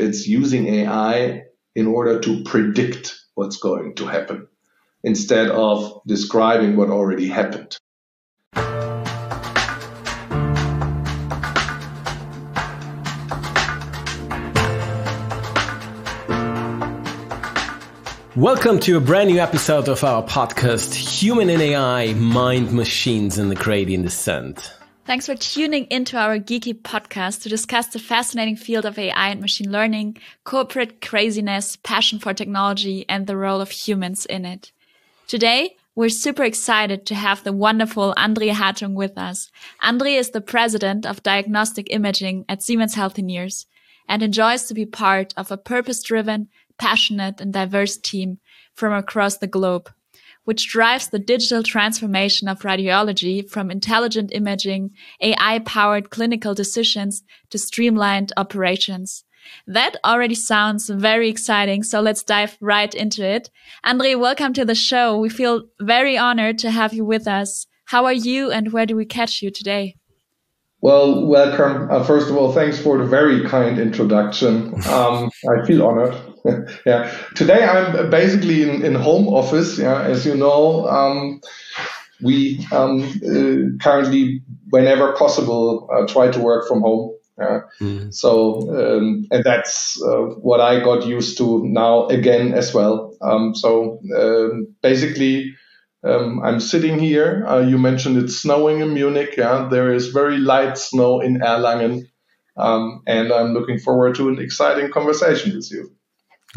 It's 0.00 0.28
using 0.28 0.68
AI 0.68 1.42
in 1.74 1.88
order 1.88 2.20
to 2.20 2.44
predict 2.44 3.18
what's 3.34 3.56
going 3.56 3.96
to 3.96 4.06
happen 4.06 4.46
instead 5.02 5.48
of 5.48 6.00
describing 6.06 6.76
what 6.76 6.88
already 6.88 7.26
happened. 7.26 7.76
Welcome 18.36 18.78
to 18.78 18.98
a 18.98 19.00
brand 19.00 19.30
new 19.30 19.40
episode 19.40 19.88
of 19.88 20.04
our 20.04 20.22
podcast, 20.22 20.94
Human 20.94 21.50
and 21.50 21.60
AI 21.60 22.14
Mind 22.14 22.72
Machines 22.72 23.36
in 23.36 23.48
the 23.48 23.56
Gradient 23.56 24.04
Descent. 24.04 24.72
Thanks 25.08 25.24
for 25.24 25.36
tuning 25.36 25.86
into 25.86 26.18
our 26.18 26.38
geeky 26.38 26.74
podcast 26.74 27.40
to 27.40 27.48
discuss 27.48 27.86
the 27.86 27.98
fascinating 27.98 28.56
field 28.56 28.84
of 28.84 28.98
AI 28.98 29.30
and 29.30 29.40
machine 29.40 29.72
learning, 29.72 30.18
corporate 30.44 31.00
craziness, 31.00 31.76
passion 31.76 32.18
for 32.18 32.34
technology, 32.34 33.06
and 33.08 33.26
the 33.26 33.34
role 33.34 33.62
of 33.62 33.70
humans 33.70 34.26
in 34.26 34.44
it. 34.44 34.70
Today, 35.26 35.76
we're 35.94 36.10
super 36.10 36.44
excited 36.44 37.06
to 37.06 37.14
have 37.14 37.42
the 37.42 37.54
wonderful 37.54 38.12
Andre 38.18 38.48
Hartung 38.50 38.92
with 38.92 39.16
us. 39.16 39.50
Andre 39.80 40.12
is 40.12 40.32
the 40.32 40.42
president 40.42 41.06
of 41.06 41.22
diagnostic 41.22 41.86
imaging 41.88 42.44
at 42.46 42.62
Siemens 42.62 42.94
Healthineers 42.94 43.64
and 44.10 44.22
enjoys 44.22 44.64
to 44.64 44.74
be 44.74 44.84
part 44.84 45.32
of 45.38 45.50
a 45.50 45.56
purpose 45.56 46.02
driven, 46.02 46.48
passionate 46.76 47.40
and 47.40 47.50
diverse 47.50 47.96
team 47.96 48.40
from 48.74 48.92
across 48.92 49.38
the 49.38 49.46
globe, 49.46 49.90
which 50.48 50.70
drives 50.70 51.08
the 51.08 51.18
digital 51.18 51.62
transformation 51.62 52.48
of 52.48 52.60
radiology 52.60 53.46
from 53.46 53.70
intelligent 53.70 54.32
imaging, 54.32 54.90
AI 55.20 55.58
powered 55.58 56.08
clinical 56.08 56.54
decisions 56.54 57.22
to 57.50 57.58
streamlined 57.58 58.32
operations. 58.34 59.24
That 59.66 59.96
already 60.06 60.34
sounds 60.34 60.88
very 60.88 61.28
exciting. 61.28 61.82
So 61.82 62.00
let's 62.00 62.22
dive 62.22 62.56
right 62.62 62.94
into 62.94 63.22
it. 63.22 63.50
Andre, 63.84 64.14
welcome 64.14 64.54
to 64.54 64.64
the 64.64 64.74
show. 64.74 65.18
We 65.18 65.28
feel 65.28 65.64
very 65.82 66.16
honored 66.16 66.58
to 66.60 66.70
have 66.70 66.94
you 66.94 67.04
with 67.04 67.28
us. 67.28 67.66
How 67.84 68.06
are 68.06 68.14
you 68.14 68.50
and 68.50 68.72
where 68.72 68.86
do 68.86 68.96
we 68.96 69.04
catch 69.04 69.42
you 69.42 69.50
today? 69.50 69.96
Well, 70.80 71.26
welcome. 71.26 71.90
Uh, 71.90 72.02
first 72.04 72.30
of 72.30 72.38
all, 72.38 72.52
thanks 72.52 72.78
for 72.78 72.96
the 72.96 73.04
very 73.04 73.46
kind 73.46 73.78
introduction. 73.78 74.72
Um, 74.88 75.30
I 75.46 75.66
feel 75.66 75.86
honored. 75.86 76.14
yeah. 76.86 77.10
Today 77.34 77.64
I'm 77.64 78.10
basically 78.10 78.62
in, 78.62 78.84
in 78.84 78.94
home 78.94 79.28
office. 79.28 79.78
Yeah, 79.78 80.02
as 80.02 80.26
you 80.26 80.34
know, 80.34 80.86
um, 80.88 81.40
we 82.20 82.66
um, 82.72 83.02
uh, 83.02 83.82
currently, 83.82 84.42
whenever 84.70 85.12
possible, 85.12 85.88
uh, 85.92 86.06
try 86.06 86.30
to 86.30 86.40
work 86.40 86.66
from 86.68 86.80
home. 86.80 87.14
Yeah. 87.38 87.60
Mm. 87.80 88.12
So, 88.12 88.68
um, 88.76 89.26
and 89.30 89.44
that's 89.44 90.00
uh, 90.02 90.34
what 90.40 90.60
I 90.60 90.80
got 90.80 91.06
used 91.06 91.38
to 91.38 91.64
now 91.64 92.08
again 92.08 92.52
as 92.52 92.74
well. 92.74 93.16
Um, 93.20 93.54
so, 93.54 94.00
um, 94.16 94.74
basically, 94.82 95.54
um, 96.02 96.40
I'm 96.42 96.58
sitting 96.58 96.98
here. 96.98 97.44
Uh, 97.46 97.60
you 97.60 97.78
mentioned 97.78 98.16
it's 98.18 98.36
snowing 98.36 98.80
in 98.80 98.92
Munich. 98.92 99.34
Yeah, 99.36 99.68
there 99.70 99.92
is 99.92 100.08
very 100.08 100.38
light 100.38 100.78
snow 100.78 101.20
in 101.20 101.38
Erlangen, 101.40 102.08
um, 102.56 103.02
and 103.06 103.32
I'm 103.32 103.52
looking 103.52 103.78
forward 103.78 104.16
to 104.16 104.28
an 104.28 104.40
exciting 104.40 104.90
conversation 104.90 105.54
with 105.54 105.70
you. 105.70 105.92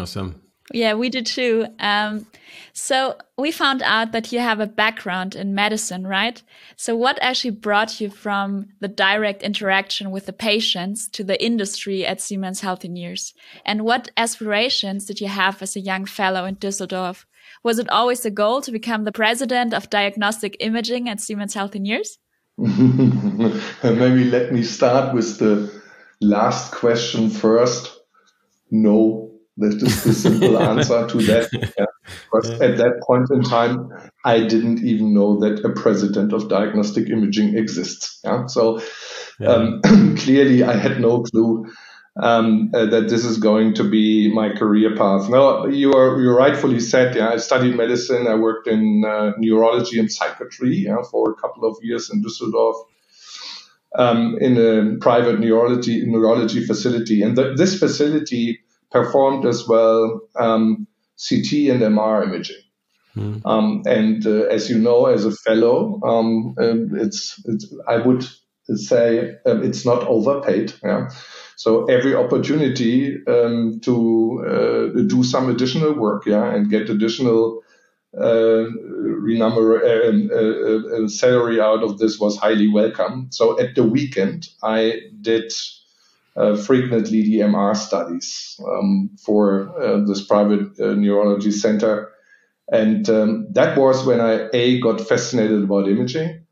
Awesome. 0.02 0.42
Yeah, 0.74 0.94
we 0.94 1.10
do 1.10 1.22
too. 1.22 1.68
Um, 1.80 2.26
so 2.74 3.18
we 3.38 3.52
found 3.52 3.82
out 3.82 4.14
that 4.14 4.32
you 4.32 4.40
have 4.40 4.60
a 4.60 4.68
background 4.68 5.36
in 5.36 5.54
medicine, 5.54 6.08
right? 6.08 6.42
So 6.78 6.96
what 6.96 7.20
actually 7.22 7.52
brought 7.52 8.00
you 8.00 8.10
from 8.10 8.68
the 8.80 8.88
direct 8.88 9.44
interaction 9.44 10.12
with 10.12 10.26
the 10.26 10.34
patients 10.34 11.10
to 11.10 11.24
the 11.24 11.44
industry 11.44 12.06
at 12.06 12.22
Siemens 12.22 12.62
Healthineers? 12.62 13.34
And 13.66 13.84
what 13.84 14.10
aspirations 14.16 15.06
did 15.06 15.20
you 15.20 15.28
have 15.28 15.62
as 15.62 15.76
a 15.76 15.82
young 15.82 16.06
fellow 16.06 16.46
in 16.46 16.56
Düsseldorf? 16.56 17.26
Was 17.64 17.78
it 17.78 17.90
always 17.90 18.22
the 18.22 18.32
goal 18.32 18.62
to 18.62 18.72
become 18.72 19.04
the 19.04 19.12
president 19.12 19.74
of 19.74 19.90
diagnostic 19.90 20.56
imaging 20.60 21.10
at 21.10 21.20
Siemens 21.20 21.54
Healthineers? 21.54 22.18
Maybe 22.58 24.26
let 24.26 24.54
me 24.54 24.64
start 24.64 25.14
with 25.14 25.40
the 25.40 25.82
last 26.22 26.72
question 26.72 27.30
first. 27.30 27.98
No, 28.70 29.31
that 29.62 29.82
is 29.82 30.04
the 30.04 30.14
simple 30.14 30.58
answer 30.72 31.08
to 31.08 31.18
that. 31.18 31.50
Yeah. 31.54 31.86
Because 32.26 32.50
at 32.62 32.78
that 32.78 33.02
point 33.08 33.30
in 33.32 33.44
time, 33.44 33.90
I 34.26 34.40
didn't 34.40 34.80
even 34.84 35.14
know 35.14 35.40
that 35.40 35.64
a 35.64 35.70
president 35.70 36.34
of 36.34 36.50
diagnostic 36.50 37.10
imaging 37.10 37.58
exists. 37.58 38.20
Yeah. 38.24 38.48
So 38.48 38.82
um, 39.46 39.82
clearly, 40.18 40.64
I 40.64 40.76
had 40.76 41.00
no 41.00 41.24
clue 41.24 41.66
um, 42.20 42.72
uh, 42.74 42.86
that 42.88 43.10
this 43.10 43.24
is 43.24 43.38
going 43.38 43.74
to 43.76 43.84
be 43.84 44.32
my 44.34 44.50
career 44.50 44.96
path. 44.96 45.30
No, 45.30 45.68
you 45.68 45.94
are 45.94 46.20
you 46.20 46.32
rightfully 46.32 46.80
said. 46.80 47.16
Yeah, 47.16 47.30
I 47.30 47.38
studied 47.38 47.76
medicine. 47.76 48.28
I 48.28 48.36
worked 48.36 48.68
in 48.68 49.04
uh, 49.06 49.32
neurology 49.38 50.00
and 50.00 50.12
psychiatry 50.12 50.76
yeah, 50.76 51.02
for 51.10 51.32
a 51.32 51.36
couple 51.36 51.66
of 51.66 51.78
years 51.82 52.10
in 52.10 52.24
Düsseldorf. 52.24 52.76
Um, 53.94 54.38
in 54.40 54.58
a 54.58 54.98
private 55.00 55.42
neurology 55.42 56.06
neurology 56.06 56.66
facility, 56.66 57.22
and 57.24 57.38
the, 57.38 57.56
this 57.56 57.78
facility 57.78 58.61
performed 58.92 59.46
as 59.46 59.68
well 59.68 60.22
um, 60.36 60.88
CT 61.18 61.70
and 61.72 61.82
MR 61.82 62.24
imaging. 62.24 62.62
Mm. 63.16 63.42
Um, 63.46 63.84
and 63.86 64.26
uh, 64.26 64.44
as 64.46 64.70
you 64.70 64.78
know, 64.78 65.08
as 65.08 65.26
a 65.26 65.32
fellow, 65.32 66.00
um, 66.04 66.56
um 66.58 66.92
it's, 66.94 67.42
it's, 67.46 67.74
I 67.88 67.98
would 67.98 68.26
say 68.76 69.36
um, 69.46 69.64
it's 69.64 69.86
not 69.86 70.04
overpaid. 70.08 70.74
Yeah. 70.84 71.10
So 71.58 71.86
every 71.86 72.16
opportunity 72.16 73.18
um, 73.28 73.80
to 73.82 74.44
uh, 74.48 75.02
do 75.04 75.24
some 75.24 75.50
additional 75.50 75.94
work, 75.94 76.26
yeah, 76.26 76.54
and 76.54 76.70
get 76.70 76.90
additional 76.90 77.62
uh, 78.18 78.66
renumber 79.24 79.80
uh, 79.82 80.36
uh, 80.36 81.04
uh, 81.04 81.08
salary 81.08 81.62
out 81.62 81.84
of 81.84 81.98
this 81.98 82.20
was 82.20 82.38
highly 82.38 82.68
welcome. 82.68 83.28
So 83.32 83.60
at 83.60 83.76
the 83.76 83.84
weekend, 83.84 84.48
I 84.64 85.02
did 85.22 85.54
uh, 86.36 86.56
frequently 86.56 87.24
the 87.24 87.40
MR 87.42 87.76
studies 87.76 88.60
um, 88.68 89.12
for 89.24 89.70
uh, 89.82 90.06
this 90.06 90.26
private 90.26 90.80
uh, 90.80 90.94
neurology 90.94 91.52
center. 91.52 92.12
And 92.72 93.10
um, 93.10 93.48
that 93.52 93.78
was 93.78 94.06
when 94.06 94.22
I 94.22 94.50
A, 94.54 94.80
got 94.80 95.02
fascinated 95.02 95.64
about 95.64 95.90
imaging, 95.90 96.46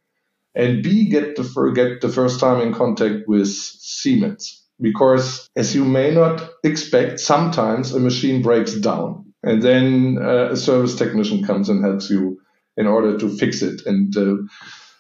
and 0.56 0.84
B, 0.84 1.10
get 1.10 1.36
the, 1.36 1.44
fir- 1.44 1.72
get 1.72 2.02
the 2.02 2.10
first 2.10 2.40
time 2.40 2.62
in 2.62 2.74
contact 2.74 3.28
with 3.28 3.48
Siemens. 3.48 4.64
Because 4.82 5.48
as 5.56 5.76
you 5.76 5.86
may 5.86 6.14
not 6.14 6.50
expect, 6.64 7.20
sometimes 7.20 7.94
a 7.94 8.00
machine 8.00 8.42
breaks 8.42 8.74
down 8.76 9.34
and 9.44 9.62
then 9.62 10.18
uh, 10.22 10.50
a 10.52 10.58
service 10.58 10.96
technician 10.96 11.44
comes 11.44 11.70
and 11.70 11.84
helps 11.84 12.10
you 12.10 12.40
in 12.78 12.88
order 12.88 13.18
to 13.18 13.30
fix 13.30 13.62
it. 13.62 13.86
And 13.86 14.16
uh, 14.16 14.36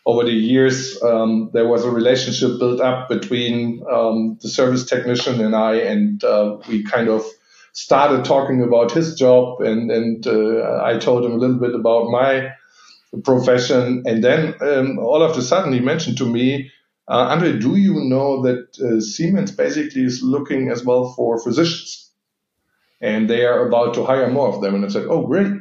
over 0.05 0.23
the 0.23 0.31
years, 0.31 1.01
um, 1.03 1.49
there 1.53 1.67
was 1.67 1.85
a 1.85 1.91
relationship 1.91 2.59
built 2.59 2.81
up 2.81 3.09
between 3.09 3.83
um, 3.91 4.37
the 4.41 4.49
service 4.49 4.85
technician 4.85 5.41
and 5.41 5.55
I, 5.55 5.75
and 5.75 6.23
uh, 6.23 6.57
we 6.67 6.83
kind 6.83 7.09
of 7.09 7.25
started 7.73 8.25
talking 8.25 8.61
about 8.63 8.91
his 8.91 9.15
job, 9.15 9.61
and 9.61 9.91
and 9.91 10.25
uh, 10.25 10.81
I 10.83 10.97
told 10.97 11.25
him 11.25 11.33
a 11.33 11.37
little 11.37 11.59
bit 11.59 11.75
about 11.75 12.09
my 12.09 12.49
profession, 13.23 14.03
and 14.05 14.23
then 14.23 14.55
um, 14.61 14.99
all 14.99 15.21
of 15.21 15.37
a 15.37 15.41
sudden 15.41 15.73
he 15.73 15.79
mentioned 15.79 16.17
to 16.19 16.25
me, 16.25 16.71
uh, 17.07 17.27
Andre, 17.31 17.59
do 17.59 17.75
you 17.75 17.95
know 18.05 18.43
that 18.43 18.79
uh, 18.79 19.01
Siemens 19.01 19.51
basically 19.51 20.03
is 20.03 20.21
looking 20.23 20.69
as 20.69 20.83
well 20.85 21.13
for 21.15 21.39
physicians, 21.39 22.11
and 23.01 23.29
they 23.29 23.45
are 23.45 23.67
about 23.67 23.95
to 23.95 24.05
hire 24.05 24.29
more 24.31 24.47
of 24.49 24.61
them, 24.61 24.75
and 24.75 24.85
I 24.85 24.89
said, 24.89 25.07
oh 25.09 25.27
great 25.27 25.53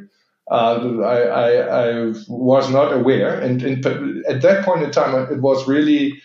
uh, 0.51 1.01
I, 1.03 1.21
I, 1.21 1.89
I, 1.89 2.15
was 2.29 2.71
not 2.71 2.93
aware. 2.93 3.39
And, 3.39 3.63
and, 3.63 3.85
at 4.27 4.41
that 4.43 4.65
point 4.65 4.83
in 4.83 4.91
time, 4.91 5.31
it 5.31 5.41
was 5.41 5.69
really 5.69 6.23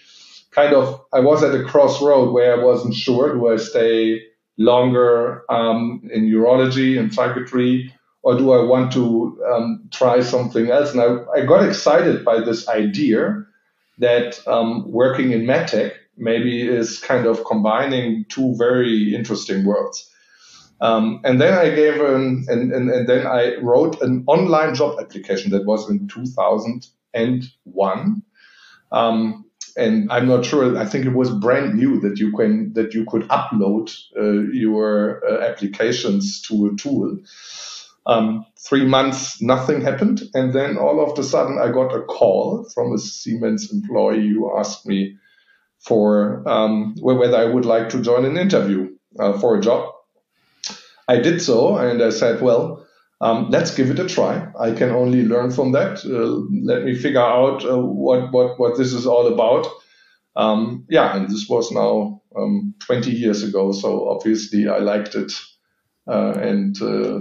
kind 0.52 0.74
of, 0.74 1.02
I 1.12 1.20
was 1.20 1.44
at 1.44 1.54
a 1.54 1.64
crossroad 1.64 2.34
where 2.34 2.60
I 2.60 2.64
wasn't 2.64 2.94
sure 2.94 3.34
do 3.34 3.48
I 3.48 3.58
stay 3.58 4.22
longer 4.58 5.44
um, 5.50 6.10
in 6.14 6.30
neurology 6.30 6.98
and 6.98 7.14
psychiatry, 7.14 7.94
or 8.22 8.38
do 8.38 8.52
I 8.52 8.64
want 8.64 8.94
to 8.94 9.44
um, 9.52 9.90
try 9.92 10.22
something 10.22 10.69
else? 10.69 10.94
And 10.94 11.02
I, 11.02 11.40
I, 11.42 11.46
got 11.46 11.68
excited 11.68 12.24
by 12.24 12.40
this 12.40 12.69
idea 12.69 13.44
that 13.98 14.46
um, 14.48 14.90
working 14.90 15.31
in 15.31 15.42
medtech 15.42 15.94
maybe 16.16 16.66
is 16.66 17.00
kind 17.00 17.26
of 17.26 17.44
combining 17.46 18.26
two 18.30 18.56
very 18.56 19.16
interesting 19.16 19.66
worlds. 19.66 20.10
Um, 20.83 21.21
and 21.24 21.39
then 21.39 21.53
I 21.53 21.69
gave 21.69 22.01
an, 22.01 22.45
and, 22.50 22.74
and, 22.74 22.89
and 22.89 23.07
then 23.07 23.25
I 23.25 23.56
wrote 23.62 24.01
an 24.01 24.25
online 24.27 24.75
job 24.75 25.00
application 25.00 25.51
that 25.51 25.65
was 25.65 25.89
in 25.89 26.09
2001. 26.09 28.24
Um, 28.91 29.45
and 29.77 30.12
I'm 30.12 30.27
not 30.27 30.44
sure. 30.44 30.77
I 30.77 30.85
think 30.85 31.06
it 31.06 31.13
was 31.13 31.30
brand 31.30 31.75
new 31.75 32.01
that 32.01 32.19
you 32.19 32.33
can 32.33 32.74
that 32.74 32.94
you 32.94 33.06
could 33.06 33.30
upload 33.30 33.95
uh, 34.18 34.51
your 34.51 35.24
uh, 35.25 35.50
applications 35.50 36.41
to 36.44 36.68
a 36.68 36.75
tool. 36.75 37.18
Um, 38.06 38.45
three 38.59 38.85
months, 38.85 39.41
nothing 39.41 39.81
happened, 39.81 40.24
and 40.33 40.51
then 40.51 40.77
all 40.77 41.00
of 41.00 41.18
a 41.18 41.24
sudden, 41.24 41.59
I 41.59 41.71
got 41.71 41.95
a 41.95 42.01
call 42.01 42.69
from 42.74 42.91
a 42.91 42.97
Siemens 42.97 43.71
employee 43.71 44.27
who 44.27 44.59
asked 44.59 44.85
me 44.85 45.15
for 45.80 46.47
um, 46.47 46.95
whether 47.00 47.38
I 47.38 47.45
would 47.45 47.65
like 47.65 47.88
to 47.89 48.01
join 48.01 48.25
an 48.25 48.35
interview 48.35 48.89
uh, 49.18 49.39
for 49.39 49.57
a 49.57 49.62
job. 49.62 49.93
I 51.08 51.18
did 51.18 51.42
so, 51.42 51.78
and 51.78 52.02
I 52.02 52.10
said, 52.10 52.42
well, 52.42 52.86
um, 53.22 53.50
let's 53.50 53.74
give 53.74 53.90
it 53.90 54.00
a 54.00 54.08
try. 54.08 54.48
I 54.60 54.72
can 54.72 54.90
only 54.90 55.24
learn 55.24 55.52
from 55.52 55.72
that. 55.74 56.04
Uh, 56.06 56.44
let 56.66 56.84
me 56.84 56.96
figure 56.96 57.22
out 57.22 57.66
uh, 57.66 57.80
what, 57.80 58.32
what, 58.32 58.60
what 58.60 58.78
this 58.78 58.94
is 58.94 59.06
all 59.06 59.28
about. 59.32 59.68
Um, 60.36 60.86
yeah, 60.90 61.16
and 61.16 61.30
this 61.30 61.48
was 61.48 61.72
now 61.72 62.22
um, 62.36 62.74
20 62.80 63.12
years 63.12 63.44
ago, 63.44 63.72
so 63.72 64.10
obviously 64.10 64.68
I 64.68 64.80
liked 64.80 65.16
it. 65.16 65.32
Uh, 66.06 66.34
and 66.34 66.82
uh, 66.82 67.20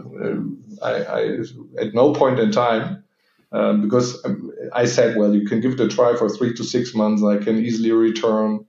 I, 0.84 1.04
I, 1.04 1.38
at 1.80 1.94
no 1.94 2.12
point 2.14 2.40
in 2.40 2.50
time, 2.50 3.04
um, 3.52 3.82
because 3.82 4.24
um, 4.24 4.50
I 4.72 4.86
said, 4.86 5.16
well, 5.16 5.34
you 5.34 5.46
can 5.46 5.60
give 5.60 5.74
it 5.74 5.80
a 5.80 5.88
try 5.88 6.16
for 6.16 6.28
three 6.28 6.54
to 6.54 6.64
six 6.64 6.94
months. 6.94 7.22
I 7.22 7.36
can 7.36 7.58
easily 7.58 7.92
return 7.92 8.64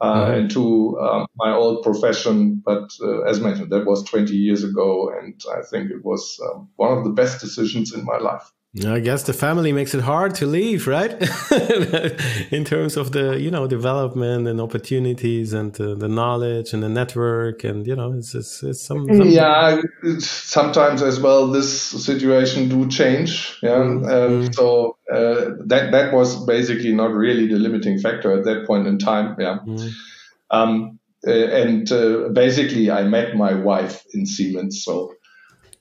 uh, 0.00 0.26
mm-hmm. 0.26 0.40
into 0.40 0.98
um, 0.98 1.26
my 1.36 1.52
old 1.52 1.82
profession. 1.82 2.62
But 2.64 2.90
uh, 3.02 3.22
as 3.22 3.40
mentioned, 3.40 3.70
that 3.70 3.86
was 3.86 4.04
20 4.04 4.34
years 4.34 4.64
ago, 4.64 5.10
and 5.10 5.40
I 5.50 5.62
think 5.62 5.90
it 5.90 6.04
was 6.04 6.38
um, 6.50 6.68
one 6.76 6.96
of 6.96 7.04
the 7.04 7.10
best 7.10 7.40
decisions 7.40 7.94
in 7.94 8.04
my 8.04 8.18
life. 8.18 8.52
I 8.84 9.00
guess 9.00 9.22
the 9.22 9.32
family 9.32 9.72
makes 9.72 9.94
it 9.94 10.02
hard 10.02 10.34
to 10.36 10.46
leave, 10.46 10.86
right? 10.86 11.12
In 12.50 12.64
terms 12.64 12.96
of 12.96 13.12
the 13.12 13.38
you 13.40 13.50
know 13.50 13.66
development 13.66 14.46
and 14.48 14.60
opportunities 14.60 15.52
and 15.54 15.78
uh, 15.80 15.94
the 15.94 16.08
knowledge 16.08 16.74
and 16.74 16.82
the 16.82 16.88
network 16.88 17.64
and 17.64 17.86
you 17.86 17.96
know 17.96 18.12
it's 18.12 18.34
it's, 18.34 18.62
it's 18.62 18.82
some, 18.82 19.06
some, 19.06 19.28
yeah 19.28 19.80
sometimes 20.18 21.02
as 21.02 21.18
well 21.20 21.46
this 21.46 21.72
situation 22.04 22.68
do 22.68 22.86
change 22.88 23.56
yeah 23.62 23.78
mm-hmm. 23.78 24.52
so 24.52 24.96
uh, 25.10 25.52
that 25.64 25.92
that 25.92 26.12
was 26.12 26.44
basically 26.44 26.92
not 26.92 27.12
really 27.12 27.46
the 27.46 27.56
limiting 27.56 27.98
factor 27.98 28.36
at 28.36 28.44
that 28.44 28.66
point 28.66 28.86
in 28.86 28.98
time 28.98 29.36
yeah 29.38 29.58
mm-hmm. 29.66 29.88
um, 30.50 30.98
uh, 31.26 31.30
and 31.30 31.90
uh, 31.92 32.28
basically 32.32 32.90
I 32.90 33.04
met 33.04 33.36
my 33.36 33.54
wife 33.54 34.04
in 34.12 34.26
Siemens 34.26 34.84
so. 34.84 35.14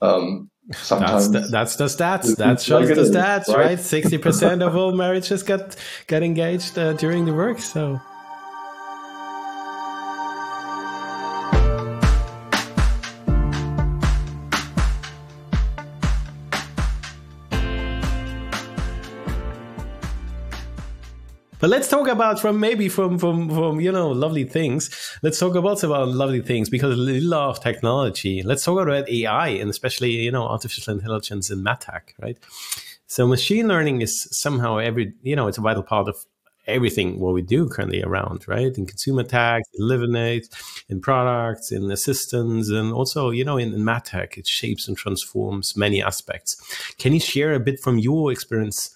Um, 0.02 0.52
Sometimes 0.74 1.30
that's 1.30 1.46
the, 1.46 1.52
that's 1.52 1.76
the 1.76 1.86
stats. 1.86 2.36
That 2.38 2.60
shows 2.60 2.88
the 2.90 2.96
stats, 2.96 3.48
right? 3.56 3.80
Sixty 3.80 4.18
percent 4.18 4.64
of 4.64 4.76
all 4.76 4.94
marriages 4.94 5.44
got 5.44 5.76
got 6.08 6.24
engaged 6.24 6.78
uh, 6.80 6.94
during 6.94 7.26
the 7.26 7.34
work. 7.34 7.60
So 7.60 8.02
But 21.66 21.72
let's 21.72 21.88
talk 21.88 22.08
about 22.08 22.40
from 22.40 22.60
maybe 22.60 22.90
from 22.90 23.18
from 23.18 23.50
from 23.50 23.80
you 23.80 23.92
know 23.92 24.12
lovely 24.12 24.44
things. 24.44 24.92
Let's 25.24 25.40
talk 25.40 25.56
about 25.56 25.82
about 25.82 26.10
lovely 26.10 26.44
things 26.44 26.70
because 26.70 26.96
we 26.96 27.20
love 27.20 27.60
technology. 27.60 28.44
Let's 28.44 28.64
talk 28.64 28.80
about 28.80 29.10
AI 29.10 29.48
and 29.48 29.72
especially 29.72 30.12
you 30.12 30.32
know 30.32 30.44
artificial 30.44 30.94
intelligence 30.94 31.50
in 31.50 31.64
MedTech, 31.64 32.14
right? 32.22 32.38
So 33.08 33.26
machine 33.26 33.68
learning 33.68 34.02
is 34.04 34.28
somehow 34.30 34.78
every 34.78 35.14
you 35.24 35.36
know 35.36 35.48
it's 35.48 35.58
a 35.58 35.62
vital 35.62 35.82
part 35.82 36.08
of 36.08 36.24
everything 36.68 37.20
what 37.20 37.34
we 37.34 37.42
do 37.42 37.68
currently 37.68 38.04
around, 38.04 38.48
right? 38.48 38.78
In 38.78 38.86
consumer 38.86 39.24
tech, 39.24 39.64
in 39.74 40.42
in 40.90 41.02
products, 41.02 41.72
in 41.72 41.90
assistance, 41.90 42.70
and 42.70 42.94
also, 42.94 43.32
you 43.32 43.44
know, 43.44 43.58
in, 43.58 43.74
in 43.74 43.82
MedTech, 43.82 44.38
it 44.38 44.46
shapes 44.46 44.88
and 44.88 44.96
transforms 44.96 45.76
many 45.76 46.00
aspects. 46.00 46.62
Can 47.00 47.12
you 47.14 47.20
share 47.20 47.56
a 47.56 47.60
bit 47.60 47.80
from 47.80 47.98
your 47.98 48.32
experience 48.32 48.92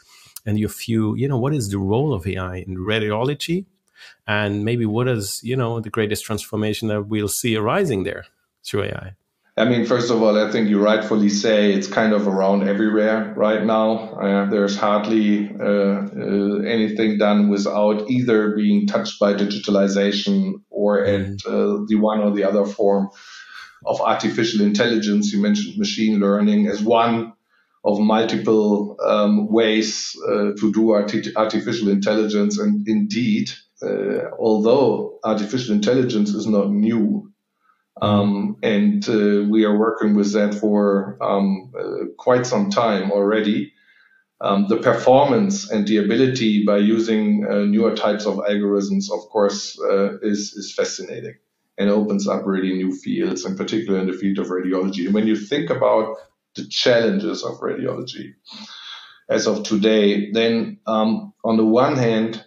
and 0.45 0.59
your 0.59 0.69
view, 0.69 1.15
you 1.15 1.27
know, 1.27 1.37
what 1.37 1.53
is 1.53 1.69
the 1.69 1.77
role 1.77 2.13
of 2.13 2.25
AI 2.27 2.57
in 2.57 2.77
radiology? 2.77 3.65
And 4.27 4.63
maybe 4.63 4.85
what 4.85 5.07
is, 5.07 5.41
you 5.43 5.55
know, 5.55 5.79
the 5.79 5.89
greatest 5.89 6.23
transformation 6.25 6.87
that 6.87 7.07
we'll 7.07 7.27
see 7.27 7.55
arising 7.55 8.03
there 8.03 8.25
through 8.63 8.83
AI? 8.85 9.15
I 9.59 9.65
mean, 9.65 9.85
first 9.85 10.09
of 10.09 10.23
all, 10.23 10.41
I 10.41 10.49
think 10.49 10.69
you 10.69 10.81
rightfully 10.81 11.27
say 11.27 11.73
it's 11.73 11.87
kind 11.87 12.13
of 12.13 12.29
around 12.29 12.69
everywhere 12.69 13.33
right 13.35 13.61
now. 13.65 14.13
Uh, 14.13 14.49
there's 14.49 14.77
hardly 14.77 15.49
uh, 15.59 15.63
uh, 15.63 16.59
anything 16.61 17.17
done 17.17 17.49
without 17.49 18.09
either 18.09 18.55
being 18.55 18.87
touched 18.87 19.19
by 19.19 19.33
digitalization 19.33 20.61
or 20.69 21.03
mm-hmm. 21.03 21.33
at 21.33 21.45
uh, 21.45 21.83
the 21.87 21.95
one 21.95 22.21
or 22.21 22.31
the 22.31 22.45
other 22.45 22.65
form 22.65 23.09
of 23.85 23.99
artificial 23.99 24.61
intelligence. 24.61 25.33
You 25.33 25.41
mentioned 25.41 25.77
machine 25.77 26.21
learning 26.21 26.67
as 26.67 26.81
one 26.81 27.33
of 27.83 27.99
multiple 27.99 28.97
um, 29.05 29.47
ways 29.47 30.15
uh, 30.27 30.51
to 30.59 30.71
do 30.73 30.91
arti- 30.91 31.35
artificial 31.35 31.89
intelligence. 31.89 32.59
And 32.59 32.87
indeed, 32.87 33.51
uh, 33.81 34.31
although 34.37 35.19
artificial 35.23 35.73
intelligence 35.73 36.31
is 36.31 36.45
not 36.47 36.69
new, 36.69 37.31
um, 38.01 38.57
and 38.63 39.07
uh, 39.09 39.43
we 39.49 39.65
are 39.65 39.77
working 39.77 40.15
with 40.15 40.33
that 40.33 40.53
for 40.53 41.17
um, 41.21 41.71
uh, 41.77 42.05
quite 42.17 42.45
some 42.45 42.69
time 42.69 43.11
already. 43.11 43.73
Um, 44.41 44.67
the 44.69 44.77
performance 44.77 45.69
and 45.69 45.85
the 45.85 45.97
ability 45.97 46.63
by 46.63 46.77
using 46.77 47.45
uh, 47.45 47.65
newer 47.65 47.93
types 47.93 48.25
of 48.25 48.35
algorithms, 48.35 49.11
of 49.11 49.27
course, 49.29 49.77
uh, 49.81 50.17
is, 50.19 50.53
is 50.53 50.73
fascinating 50.73 51.35
and 51.77 51.89
opens 51.89 52.25
up 52.25 52.45
really 52.45 52.73
new 52.73 52.95
fields, 52.95 53.45
in 53.45 53.57
particular 53.57 53.99
in 53.99 54.07
the 54.07 54.13
field 54.13 54.39
of 54.39 54.47
radiology. 54.47 55.05
And 55.05 55.13
when 55.13 55.27
you 55.27 55.35
think 55.35 55.69
about 55.69 56.15
the 56.55 56.67
challenges 56.67 57.43
of 57.43 57.59
radiology 57.59 58.33
as 59.29 59.47
of 59.47 59.63
today, 59.63 60.31
then 60.31 60.79
um, 60.87 61.33
on 61.43 61.57
the 61.57 61.65
one 61.65 61.95
hand, 61.95 62.43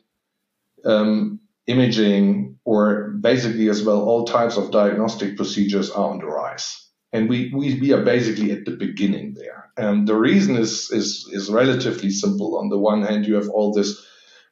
um, 0.84 1.40
imaging 1.66 2.58
or 2.64 3.10
basically 3.20 3.68
as 3.68 3.82
well 3.84 4.02
all 4.02 4.24
types 4.24 4.56
of 4.56 4.72
diagnostic 4.72 5.36
procedures 5.36 5.90
are 5.90 6.10
on 6.10 6.18
the 6.18 6.26
rise. 6.26 6.88
And 7.12 7.28
we, 7.28 7.52
we, 7.54 7.78
we 7.78 7.92
are 7.92 8.04
basically 8.04 8.50
at 8.52 8.64
the 8.64 8.72
beginning 8.72 9.34
there. 9.34 9.70
And 9.76 10.08
the 10.08 10.16
reason 10.16 10.56
is, 10.56 10.90
is, 10.90 11.28
is 11.30 11.50
relatively 11.50 12.10
simple. 12.10 12.58
On 12.58 12.68
the 12.68 12.78
one 12.78 13.02
hand, 13.02 13.26
you 13.26 13.34
have 13.36 13.48
all 13.50 13.72
this 13.72 14.04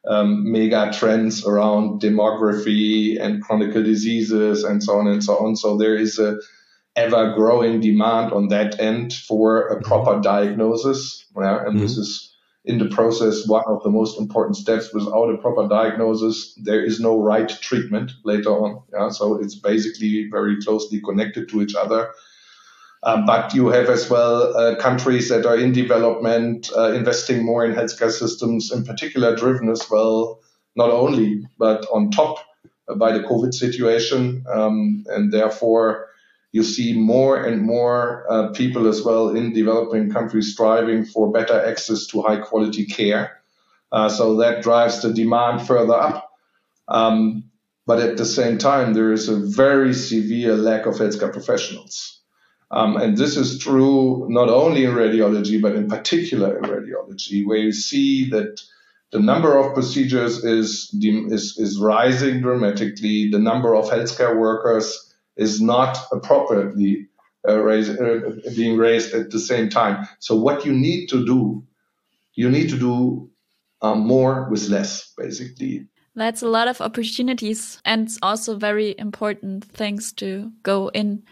um, 0.07 0.51
mega 0.51 0.91
trends 0.93 1.45
around 1.45 2.01
demography 2.01 3.19
and 3.19 3.43
chronic 3.43 3.73
diseases 3.73 4.63
and 4.63 4.83
so 4.83 4.97
on 4.97 5.07
and 5.07 5.23
so 5.23 5.37
on. 5.37 5.55
So 5.55 5.77
there 5.77 5.95
is 5.95 6.17
a 6.17 6.37
ever 6.95 7.33
growing 7.35 7.79
demand 7.79 8.33
on 8.33 8.49
that 8.49 8.79
end 8.79 9.13
for 9.13 9.67
a 9.67 9.75
mm-hmm. 9.75 9.83
proper 9.83 10.21
diagnosis. 10.21 11.25
Yeah? 11.35 11.59
And 11.59 11.75
mm-hmm. 11.75 11.79
this 11.79 11.97
is 11.97 12.35
in 12.63 12.77
the 12.77 12.89
process 12.89 13.47
one 13.47 13.63
of 13.65 13.81
the 13.83 13.89
most 13.89 14.19
important 14.19 14.55
steps. 14.57 14.93
Without 14.93 15.29
a 15.29 15.37
proper 15.37 15.67
diagnosis, 15.67 16.53
there 16.61 16.83
is 16.83 16.99
no 16.99 17.19
right 17.19 17.49
treatment 17.49 18.11
later 18.23 18.49
on. 18.49 18.83
Yeah? 18.93 19.09
So 19.09 19.41
it's 19.41 19.55
basically 19.55 20.27
very 20.29 20.61
closely 20.61 21.01
connected 21.01 21.49
to 21.49 21.61
each 21.61 21.75
other. 21.75 22.11
Um, 23.03 23.25
but 23.25 23.55
you 23.55 23.69
have 23.69 23.89
as 23.89 24.09
well 24.11 24.55
uh, 24.55 24.75
countries 24.75 25.29
that 25.29 25.45
are 25.47 25.57
in 25.57 25.71
development, 25.71 26.69
uh, 26.77 26.91
investing 26.91 27.43
more 27.43 27.65
in 27.65 27.73
healthcare 27.73 28.11
systems, 28.11 28.71
in 28.71 28.85
particular 28.85 29.35
driven 29.35 29.69
as 29.69 29.89
well, 29.89 30.39
not 30.75 30.91
only, 30.91 31.47
but 31.57 31.87
on 31.91 32.11
top 32.11 32.45
uh, 32.87 32.93
by 32.93 33.11
the 33.11 33.23
COVID 33.23 33.55
situation. 33.55 34.45
Um, 34.47 35.03
and 35.07 35.33
therefore, 35.33 36.10
you 36.51 36.63
see 36.63 36.93
more 36.93 37.43
and 37.43 37.61
more 37.61 38.25
uh, 38.29 38.49
people 38.49 38.87
as 38.87 39.01
well 39.03 39.29
in 39.29 39.53
developing 39.53 40.11
countries 40.11 40.51
striving 40.51 41.05
for 41.05 41.31
better 41.31 41.65
access 41.65 42.07
to 42.07 42.21
high 42.21 42.37
quality 42.37 42.85
care. 42.85 43.41
Uh, 43.91 44.09
so 44.09 44.37
that 44.37 44.61
drives 44.61 45.01
the 45.01 45.13
demand 45.13 45.65
further 45.65 45.93
up. 45.93 46.31
Um, 46.87 47.45
but 47.87 47.99
at 47.99 48.17
the 48.17 48.25
same 48.25 48.57
time, 48.57 48.93
there 48.93 49.11
is 49.11 49.27
a 49.27 49.35
very 49.37 49.93
severe 49.93 50.55
lack 50.55 50.85
of 50.85 50.95
healthcare 50.95 51.31
professionals. 51.31 52.19
Um, 52.69 52.95
and 52.95 53.17
this 53.17 53.35
is 53.35 53.59
true 53.59 54.27
not 54.29 54.49
only 54.49 54.85
in 54.85 54.91
radiology, 54.91 55.61
but 55.61 55.75
in 55.75 55.89
particular 55.89 56.57
in 56.57 56.63
radiology, 56.63 57.45
where 57.45 57.57
you 57.57 57.73
see 57.73 58.29
that 58.29 58.61
the 59.11 59.19
number 59.19 59.57
of 59.57 59.73
procedures 59.73 60.45
is, 60.45 60.95
is, 61.01 61.57
is 61.57 61.79
rising 61.79 62.41
dramatically. 62.41 63.29
The 63.29 63.39
number 63.39 63.75
of 63.75 63.89
healthcare 63.89 64.37
workers 64.37 65.10
is 65.37 65.61
not 65.61 65.97
appropriately 66.11 67.07
uh, 67.47 67.59
raised, 67.59 67.99
uh, 67.99 68.31
being 68.55 68.77
raised 68.77 69.13
at 69.13 69.31
the 69.31 69.39
same 69.39 69.69
time. 69.69 70.07
So 70.19 70.35
what 70.35 70.65
you 70.65 70.73
need 70.73 71.07
to 71.07 71.25
do, 71.25 71.63
you 72.35 72.49
need 72.49 72.69
to 72.69 72.77
do 72.77 73.29
um, 73.81 74.01
more 74.01 74.47
with 74.49 74.69
less, 74.69 75.11
basically. 75.17 75.87
That's 76.15 76.41
a 76.41 76.47
lot 76.47 76.67
of 76.67 76.81
opportunities 76.81 77.79
and 77.85 78.09
also 78.21 78.57
very 78.57 78.95
important 78.97 79.63
things 79.63 80.11
to 80.13 80.51
go 80.61 80.89
in. 80.89 81.23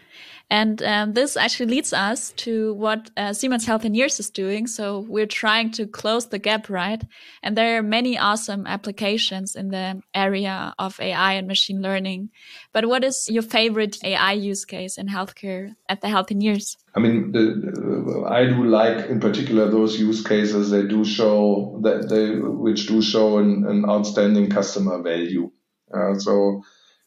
And 0.50 0.82
um, 0.82 1.12
this 1.12 1.36
actually 1.36 1.66
leads 1.66 1.92
us 1.92 2.32
to 2.32 2.74
what 2.74 3.08
uh, 3.16 3.32
Siemens 3.32 3.64
Healthineers 3.64 4.18
is 4.18 4.30
doing. 4.30 4.66
So 4.66 5.06
we're 5.08 5.26
trying 5.26 5.70
to 5.72 5.86
close 5.86 6.26
the 6.26 6.40
gap, 6.40 6.68
right? 6.68 7.00
And 7.40 7.56
there 7.56 7.78
are 7.78 7.84
many 7.84 8.18
awesome 8.18 8.66
applications 8.66 9.54
in 9.54 9.68
the 9.68 10.02
area 10.12 10.74
of 10.76 10.98
AI 10.98 11.34
and 11.34 11.46
machine 11.46 11.80
learning. 11.80 12.30
But 12.72 12.86
what 12.86 13.04
is 13.04 13.28
your 13.30 13.44
favorite 13.44 14.02
AI 14.02 14.32
use 14.32 14.64
case 14.64 14.98
in 14.98 15.06
healthcare 15.06 15.76
at 15.88 16.00
the 16.00 16.08
Healthineers? 16.08 16.76
I 16.96 16.98
mean, 16.98 17.30
the, 17.30 18.26
I 18.28 18.46
do 18.46 18.64
like 18.64 19.08
in 19.08 19.20
particular 19.20 19.70
those 19.70 20.00
use 20.00 20.26
cases. 20.26 20.70
They 20.70 20.82
do 20.82 21.04
show 21.04 21.78
that 21.84 22.08
they, 22.08 22.34
which 22.34 22.88
do 22.88 23.00
show 23.02 23.38
an, 23.38 23.66
an 23.68 23.88
outstanding 23.88 24.50
customer 24.50 25.00
value. 25.00 25.52
Uh, 25.94 26.18
so, 26.18 26.62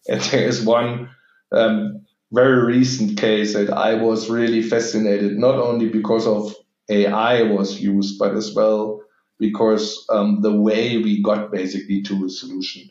and 0.07 0.21
there 0.31 0.47
is 0.47 0.63
one 0.63 1.09
um, 1.51 2.05
very 2.33 2.65
recent 2.65 3.17
case 3.17 3.53
that 3.53 3.71
I 3.71 3.93
was 3.95 4.29
really 4.29 4.61
fascinated, 4.63 5.37
not 5.37 5.55
only 5.55 5.89
because 5.89 6.27
of 6.27 6.53
AI 6.89 7.43
was 7.43 7.79
used, 7.79 8.19
but 8.19 8.35
as 8.35 8.53
well 8.53 9.01
because 9.39 10.05
um, 10.09 10.41
the 10.41 10.51
way 10.51 10.97
we 10.97 11.21
got 11.21 11.51
basically 11.51 12.01
to 12.03 12.25
a 12.25 12.29
solution. 12.29 12.89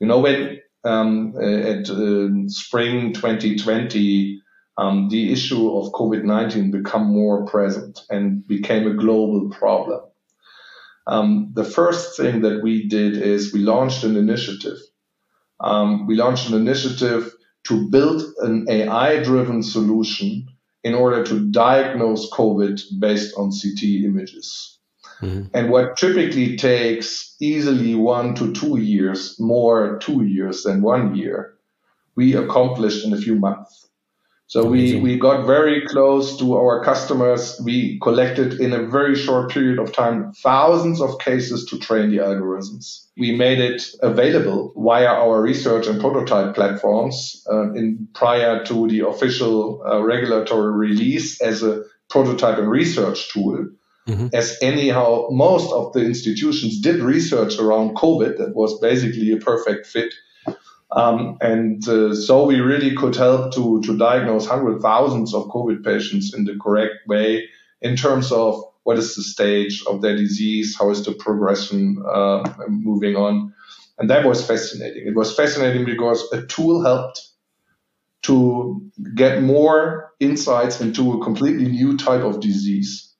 You 0.00 0.06
know, 0.06 0.20
when 0.20 0.60
um, 0.84 1.34
at 1.38 1.88
uh, 1.88 2.28
spring 2.48 3.14
2020, 3.14 4.40
um, 4.76 5.08
the 5.08 5.32
issue 5.32 5.76
of 5.76 5.92
COVID-19 5.92 6.72
become 6.72 7.06
more 7.06 7.46
present 7.46 8.00
and 8.10 8.46
became 8.46 8.86
a 8.86 8.94
global 8.94 9.50
problem. 9.50 10.00
Um, 11.06 11.52
the 11.54 11.64
first 11.64 12.16
thing 12.16 12.42
that 12.42 12.62
we 12.62 12.88
did 12.88 13.16
is 13.16 13.52
we 13.52 13.60
launched 13.60 14.04
an 14.04 14.16
initiative. 14.16 14.78
Um, 15.60 16.06
we 16.06 16.16
launched 16.16 16.48
an 16.48 16.54
initiative 16.54 17.33
to 17.64 17.88
build 17.88 18.22
an 18.38 18.66
AI-driven 18.68 19.62
solution 19.62 20.48
in 20.82 20.94
order 20.94 21.24
to 21.24 21.50
diagnose 21.50 22.30
COVID 22.30 22.80
based 22.98 23.34
on 23.36 23.50
CT 23.50 23.82
images. 24.04 24.78
Mm-hmm. 25.20 25.44
And 25.54 25.70
what 25.70 25.96
typically 25.96 26.56
takes 26.56 27.34
easily 27.40 27.94
one 27.94 28.34
to 28.34 28.52
two 28.52 28.78
years, 28.78 29.38
more 29.40 29.98
two 29.98 30.24
years 30.24 30.62
than 30.62 30.82
one 30.82 31.14
year, 31.14 31.54
we 32.16 32.34
accomplished 32.34 33.04
in 33.04 33.12
a 33.12 33.16
few 33.18 33.34
months. 33.34 33.88
So 34.54 34.64
we, 34.64 35.00
we 35.00 35.18
got 35.18 35.46
very 35.46 35.84
close 35.84 36.38
to 36.38 36.54
our 36.54 36.84
customers. 36.84 37.60
We 37.64 37.98
collected 37.98 38.60
in 38.60 38.72
a 38.72 38.86
very 38.86 39.16
short 39.16 39.50
period 39.50 39.80
of 39.80 39.92
time 39.92 40.32
thousands 40.32 41.00
of 41.00 41.18
cases 41.18 41.64
to 41.70 41.78
train 41.80 42.10
the 42.10 42.18
algorithms. 42.18 43.06
We 43.16 43.34
made 43.34 43.58
it 43.58 43.82
available 44.00 44.72
via 44.76 45.08
our 45.08 45.42
research 45.42 45.88
and 45.88 46.00
prototype 46.00 46.54
platforms 46.54 47.44
uh, 47.50 47.72
in 47.72 48.06
prior 48.14 48.64
to 48.66 48.86
the 48.86 49.00
official 49.00 49.82
uh, 49.84 50.00
regulatory 50.04 50.72
release 50.72 51.40
as 51.40 51.64
a 51.64 51.82
prototype 52.08 52.56
and 52.56 52.70
research 52.70 53.32
tool. 53.32 53.70
Mm-hmm. 54.06 54.28
As 54.32 54.56
anyhow, 54.62 55.26
most 55.30 55.72
of 55.72 55.92
the 55.94 56.04
institutions 56.04 56.80
did 56.80 57.00
research 57.00 57.58
around 57.58 57.96
COVID 57.96 58.36
that 58.38 58.54
was 58.54 58.78
basically 58.78 59.32
a 59.32 59.38
perfect 59.38 59.88
fit 59.88 60.14
um, 60.94 61.38
and 61.40 61.86
uh, 61.88 62.14
so 62.14 62.46
we 62.46 62.60
really 62.60 62.94
could 62.94 63.16
help 63.16 63.52
to, 63.54 63.82
to 63.82 63.98
diagnose 63.98 64.46
hundred 64.46 64.80
thousands 64.80 65.34
of 65.34 65.46
COVID 65.48 65.84
patients 65.84 66.32
in 66.32 66.44
the 66.44 66.56
correct 66.60 66.94
way 67.08 67.48
in 67.82 67.96
terms 67.96 68.30
of 68.30 68.62
what 68.84 68.98
is 68.98 69.16
the 69.16 69.22
stage 69.22 69.82
of 69.86 70.02
their 70.02 70.16
disease, 70.16 70.76
how 70.78 70.90
is 70.90 71.04
the 71.04 71.12
progression 71.12 72.02
uh, 72.06 72.44
moving 72.68 73.16
on. 73.16 73.52
And 73.98 74.08
that 74.10 74.24
was 74.24 74.46
fascinating. 74.46 75.06
It 75.06 75.16
was 75.16 75.34
fascinating 75.34 75.84
because 75.84 76.22
a 76.32 76.46
tool 76.46 76.84
helped 76.84 77.20
to 78.22 78.90
get 79.14 79.42
more 79.42 80.12
insights 80.20 80.80
into 80.80 81.12
a 81.12 81.24
completely 81.24 81.66
new 81.66 81.96
type 81.96 82.22
of 82.22 82.40
disease. 82.40 83.12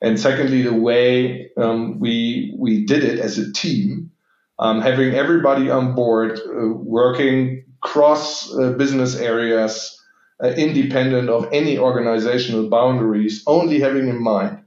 And 0.00 0.18
secondly, 0.18 0.62
the 0.62 0.74
way 0.74 1.50
um, 1.56 1.98
we 1.98 2.54
we 2.58 2.84
did 2.84 3.04
it 3.04 3.18
as 3.18 3.38
a 3.38 3.52
team 3.52 4.10
um, 4.58 4.80
having 4.80 5.14
everybody 5.14 5.70
on 5.70 5.94
board 5.94 6.38
uh, 6.38 6.68
working 6.68 7.64
cross 7.80 8.52
uh, 8.54 8.72
business 8.72 9.16
areas, 9.16 10.00
uh, 10.42 10.48
independent 10.48 11.28
of 11.28 11.48
any 11.52 11.78
organizational 11.78 12.68
boundaries, 12.68 13.42
only 13.46 13.80
having 13.80 14.08
in 14.08 14.22
mind 14.22 14.60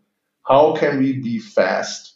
how 0.48 0.76
can 0.76 1.00
we 1.00 1.20
be 1.20 1.40
fast 1.40 2.16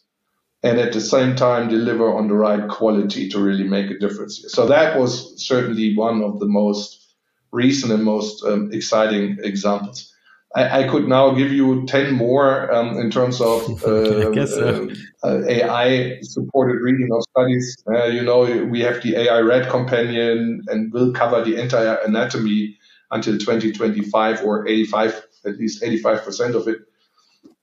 and 0.62 0.78
at 0.78 0.92
the 0.92 1.00
same 1.00 1.36
time 1.36 1.68
deliver 1.68 2.14
on 2.14 2.28
the 2.28 2.34
right 2.34 2.68
quality 2.68 3.28
to 3.28 3.40
really 3.40 3.64
make 3.64 3.90
a 3.90 3.98
difference. 3.98 4.44
So 4.48 4.66
that 4.66 4.98
was 4.98 5.44
certainly 5.44 5.96
one 5.96 6.22
of 6.22 6.38
the 6.38 6.46
most 6.46 7.14
recent 7.50 7.92
and 7.92 8.04
most 8.04 8.42
um, 8.44 8.70
exciting 8.72 9.38
examples. 9.42 10.11
I, 10.54 10.82
I, 10.82 10.88
could 10.88 11.08
now 11.08 11.32
give 11.32 11.50
you 11.50 11.86
10 11.86 12.14
more 12.14 12.72
um, 12.72 12.98
in 12.98 13.10
terms 13.10 13.40
of 13.40 13.62
uh, 13.84 14.46
so. 14.46 14.88
uh, 15.22 15.26
uh, 15.26 15.42
AI 15.48 16.18
supported 16.22 16.80
reading 16.82 17.08
of 17.12 17.22
studies. 17.30 17.76
Uh, 17.90 18.04
you 18.04 18.22
know, 18.22 18.40
we 18.66 18.80
have 18.80 19.02
the 19.02 19.16
AI 19.16 19.40
Rad 19.40 19.70
Companion 19.70 20.62
and 20.68 20.92
will 20.92 21.12
cover 21.12 21.42
the 21.44 21.60
entire 21.60 21.96
anatomy 22.04 22.76
until 23.10 23.38
2025 23.38 24.44
or 24.44 24.66
85, 24.66 25.22
at 25.46 25.56
least 25.56 25.82
85% 25.82 26.54
of 26.54 26.68
it. 26.68 26.78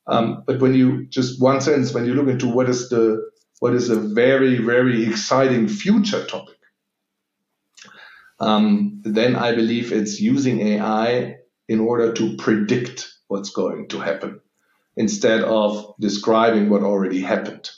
Um, 0.07 0.43
but 0.47 0.59
when 0.59 0.73
you 0.73 1.05
just 1.05 1.41
one 1.41 1.61
sentence, 1.61 1.93
when 1.93 2.05
you 2.05 2.15
look 2.15 2.27
into 2.27 2.47
what 2.47 2.69
is 2.69 2.89
the 2.89 3.29
what 3.59 3.75
is 3.75 3.89
a 3.89 3.95
very 3.95 4.57
very 4.57 5.05
exciting 5.05 5.67
future 5.67 6.25
topic, 6.25 6.57
um, 8.39 9.01
then 9.03 9.35
I 9.35 9.53
believe 9.53 9.91
it's 9.91 10.19
using 10.19 10.61
AI 10.61 11.38
in 11.69 11.79
order 11.79 12.11
to 12.11 12.35
predict 12.35 13.13
what's 13.27 13.51
going 13.51 13.87
to 13.87 13.99
happen 13.99 14.41
instead 14.97 15.41
of 15.41 15.93
describing 15.99 16.69
what 16.69 16.81
already 16.81 17.21
happened. 17.21 17.69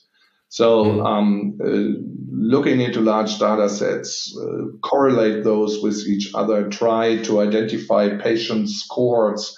So, 0.48 0.86
mm-hmm. 0.86 1.05
um, 1.05 1.60
uh, 1.63 2.01
looking 2.31 2.81
into 2.81 3.00
large 3.01 3.38
data 3.38 3.69
sets, 3.69 4.36
uh, 4.38 4.77
correlate 4.81 5.43
those 5.43 5.81
with 5.83 6.07
each 6.07 6.33
other, 6.33 6.69
try 6.69 7.17
to 7.24 7.41
identify 7.41 8.17
patients' 8.17 8.86
cohorts 8.89 9.57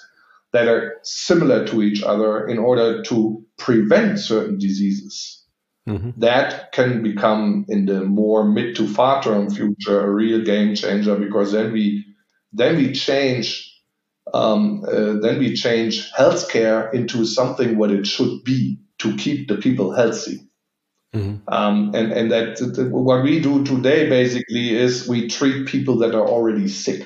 that 0.52 0.68
are 0.68 0.96
similar 1.02 1.66
to 1.66 1.82
each 1.82 2.02
other 2.02 2.46
in 2.46 2.58
order 2.58 3.02
to 3.04 3.44
prevent 3.56 4.20
certain 4.20 4.58
diseases. 4.58 5.44
Mm-hmm. 5.88 6.10
That 6.18 6.72
can 6.72 7.02
become 7.02 7.66
in 7.68 7.86
the 7.86 8.02
more 8.04 8.44
mid 8.44 8.76
to 8.76 8.86
far 8.86 9.22
term 9.22 9.50
future 9.50 10.00
a 10.00 10.10
real 10.10 10.42
game 10.42 10.74
changer 10.74 11.16
because 11.16 11.52
then 11.52 11.72
we 11.72 12.06
then 12.52 12.76
we 12.76 12.92
change 12.92 13.73
um, 14.32 14.84
uh, 14.86 15.20
then 15.20 15.38
we 15.38 15.54
change 15.54 16.10
healthcare 16.12 16.92
into 16.94 17.24
something 17.24 17.76
what 17.76 17.90
it 17.90 18.06
should 18.06 18.42
be 18.44 18.78
to 18.98 19.16
keep 19.16 19.48
the 19.48 19.56
people 19.56 19.92
healthy. 19.92 20.40
Mm-hmm. 21.14 21.48
Um, 21.52 21.92
and 21.94 22.12
and 22.12 22.32
that, 22.32 22.56
that, 22.56 22.90
what 22.90 23.22
we 23.22 23.40
do 23.40 23.64
today 23.64 24.08
basically 24.08 24.74
is 24.74 25.08
we 25.08 25.28
treat 25.28 25.68
people 25.68 25.98
that 25.98 26.14
are 26.14 26.26
already 26.26 26.66
sick, 26.66 27.02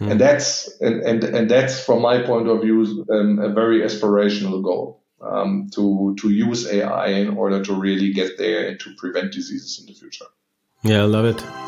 mm-hmm. 0.00 0.12
and 0.12 0.20
that's 0.20 0.70
and, 0.80 1.02
and 1.02 1.24
and 1.24 1.50
that's 1.50 1.84
from 1.84 2.00
my 2.00 2.22
point 2.22 2.46
of 2.46 2.62
view 2.62 3.04
um, 3.10 3.40
a 3.40 3.48
very 3.48 3.80
aspirational 3.80 4.62
goal 4.62 5.02
um, 5.20 5.68
to 5.74 6.14
to 6.20 6.30
use 6.30 6.70
AI 6.70 7.08
in 7.08 7.36
order 7.36 7.64
to 7.64 7.74
really 7.74 8.12
get 8.12 8.38
there 8.38 8.68
and 8.68 8.78
to 8.78 8.94
prevent 8.96 9.32
diseases 9.32 9.80
in 9.80 9.86
the 9.86 9.98
future. 9.98 10.26
Yeah, 10.84 11.02
I 11.02 11.06
love 11.06 11.24
it. 11.24 11.65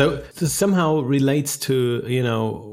So 0.00 0.16
this 0.36 0.54
somehow 0.54 1.00
relates 1.00 1.58
to 1.58 2.02
you 2.06 2.22
know 2.22 2.64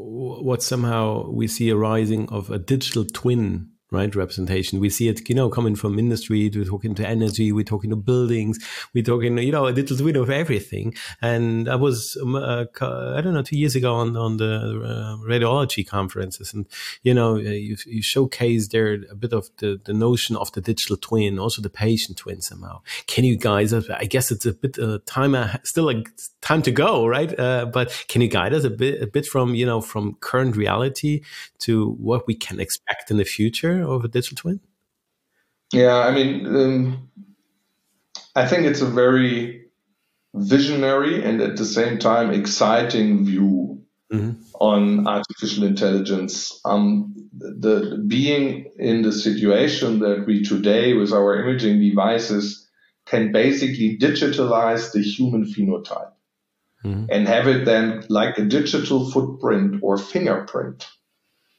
what 0.41 0.63
somehow 0.63 1.29
we 1.29 1.45
see 1.45 1.69
a 1.69 1.75
rising 1.75 2.29
of 2.29 2.49
a 2.49 2.57
digital 2.57 3.03
twin 3.03 3.71
right 3.91 4.15
representation. 4.15 4.79
We 4.79 4.89
see 4.89 5.07
it 5.07 5.27
you 5.29 5.35
know 5.35 5.49
coming 5.49 5.75
from 5.75 5.97
industry 5.97 6.51
we're 6.53 6.65
talking 6.65 6.93
to 6.95 7.07
energy 7.07 7.51
we're 7.51 7.63
talking 7.63 7.89
to 7.91 7.95
buildings 7.95 8.59
we're 8.93 9.03
talking 9.03 9.37
you 9.37 9.51
know 9.51 9.67
a 9.67 9.69
little 9.69 9.97
bit 10.05 10.15
of 10.15 10.29
everything. 10.29 10.93
And 11.21 11.69
i 11.69 11.75
was 11.75 12.17
um, 12.21 12.35
uh, 12.35 12.65
i 12.81 13.21
don't 13.21 13.33
know 13.33 13.41
two 13.41 13.57
years 13.57 13.75
ago 13.75 13.95
on 13.95 14.17
on 14.17 14.37
the 14.37 14.53
uh, 14.53 15.25
radiology 15.25 15.87
conferences. 15.87 16.53
And 16.53 16.65
you 17.03 17.13
know 17.13 17.35
uh, 17.35 17.39
you, 17.39 17.77
you 17.85 18.01
showcase 18.01 18.67
there 18.69 18.97
a 19.09 19.15
bit 19.15 19.33
of 19.33 19.49
the, 19.57 19.79
the 19.85 19.93
notion 19.93 20.35
of 20.35 20.51
the 20.51 20.61
digital 20.61 20.97
twin 20.97 21.39
also 21.39 21.61
the 21.61 21.69
patient 21.69 22.17
twin 22.17 22.41
somehow. 22.41 22.81
Can 23.07 23.23
you 23.23 23.37
guys 23.37 23.73
i 23.73 24.05
guess 24.05 24.31
it's 24.31 24.45
a 24.45 24.53
bit 24.53 24.77
uh, 24.79 24.99
time 25.05 25.33
uh, 25.35 25.55
still 25.63 25.85
like 25.85 26.09
time 26.41 26.61
to 26.63 26.71
go 26.71 27.07
right? 27.07 27.37
Uh, 27.39 27.65
but 27.65 28.05
can 28.09 28.21
you 28.21 28.27
guide 28.27 28.53
us 28.53 28.63
a 28.63 28.69
bit 28.69 29.01
a 29.01 29.07
bit 29.07 29.25
from 29.25 29.55
you 29.55 29.65
know 29.65 29.79
from 29.79 30.15
current 30.19 30.55
reality 30.57 31.21
to 31.59 31.91
what 31.93 32.27
we 32.27 32.35
can 32.35 32.59
expect 32.59 33.09
in 33.11 33.17
the 33.17 33.25
future 33.25 33.76
of 33.83 34.03
a 34.03 34.07
digital 34.07 34.35
twin? 34.35 34.59
Yeah, 35.73 35.97
I 35.97 36.11
mean, 36.11 36.45
um, 36.45 37.09
I 38.35 38.47
think 38.47 38.65
it's 38.65 38.81
a 38.81 38.85
very 38.85 39.65
visionary 40.33 41.23
and 41.23 41.41
at 41.41 41.57
the 41.57 41.65
same 41.65 41.97
time 41.97 42.31
exciting 42.31 43.25
view 43.25 43.83
mm-hmm. 44.11 44.41
on 44.59 45.07
artificial 45.07 45.63
intelligence. 45.63 46.59
Um, 46.63 47.15
the 47.33 48.03
being 48.07 48.71
in 48.77 49.01
the 49.01 49.11
situation 49.11 49.99
that 49.99 50.25
we 50.25 50.43
today 50.43 50.93
with 50.93 51.11
our 51.11 51.41
imaging 51.41 51.79
devices 51.81 52.67
can 53.05 53.31
basically 53.31 53.97
digitalize 53.97 54.91
the 54.91 55.01
human 55.01 55.45
phenotype 55.45 56.11
mm-hmm. 56.83 57.05
and 57.09 57.27
have 57.27 57.47
it 57.47 57.65
then 57.65 58.05
like 58.09 58.37
a 58.37 58.45
digital 58.45 59.09
footprint 59.11 59.79
or 59.81 59.97
fingerprint. 59.97 60.87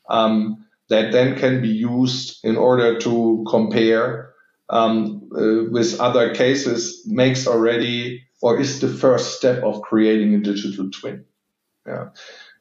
Um, 0.08 0.66
that 0.88 1.12
then 1.12 1.36
can 1.38 1.60
be 1.62 1.68
used 1.68 2.44
in 2.44 2.56
order 2.56 2.98
to 2.98 3.44
compare 3.48 4.34
um, 4.70 5.30
uh, 5.34 5.70
with 5.70 6.00
other 6.00 6.34
cases 6.34 7.02
makes 7.06 7.46
already 7.46 8.24
or 8.40 8.60
is 8.60 8.80
the 8.80 8.88
first 8.88 9.36
step 9.36 9.62
of 9.64 9.82
creating 9.82 10.34
a 10.34 10.40
digital 10.40 10.90
twin. 10.90 11.24
Yeah. 11.86 12.10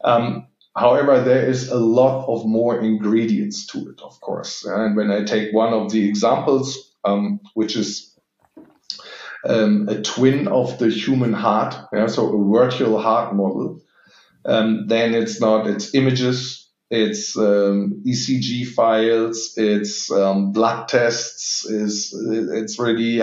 Um, 0.03 0.47
However, 0.77 1.23
there 1.23 1.49
is 1.49 1.71
a 1.71 1.79
lot 1.79 2.27
of 2.27 2.45
more 2.45 2.79
ingredients 2.79 3.65
to 3.67 3.89
it, 3.89 3.99
of 4.03 4.21
course. 4.21 4.63
And 4.63 4.95
when 4.95 5.09
I 5.09 5.23
take 5.23 5.51
one 5.51 5.73
of 5.73 5.91
the 5.91 6.07
examples, 6.07 6.93
um, 7.03 7.39
which 7.55 7.75
is 7.75 8.15
um, 9.43 9.89
a 9.89 9.99
twin 10.03 10.47
of 10.47 10.77
the 10.77 10.89
human 10.89 11.33
heart, 11.33 11.75
yeah, 11.91 12.05
so 12.05 12.27
a 12.27 12.59
virtual 12.59 13.01
heart 13.01 13.33
model, 13.33 13.81
um, 14.45 14.85
then 14.85 15.15
it's 15.15 15.41
not, 15.41 15.65
it's 15.65 15.95
images, 15.95 16.66
it's 16.89 17.37
um, 17.37 18.01
ECG 18.05 18.67
files, 18.67 19.53
it's 19.57 20.09
um, 20.11 20.51
blood 20.53 20.87
tests, 20.87 21.65
is 21.65 22.13
it's 22.13 22.79
really 22.79 23.21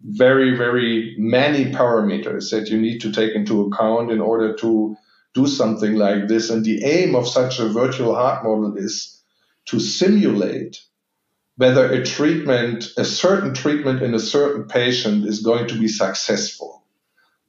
very, 0.00 0.56
very 0.56 1.14
many 1.18 1.66
parameters 1.66 2.50
that 2.50 2.68
you 2.68 2.80
need 2.80 3.00
to 3.02 3.12
take 3.12 3.34
into 3.34 3.66
account 3.66 4.10
in 4.10 4.20
order 4.20 4.54
to 4.56 4.96
do 5.34 5.46
something 5.46 5.94
like 5.94 6.26
this. 6.28 6.50
And 6.50 6.64
the 6.64 6.84
aim 6.84 7.14
of 7.14 7.28
such 7.28 7.58
a 7.58 7.68
virtual 7.68 8.14
heart 8.14 8.44
model 8.44 8.76
is 8.76 9.22
to 9.66 9.78
simulate 9.78 10.80
whether 11.56 11.92
a 11.92 12.04
treatment, 12.04 12.88
a 12.96 13.04
certain 13.04 13.52
treatment 13.52 14.02
in 14.02 14.14
a 14.14 14.18
certain 14.18 14.64
patient 14.64 15.26
is 15.26 15.42
going 15.42 15.68
to 15.68 15.78
be 15.78 15.86
successful 15.86 16.81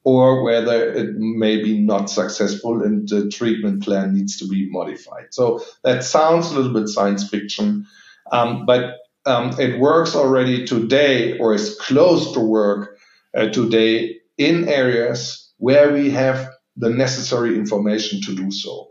or 0.04 0.44
whether 0.44 0.92
it 0.92 1.16
may 1.16 1.62
be 1.62 1.80
not 1.80 2.10
successful 2.10 2.82
and 2.82 3.08
the 3.08 3.28
treatment 3.30 3.82
plan 3.82 4.12
needs 4.12 4.38
to 4.38 4.46
be 4.46 4.70
modified. 4.70 5.32
So 5.32 5.64
that 5.82 6.04
sounds 6.04 6.50
a 6.50 6.54
little 6.54 6.74
bit 6.74 6.88
science 6.88 7.28
fiction, 7.28 7.86
um, 8.30 8.66
but 8.66 8.98
um, 9.26 9.58
it 9.58 9.80
works 9.80 10.14
already 10.14 10.66
today 10.66 11.38
or 11.38 11.54
is 11.54 11.76
close 11.80 12.32
to 12.32 12.40
work 12.40 12.98
uh, 13.34 13.48
today 13.48 14.18
in 14.36 14.68
areas 14.68 15.50
where 15.56 15.92
we 15.92 16.10
have 16.10 16.50
the 16.76 16.90
necessary 16.90 17.56
information 17.56 18.20
to 18.22 18.34
do 18.34 18.50
so. 18.50 18.90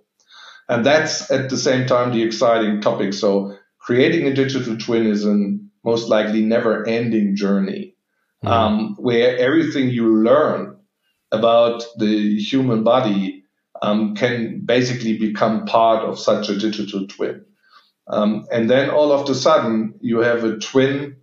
And 0.67 0.84
that's 0.84 1.29
at 1.29 1.50
the 1.50 1.58
same 1.58 1.86
time 1.86 2.12
the 2.12 2.24
exciting 2.24 2.82
topic. 2.82 3.13
So 3.13 3.55
creating 3.77 4.25
a 4.25 4.34
digital 4.34 4.77
twin 4.77 5.05
is 5.05 5.25
a 5.25 5.58
most 5.84 6.10
likely 6.10 6.41
never 6.41 6.88
ending 6.88 7.36
journey 7.36 7.96
mm. 8.43 8.50
um, 8.50 8.96
where 8.98 9.38
everything 9.38 9.89
you 9.89 10.24
learn 10.24 10.72
about 11.33 11.83
the 11.97 12.39
human 12.39 12.83
body 12.83 13.43
um, 13.81 14.15
can 14.15 14.61
basically 14.63 15.17
become 15.17 15.65
part 15.65 16.03
of 16.03 16.19
such 16.19 16.47
a 16.47 16.57
digital 16.57 17.07
twin. 17.07 17.43
Um, 18.07 18.45
and 18.51 18.69
then 18.69 18.89
all 18.89 19.11
of 19.11 19.29
a 19.29 19.35
sudden, 19.35 19.95
you 20.01 20.19
have 20.19 20.43
a 20.43 20.57
twin 20.57 21.17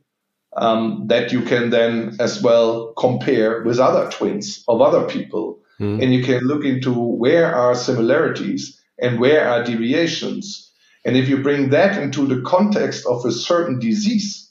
um, 0.56 1.04
that 1.06 1.32
you 1.32 1.42
can 1.42 1.70
then 1.70 2.16
as 2.18 2.42
well 2.42 2.92
compare 2.94 3.62
with 3.62 3.78
other 3.78 4.10
twins 4.10 4.64
of 4.66 4.80
other 4.80 5.06
people. 5.06 5.60
Mm. 5.78 6.02
And 6.02 6.14
you 6.14 6.24
can 6.24 6.40
look 6.40 6.64
into 6.64 6.92
where 6.92 7.54
are 7.54 7.74
similarities 7.74 8.80
and 8.98 9.20
where 9.20 9.48
are 9.48 9.64
deviations. 9.64 10.70
And 11.04 11.16
if 11.16 11.28
you 11.28 11.42
bring 11.42 11.70
that 11.70 12.00
into 12.02 12.26
the 12.26 12.42
context 12.42 13.06
of 13.06 13.24
a 13.24 13.32
certain 13.32 13.78
disease, 13.78 14.50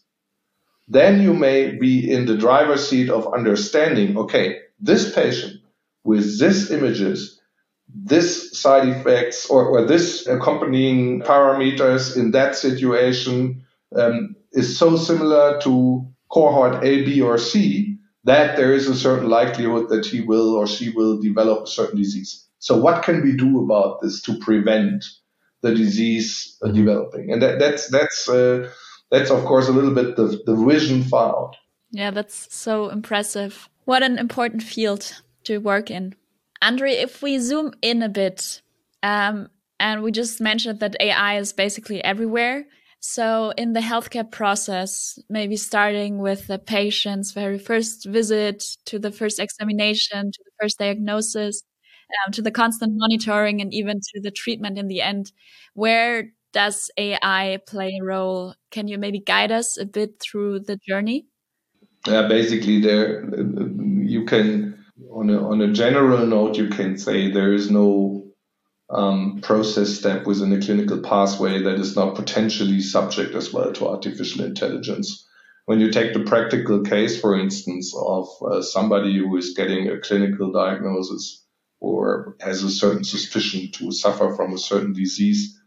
then 0.87 1.21
you 1.21 1.33
may 1.33 1.75
be 1.75 2.11
in 2.11 2.25
the 2.25 2.37
driver's 2.37 2.87
seat 2.87 3.09
of 3.09 3.31
understanding 3.31 4.17
okay, 4.17 4.57
this 4.79 5.13
patient 5.13 5.61
with 6.03 6.39
this 6.39 6.71
images 6.71 7.39
this 7.93 8.59
side 8.59 8.87
effects 8.87 9.49
or, 9.49 9.65
or 9.65 9.85
this 9.85 10.27
accompanying 10.27 11.21
parameters 11.21 12.15
in 12.15 12.31
that 12.31 12.55
situation 12.55 13.63
um, 13.95 14.35
is 14.51 14.77
so 14.77 14.95
similar 14.95 15.59
to 15.61 16.07
cohort 16.31 16.83
A, 16.83 17.03
B, 17.03 17.21
or 17.21 17.37
C 17.37 17.97
that 18.25 18.57
there 18.57 18.73
is 18.73 18.87
a 18.87 18.95
certain 18.95 19.29
likelihood 19.29 19.89
that 19.89 20.05
he 20.05 20.21
will 20.21 20.55
or 20.55 20.67
she 20.67 20.89
will 20.89 21.19
develop 21.19 21.63
a 21.63 21.67
certain 21.67 21.97
disease. 21.97 22.45
So 22.59 22.77
what 22.77 23.03
can 23.03 23.23
we 23.23 23.35
do 23.35 23.63
about 23.63 24.01
this 24.01 24.21
to 24.23 24.37
prevent 24.37 25.05
the 25.61 25.73
disease 25.73 26.57
uh, 26.61 26.67
developing? 26.67 27.31
And 27.31 27.41
that, 27.41 27.57
that's 27.57 27.89
that's 27.89 28.29
uh, 28.29 28.69
that's 29.09 29.31
of 29.31 29.45
course 29.45 29.67
a 29.67 29.71
little 29.71 29.95
bit 29.95 30.15
the, 30.15 30.41
the 30.45 30.55
vision 30.55 31.03
far 31.03 31.29
out. 31.29 31.55
Yeah, 31.91 32.11
that's 32.11 32.53
so 32.53 32.89
impressive. 32.89 33.68
What 33.89 34.03
an 34.03 34.19
important 34.19 34.61
field 34.61 35.15
to 35.45 35.57
work 35.57 35.89
in. 35.89 36.13
Andre, 36.61 36.91
if 36.91 37.23
we 37.23 37.39
zoom 37.39 37.73
in 37.81 38.03
a 38.03 38.07
bit, 38.07 38.61
um, 39.01 39.49
and 39.79 40.03
we 40.03 40.11
just 40.11 40.39
mentioned 40.39 40.79
that 40.81 40.95
AI 40.99 41.39
is 41.39 41.53
basically 41.53 42.03
everywhere. 42.03 42.67
So, 42.99 43.49
in 43.57 43.73
the 43.73 43.79
healthcare 43.79 44.29
process, 44.29 45.17
maybe 45.27 45.55
starting 45.55 46.19
with 46.19 46.45
the 46.45 46.59
patient's 46.59 47.31
very 47.31 47.57
first 47.57 48.05
visit 48.05 48.63
to 48.85 48.99
the 48.99 49.11
first 49.11 49.39
examination, 49.39 50.31
to 50.33 50.43
the 50.45 50.51
first 50.61 50.77
diagnosis, 50.77 51.63
um, 52.27 52.31
to 52.33 52.43
the 52.43 52.51
constant 52.51 52.93
monitoring, 52.95 53.59
and 53.59 53.73
even 53.73 54.01
to 54.13 54.21
the 54.21 54.29
treatment 54.29 54.77
in 54.77 54.87
the 54.87 55.01
end, 55.01 55.31
where 55.73 56.31
does 56.53 56.91
AI 56.95 57.57
play 57.65 57.97
a 57.99 58.05
role? 58.05 58.53
Can 58.69 58.87
you 58.87 58.99
maybe 58.99 59.19
guide 59.19 59.51
us 59.51 59.79
a 59.79 59.85
bit 59.85 60.19
through 60.19 60.59
the 60.59 60.77
journey? 60.87 61.25
Yeah, 62.07 62.27
basically, 62.27 62.81
there 62.81 63.25
you 63.35 64.25
can 64.25 64.69
on 65.11 65.29
a, 65.29 65.49
on 65.49 65.61
a 65.61 65.71
general 65.71 66.25
note, 66.25 66.57
you 66.57 66.69
can 66.69 66.97
say 66.97 67.31
there 67.31 67.53
is 67.53 67.69
no 67.69 68.25
um, 68.89 69.39
process 69.41 69.89
step 69.89 70.25
within 70.25 70.53
a 70.53 70.61
clinical 70.61 70.99
pathway 70.99 71.61
that 71.63 71.79
is 71.79 71.95
not 71.95 72.15
potentially 72.15 72.81
subject 72.81 73.35
as 73.35 73.53
well 73.53 73.71
to 73.73 73.87
artificial 73.87 74.43
intelligence. 74.43 75.27
When 75.65 75.79
you 75.79 75.91
take 75.91 76.13
the 76.13 76.21
practical 76.23 76.81
case, 76.81 77.19
for 77.19 77.37
instance, 77.37 77.93
of 77.95 78.27
uh, 78.41 78.61
somebody 78.61 79.17
who 79.17 79.35
is 79.37 79.53
getting 79.53 79.89
a 79.89 79.99
clinical 79.99 80.51
diagnosis 80.51 81.45
or 81.79 82.35
has 82.41 82.63
a 82.63 82.71
certain 82.71 83.03
suspicion 83.03 83.71
to 83.73 83.91
suffer 83.91 84.35
from 84.35 84.53
a 84.53 84.57
certain 84.57 84.93
disease, 84.93 85.59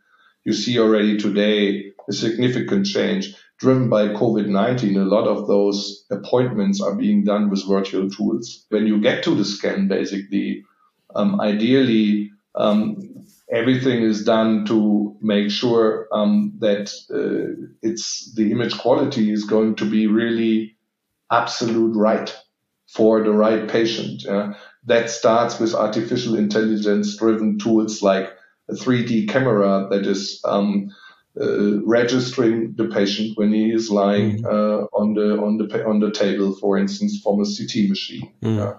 you 0.45 0.53
see 0.53 0.79
already 0.79 1.17
today 1.17 1.93
a 2.09 2.13
significant 2.13 2.87
change 2.87 3.37
driven 3.63 3.89
by 3.89 4.09
COVID 4.09 4.49
19, 4.49 4.97
a 4.97 5.05
lot 5.05 5.29
of 5.29 5.47
those 5.47 6.05
appointments 6.11 6.81
are 6.81 6.97
being 6.97 7.23
done 7.23 7.49
with 7.49 7.67
virtual 7.67 8.11
tools. 8.11 8.67
When 8.71 8.89
you 8.89 9.01
get 9.01 9.23
to 9.25 9.37
the 9.37 9.45
scan, 9.45 9.87
basically, 9.87 10.65
um, 11.15 11.41
ideally, 11.41 12.33
um, 12.57 13.25
everything 13.51 14.03
is 14.03 14.25
done 14.25 14.67
to 14.67 15.17
make 15.21 15.51
sure 15.51 16.09
um, 16.13 16.55
that 16.59 16.93
uh, 17.15 17.69
it's 17.83 18.35
the 18.35 18.51
image 18.51 18.77
quality 18.77 19.33
is 19.33 19.45
going 19.45 19.77
to 19.77 19.89
be 19.89 20.09
really 20.09 20.77
absolute 21.31 21.95
right 21.97 22.37
for 22.89 23.23
the 23.23 23.31
right 23.31 23.69
patient. 23.69 24.27
Uh, 24.27 24.55
that 24.87 25.09
starts 25.09 25.61
with 25.61 25.73
artificial 25.73 26.35
intelligence 26.37 27.17
driven 27.17 27.61
tools 27.61 28.03
like 28.03 28.29
a 28.69 28.73
3D 28.73 29.29
camera 29.29 29.87
that 29.89 30.05
is 30.05 30.41
um, 30.45 30.91
uh, 31.41 31.83
registering 31.85 32.75
the 32.77 32.89
patient 32.89 33.39
when 33.39 33.53
he 33.53 33.73
is 33.73 33.91
lying 33.91 34.43
mm. 34.43 34.45
uh, 34.45 34.87
on 34.93 35.15
the 35.15 35.41
on 35.41 35.57
the 35.57 35.87
on 35.87 36.01
the 36.01 36.11
table, 36.11 36.55
for 36.55 36.77
instance, 36.77 37.21
from 37.23 37.41
a 37.41 37.45
CT 37.45 37.89
machine. 37.89 38.33
Mm. 38.43 38.57
Yeah. 38.59 38.75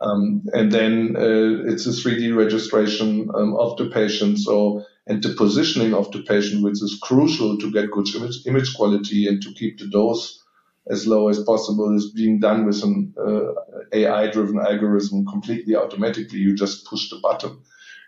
Um, 0.00 0.44
and 0.52 0.70
then 0.70 1.16
uh, 1.16 1.72
it's 1.72 1.86
a 1.86 1.90
3D 1.90 2.36
registration 2.36 3.28
um, 3.34 3.56
of 3.56 3.76
the 3.78 3.86
patient. 3.86 4.38
So 4.38 4.84
and 5.08 5.22
the 5.22 5.30
positioning 5.30 5.94
of 5.94 6.12
the 6.12 6.22
patient, 6.22 6.62
which 6.62 6.82
is 6.82 6.98
crucial 7.02 7.58
to 7.58 7.72
get 7.72 7.90
good 7.90 8.14
image, 8.14 8.46
image 8.46 8.74
quality 8.74 9.26
and 9.26 9.42
to 9.42 9.52
keep 9.54 9.78
the 9.78 9.88
dose 9.88 10.44
as 10.86 11.06
low 11.06 11.28
as 11.28 11.42
possible, 11.42 11.96
is 11.96 12.12
being 12.12 12.38
done 12.38 12.64
with 12.64 12.82
an 12.84 13.14
uh, 13.18 13.54
AI-driven 13.92 14.60
algorithm 14.60 15.26
completely 15.26 15.74
automatically. 15.74 16.38
You 16.38 16.54
just 16.54 16.86
push 16.86 17.10
the 17.10 17.18
button, 17.20 17.58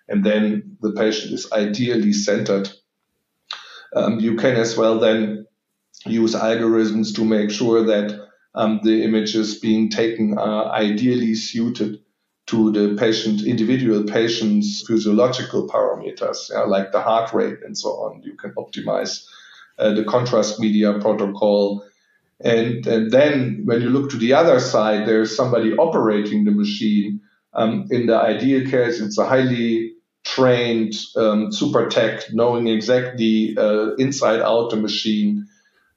and 0.09 0.25
then 0.25 0.77
the 0.81 0.93
patient 0.93 1.33
is 1.33 1.51
ideally 1.51 2.13
centered 2.13 2.71
um, 3.95 4.21
you 4.21 4.37
can 4.37 4.57
as 4.57 4.77
well 4.77 4.99
then 4.99 5.47
use 6.07 6.35
algorithms 6.35 7.15
to 7.17 7.25
make 7.25 7.51
sure 7.51 7.85
that 7.85 8.29
um, 8.55 8.81
the 8.83 9.05
images 9.05 9.59
being 9.59 9.89
taken 9.89 10.39
are 10.39 10.73
ideally 10.73 11.35
suited 11.35 12.01
to 12.47 12.73
the 12.73 12.97
patient, 12.97 13.43
individual 13.43 14.03
patient's 14.05 14.85
physiological 14.87 15.69
parameters, 15.69 16.51
yeah, 16.51 16.63
like 16.63 16.91
the 16.91 17.01
heart 17.01 17.33
rate 17.33 17.59
and 17.65 17.79
so 17.79 17.91
on. 17.91 18.23
You 18.25 18.35
can 18.35 18.53
optimize 18.55 19.25
uh, 19.79 19.93
the 19.95 20.05
contrast 20.05 20.59
media 20.59 20.99
protocol. 20.99 21.85
And, 22.41 22.85
and 22.87 23.11
then 23.11 23.63
when 23.67 23.83
you 23.83 23.91
look 23.91 24.11
to 24.11 24.17
the 24.17 24.33
other 24.33 24.59
side, 24.59 25.07
there's 25.07 25.37
somebody 25.37 25.75
operating 25.77 26.45
the 26.45 26.51
machine. 26.51 27.21
Um, 27.53 27.87
in 27.91 28.07
the 28.07 28.17
ideal 28.17 28.69
case, 28.69 29.01
it's 29.01 29.19
a 29.19 29.27
highly 29.27 29.90
trained 30.25 30.95
um, 31.17 31.53
super 31.53 31.89
tech, 31.89 32.33
knowing 32.33 32.69
exactly 32.69 33.57
uh, 33.57 33.95
inside 33.95 34.41
out 34.41 34.71
the 34.71 34.77
machine, 34.77 35.47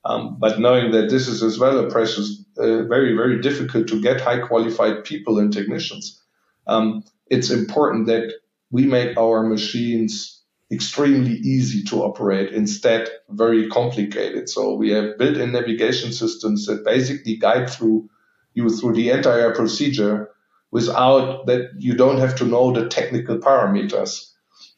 um, 0.05 0.37
but 0.39 0.59
knowing 0.59 0.91
that 0.91 1.09
this 1.09 1.27
is 1.27 1.43
as 1.43 1.59
well 1.59 1.79
a 1.79 1.89
precious, 1.89 2.43
uh, 2.57 2.83
very, 2.83 3.15
very 3.15 3.41
difficult 3.41 3.87
to 3.87 4.01
get 4.01 4.21
high 4.21 4.39
qualified 4.39 5.03
people 5.03 5.39
and 5.39 5.53
technicians. 5.53 6.21
Um, 6.67 7.03
it's 7.27 7.49
important 7.49 8.07
that 8.07 8.33
we 8.71 8.85
make 8.85 9.17
our 9.17 9.43
machines 9.43 10.41
extremely 10.71 11.35
easy 11.35 11.83
to 11.83 12.03
operate, 12.03 12.51
instead 12.51 13.09
very 13.29 13.69
complicated. 13.69 14.49
So 14.49 14.73
we 14.75 14.89
have 14.91 15.17
built-in 15.17 15.51
navigation 15.51 16.11
systems 16.11 16.65
that 16.65 16.83
basically 16.83 17.37
guide 17.37 17.69
through 17.69 18.09
you 18.55 18.69
through 18.69 18.93
the 18.93 19.09
entire 19.09 19.53
procedure 19.53 20.29
without 20.73 21.45
that 21.45 21.69
you 21.77 21.93
don't 21.93 22.17
have 22.17 22.35
to 22.35 22.45
know 22.45 22.73
the 22.73 22.89
technical 22.89 23.37
parameters. 23.37 24.31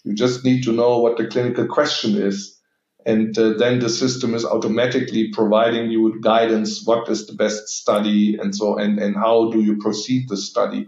You 0.03 0.13
just 0.13 0.43
need 0.43 0.63
to 0.65 0.73
know 0.73 0.99
what 0.99 1.17
the 1.17 1.25
clinical 1.25 1.65
question 1.65 2.17
is. 2.21 2.59
And 3.05 3.37
uh, 3.37 3.53
then 3.57 3.79
the 3.79 3.89
system 3.89 4.33
is 4.35 4.43
automatically 4.43 5.31
providing 5.31 5.89
you 5.89 6.01
with 6.01 6.21
guidance. 6.21 6.85
What 6.85 7.07
is 7.07 7.27
the 7.27 7.33
best 7.33 7.69
study 7.69 8.37
and 8.37 8.53
so, 8.53 8.77
and, 8.77 8.99
and 8.99 9.15
how 9.15 9.51
do 9.51 9.61
you 9.61 9.77
proceed 9.77 10.27
the 10.27 10.37
study? 10.37 10.87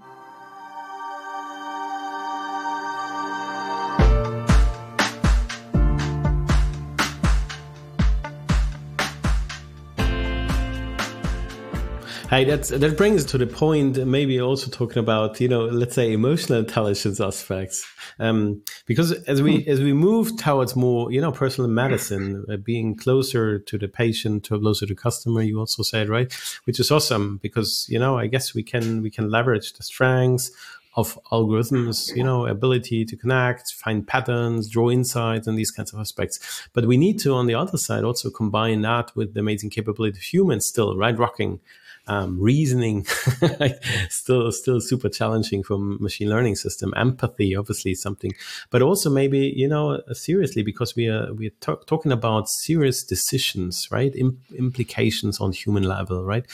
That's, 12.43 12.69
that 12.69 12.97
brings 12.97 13.23
to 13.26 13.38
the 13.38 13.47
point, 13.47 14.06
maybe 14.06 14.41
also 14.41 14.69
talking 14.69 14.97
about, 14.97 15.39
you 15.39 15.47
know, 15.47 15.65
let's 15.65 15.95
say 15.95 16.12
emotional 16.12 16.60
intelligence 16.60 17.21
aspects. 17.21 17.88
Um, 18.19 18.63
because 18.86 19.12
as 19.23 19.41
we, 19.41 19.65
as 19.67 19.80
we 19.80 19.93
move 19.93 20.38
towards 20.38 20.76
more, 20.76 21.12
you 21.12 21.21
know, 21.21 21.32
personal 21.32 21.69
medicine, 21.69 22.45
uh, 22.52 22.58
being 22.58 22.95
closer 22.95 23.60
to 23.60 23.78
the 23.78 23.88
patient, 23.88 24.43
to 24.45 24.60
closer 24.60 24.86
to 24.86 24.95
customer, 24.95 25.41
you 25.41 25.60
also 25.60 25.84
said, 25.84 26.10
right? 26.10 26.34
Which 26.65 26.80
is 26.80 26.91
awesome 26.91 27.38
because, 27.38 27.86
you 27.88 28.00
know, 28.00 28.17
I 28.17 28.28
guess 28.28 28.54
we 28.54 28.63
can, 28.63 29.02
we 29.02 29.10
can 29.10 29.30
leverage 29.30 29.73
the 29.73 29.84
strengths 29.84 30.52
of 30.97 31.17
algorithms, 31.32 32.13
you 32.15 32.23
know, 32.23 32.47
ability 32.47 33.06
to 33.06 33.15
connect, 33.15 33.71
find 33.73 34.06
patterns, 34.08 34.67
draw 34.67 34.89
insights, 34.89 35.47
and 35.47 35.58
these 35.58 35.69
kinds 35.69 35.93
of 35.93 36.00
aspects. 36.00 36.67
But 36.73 36.88
we 36.88 36.97
need 36.97 37.19
to, 37.19 37.36
on 37.36 37.45
the 37.45 37.54
other 37.54 37.78
side, 37.78 38.04
also 38.04 38.32
combine 38.32 38.82
that 38.82 39.15
with 39.15 39.36
the 39.36 39.39
amazing 39.39 39.69
capability 39.69 40.17
of 40.17 40.23
humans 40.23 40.65
still, 40.65 40.97
right? 40.97 41.17
Rocking 41.17 41.60
um, 42.07 42.39
reasoning 42.39 43.05
still 44.09 44.51
still 44.51 44.79
super 44.79 45.09
challenging 45.09 45.63
for 45.63 45.77
machine 45.77 46.29
learning 46.29 46.55
system. 46.55 46.93
Empathy 46.95 47.55
obviously 47.55 47.95
something 47.95 48.33
but 48.69 48.81
also 48.81 49.09
maybe 49.09 49.53
you 49.55 49.67
know 49.67 50.01
seriously 50.13 50.63
because 50.63 50.95
we 50.95 51.07
are 51.07 51.33
we're 51.33 51.51
talking 51.61 52.11
about 52.11 52.49
serious 52.49 53.03
decisions 53.03 53.87
right? 53.91 54.15
Im 54.15 54.39
implications 54.57 55.39
on 55.39 55.51
human 55.51 55.83
level 55.83 56.23
right? 56.23 56.45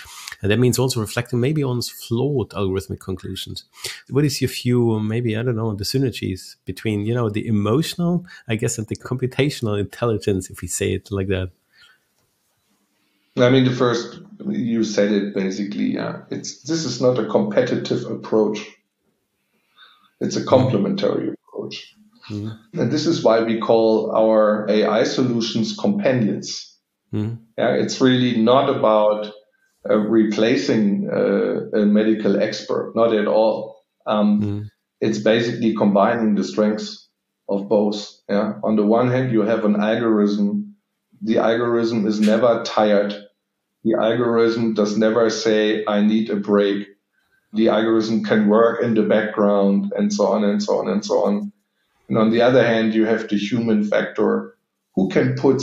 And 0.41 0.51
that 0.51 0.59
means 0.59 0.79
also 0.79 0.99
reflecting 0.99 1.39
maybe 1.39 1.63
on 1.63 1.81
flawed 1.81 2.49
algorithmic 2.51 2.99
conclusions. 2.99 3.65
What 4.09 4.25
is 4.25 4.41
your 4.41 4.49
view 4.49 4.99
maybe 4.99 5.37
i 5.37 5.43
don't 5.43 5.55
know 5.55 5.73
the 5.73 5.83
synergies 5.83 6.55
between 6.65 7.05
you 7.05 7.13
know 7.13 7.29
the 7.29 7.45
emotional 7.47 8.25
i 8.47 8.55
guess 8.55 8.77
and 8.77 8.87
the 8.87 8.95
computational 8.95 9.79
intelligence 9.79 10.49
if 10.49 10.61
we 10.61 10.67
say 10.67 10.93
it 10.93 11.11
like 11.11 11.27
that 11.27 11.49
I 13.38 13.50
mean, 13.50 13.65
the 13.65 13.76
first 13.76 14.19
you 14.48 14.84
said 14.84 15.12
it 15.12 15.34
basically. 15.34 15.86
Yeah, 15.86 16.22
it's 16.30 16.62
this 16.63 16.86
is 16.86 17.02
not 17.02 17.17
a 17.17 17.28
competitive 17.28 18.06
approach. 18.06 18.60
It's 20.19 20.36
a 20.36 20.46
complementary 20.46 21.34
approach, 21.34 21.96
mm-hmm. 22.30 22.80
and 22.80 22.91
this 22.91 23.08
is 23.08 23.24
why 23.24 23.41
we 23.41 23.60
call 23.60 24.12
our 24.15 24.69
AI 24.69 25.04
solutions 25.04 25.76
companions. 25.76 26.78
Mm-hmm. 27.12 27.36
Yeah, 27.58 27.74
it's 27.74 28.00
really 28.00 28.38
not 28.38 28.69
about 28.69 29.32
uh, 29.89 29.98
replacing 29.98 31.10
uh, 31.12 31.78
a 31.78 31.86
medical 31.86 32.41
expert, 32.41 32.93
not 32.96 33.13
at 33.13 33.28
all. 33.28 33.84
Um, 34.06 34.41
mm-hmm. 34.41 34.62
It's 35.02 35.19
basically 35.19 35.76
combining 35.76 36.36
the 36.36 36.43
strengths 36.43 37.10
of 37.50 37.67
both. 37.67 38.10
Yeah, 38.30 38.54
on 38.63 38.76
the 38.76 38.86
one 38.86 39.10
hand, 39.10 39.32
you 39.32 39.41
have 39.41 39.65
an 39.65 39.82
algorithm 39.82 40.63
the 41.24 41.38
algorithm 41.38 42.06
is 42.06 42.19
never 42.19 42.63
tired. 42.63 43.15
The 43.84 43.96
algorithm 43.96 44.74
does 44.74 44.98
never 44.98 45.30
say, 45.30 45.84
I 45.88 46.02
need 46.02 46.30
a 46.30 46.36
break. 46.38 46.88
The 47.54 47.69
algorithm 47.69 48.24
can 48.24 48.48
work 48.48 48.82
in 48.82 48.93
the 48.93 49.04
background 49.04 49.91
and 49.96 50.12
so 50.12 50.28
on 50.28 50.43
and 50.43 50.63
so 50.63 50.80
on 50.80 50.89
and 50.89 51.06
so 51.06 51.26
on. 51.26 51.52
And 52.10 52.17
on 52.17 52.32
the 52.32 52.41
other 52.41 52.65
hand, 52.65 52.93
you 52.93 53.06
have 53.06 53.28
the 53.28 53.38
human 53.38 53.84
factor 53.84 54.56
who 54.96 55.10
can 55.10 55.36
put 55.36 55.62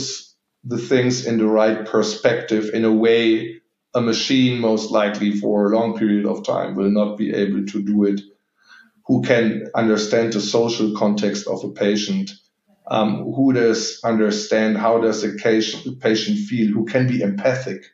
the 0.63 0.77
things 0.77 1.25
in 1.25 1.37
the 1.37 1.47
right 1.47 1.85
perspective 1.85 2.69
in 2.73 2.85
a 2.85 2.91
way 2.91 3.61
a 3.93 4.01
machine 4.01 4.61
most 4.61 4.91
likely 4.91 5.31
for 5.31 5.65
a 5.65 5.77
long 5.77 5.97
period 5.97 6.25
of 6.25 6.45
time 6.45 6.75
will 6.75 6.91
not 6.91 7.17
be 7.17 7.33
able 7.33 7.65
to 7.65 7.83
do 7.83 8.05
it 8.05 8.21
who 9.05 9.21
can 9.21 9.67
understand 9.75 10.31
the 10.31 10.39
social 10.39 10.95
context 10.95 11.47
of 11.47 11.63
a 11.63 11.69
patient 11.69 12.31
um, 12.87 13.33
who 13.33 13.53
does 13.53 13.99
understand 14.03 14.77
how 14.77 14.99
does 14.99 15.23
a 15.23 15.33
patient 15.33 16.39
feel, 16.39 16.71
who 16.71 16.85
can 16.85 17.07
be 17.07 17.21
empathic 17.21 17.85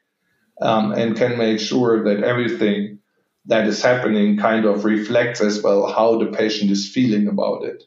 um, 0.62 0.92
and 0.94 1.16
can 1.16 1.38
make 1.38 1.60
sure 1.60 2.04
that 2.04 2.24
everything 2.24 3.00
that 3.46 3.68
is 3.68 3.82
happening 3.82 4.38
kind 4.38 4.66
of 4.66 4.86
reflects 4.86 5.42
as 5.42 5.62
well 5.62 5.92
how 5.92 6.18
the 6.18 6.28
patient 6.28 6.72
is 6.72 6.90
feeling 6.90 7.28
about 7.28 7.64
it. 7.64 7.84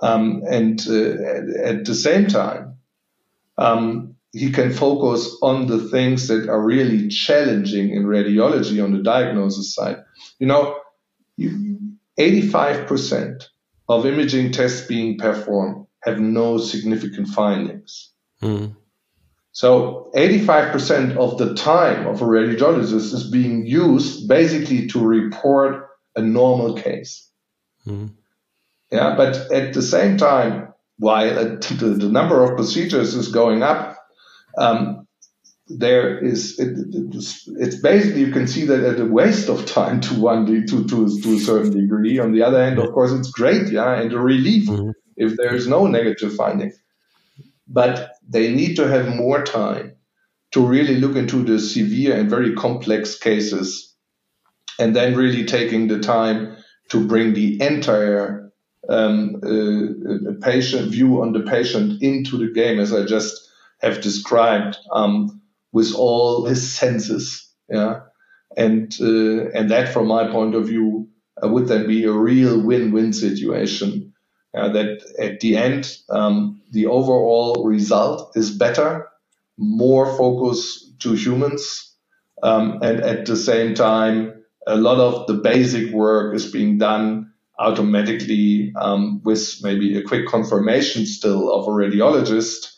Um, 0.00 0.42
and 0.48 0.80
uh, 0.88 1.64
at 1.64 1.84
the 1.84 1.94
same 1.94 2.26
time, 2.26 2.78
um, 3.58 4.16
he 4.32 4.50
can 4.50 4.72
focus 4.72 5.36
on 5.42 5.66
the 5.66 5.78
things 5.88 6.28
that 6.28 6.48
are 6.48 6.60
really 6.60 7.08
challenging 7.08 7.90
in 7.90 8.04
radiology 8.04 8.82
on 8.82 8.92
the 8.92 9.02
diagnosis 9.02 9.74
side. 9.74 9.98
You 10.38 10.46
know, 10.46 10.78
85% 12.18 13.44
of 13.88 14.06
imaging 14.06 14.52
tests 14.52 14.86
being 14.86 15.18
performed 15.18 15.86
have 16.02 16.20
no 16.20 16.58
significant 16.58 17.28
findings. 17.28 18.12
Mm. 18.42 18.76
So 19.52 20.10
85% 20.14 21.16
of 21.16 21.38
the 21.38 21.54
time 21.54 22.06
of 22.06 22.22
a 22.22 22.24
radiologist 22.24 23.12
is 23.12 23.28
being 23.28 23.66
used 23.66 24.28
basically 24.28 24.86
to 24.88 25.00
report 25.00 25.88
a 26.14 26.22
normal 26.22 26.74
case. 26.74 27.28
Mm. 27.86 28.12
Yeah, 28.90 29.16
but 29.16 29.52
at 29.52 29.74
the 29.74 29.82
same 29.82 30.16
time, 30.16 30.72
while 30.98 31.34
the, 31.34 31.96
the 31.98 32.08
number 32.08 32.42
of 32.42 32.56
procedures 32.56 33.14
is 33.14 33.28
going 33.28 33.62
up, 33.62 33.96
um, 34.56 35.06
there 35.68 36.18
is 36.18 36.58
it, 36.58 36.72
it's 37.60 37.76
basically 37.76 38.22
you 38.22 38.32
can 38.32 38.46
see 38.46 38.64
that 38.64 38.80
as 38.80 38.98
a 38.98 39.04
waste 39.04 39.50
of 39.50 39.66
time 39.66 40.00
to 40.00 40.14
one 40.14 40.46
to 40.46 40.64
to 40.64 40.86
to 40.86 41.34
a 41.34 41.38
certain 41.38 41.78
degree. 41.78 42.18
On 42.18 42.32
the 42.32 42.42
other 42.42 42.64
hand, 42.64 42.78
of 42.78 42.90
course, 42.94 43.12
it's 43.12 43.30
great, 43.30 43.70
yeah, 43.70 44.00
and 44.00 44.10
a 44.12 44.18
relief. 44.18 44.66
Mm-hmm 44.66 44.90
if 45.18 45.36
there 45.36 45.54
is 45.54 45.66
no 45.68 45.86
negative 45.86 46.34
finding. 46.34 46.72
But 47.66 48.12
they 48.28 48.52
need 48.52 48.76
to 48.76 48.86
have 48.86 49.14
more 49.14 49.42
time 49.42 49.96
to 50.52 50.66
really 50.66 50.96
look 50.96 51.16
into 51.16 51.44
the 51.44 51.58
severe 51.58 52.16
and 52.16 52.30
very 52.30 52.54
complex 52.54 53.18
cases 53.18 53.94
and 54.78 54.94
then 54.94 55.16
really 55.16 55.44
taking 55.44 55.88
the 55.88 55.98
time 55.98 56.56
to 56.90 57.06
bring 57.06 57.34
the 57.34 57.60
entire 57.60 58.50
um, 58.88 59.36
uh, 59.42 60.32
patient 60.40 60.90
view 60.90 61.20
on 61.20 61.32
the 61.32 61.40
patient 61.40 62.02
into 62.02 62.38
the 62.38 62.52
game, 62.52 62.78
as 62.78 62.92
I 62.92 63.04
just 63.04 63.50
have 63.80 64.00
described, 64.00 64.78
um, 64.92 65.42
with 65.72 65.94
all 65.94 66.46
his 66.46 66.72
senses. 66.72 67.52
Yeah, 67.68 68.00
and 68.56 68.94
uh, 69.00 69.50
and 69.50 69.70
that, 69.70 69.92
from 69.92 70.06
my 70.06 70.30
point 70.30 70.54
of 70.54 70.66
view, 70.66 71.08
uh, 71.42 71.48
would 71.48 71.68
then 71.68 71.86
be 71.86 72.04
a 72.04 72.12
real 72.12 72.60
win-win 72.62 73.12
situation 73.12 74.07
uh, 74.58 74.70
that 74.70 75.02
at 75.20 75.40
the 75.40 75.56
end, 75.58 75.96
um, 76.10 76.62
the 76.72 76.86
overall 76.88 77.64
result 77.64 78.36
is 78.36 78.52
better, 78.52 79.08
more 79.58 80.06
focus 80.18 80.92
to 81.00 81.14
humans, 81.14 81.94
um, 82.42 82.80
and 82.82 83.00
at 83.02 83.26
the 83.26 83.36
same 83.36 83.74
time, 83.74 84.44
a 84.66 84.76
lot 84.76 84.98
of 84.98 85.28
the 85.28 85.34
basic 85.34 85.92
work 85.94 86.34
is 86.36 86.52
being 86.52 86.78
done 86.78 87.32
automatically 87.58 88.72
um, 88.80 89.22
with 89.24 89.60
maybe 89.62 89.98
a 89.98 90.04
quick 90.04 90.28
confirmation 90.28 91.06
still 91.06 91.52
of 91.52 91.68
a 91.68 91.72
radiologist. 91.72 92.68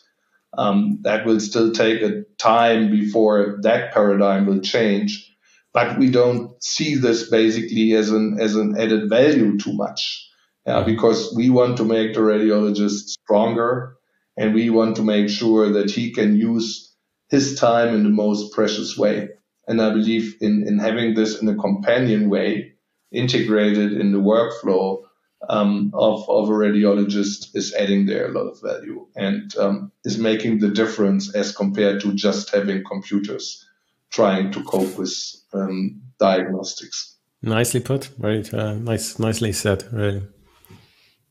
Um, 0.57 0.99
that 1.03 1.25
will 1.25 1.39
still 1.41 1.71
take 1.73 2.01
a 2.03 2.23
time 2.39 2.91
before 2.91 3.59
that 3.63 3.93
paradigm 3.93 4.47
will 4.47 4.61
change, 4.61 5.33
but 5.73 5.99
we 5.99 6.11
don't 6.11 6.63
see 6.63 6.95
this 6.95 7.29
basically 7.29 7.93
as 7.93 8.11
an 8.11 8.37
as 8.39 8.55
an 8.55 8.75
added 8.79 9.09
value 9.09 9.57
too 9.59 9.73
much 9.73 10.21
yeah, 10.65 10.83
because 10.83 11.33
we 11.35 11.49
want 11.49 11.77
to 11.77 11.83
make 11.83 12.13
the 12.13 12.19
radiologist 12.19 13.09
stronger 13.09 13.97
and 14.37 14.53
we 14.53 14.69
want 14.69 14.95
to 14.95 15.03
make 15.03 15.29
sure 15.29 15.71
that 15.73 15.91
he 15.91 16.11
can 16.11 16.37
use 16.37 16.93
his 17.29 17.59
time 17.59 17.93
in 17.95 18.03
the 18.03 18.09
most 18.09 18.53
precious 18.53 18.97
way. 18.97 19.29
And 19.67 19.81
I 19.81 19.89
believe 19.89 20.35
in, 20.41 20.67
in 20.67 20.79
having 20.79 21.13
this 21.13 21.41
in 21.41 21.47
a 21.47 21.55
companion 21.55 22.29
way, 22.29 22.73
integrated 23.11 23.93
in 23.93 24.11
the 24.11 24.19
workflow 24.19 25.03
um, 25.49 25.91
of, 25.93 26.29
of 26.29 26.49
a 26.49 26.51
radiologist 26.51 27.55
is 27.55 27.73
adding 27.73 28.05
there 28.05 28.27
a 28.27 28.31
lot 28.31 28.47
of 28.47 28.61
value 28.61 29.07
and 29.15 29.55
um, 29.57 29.91
is 30.05 30.17
making 30.17 30.59
the 30.59 30.69
difference 30.69 31.33
as 31.33 31.55
compared 31.55 32.01
to 32.01 32.13
just 32.13 32.51
having 32.51 32.83
computers 32.83 33.65
trying 34.11 34.51
to 34.51 34.63
cope 34.63 34.97
with 34.97 35.13
um, 35.53 36.01
diagnostics. 36.19 37.15
Nicely 37.41 37.79
put. 37.79 38.05
Very 38.19 38.47
uh, 38.53 38.73
nice, 38.73 39.17
nicely 39.17 39.51
said. 39.51 39.83
Really. 39.91 40.21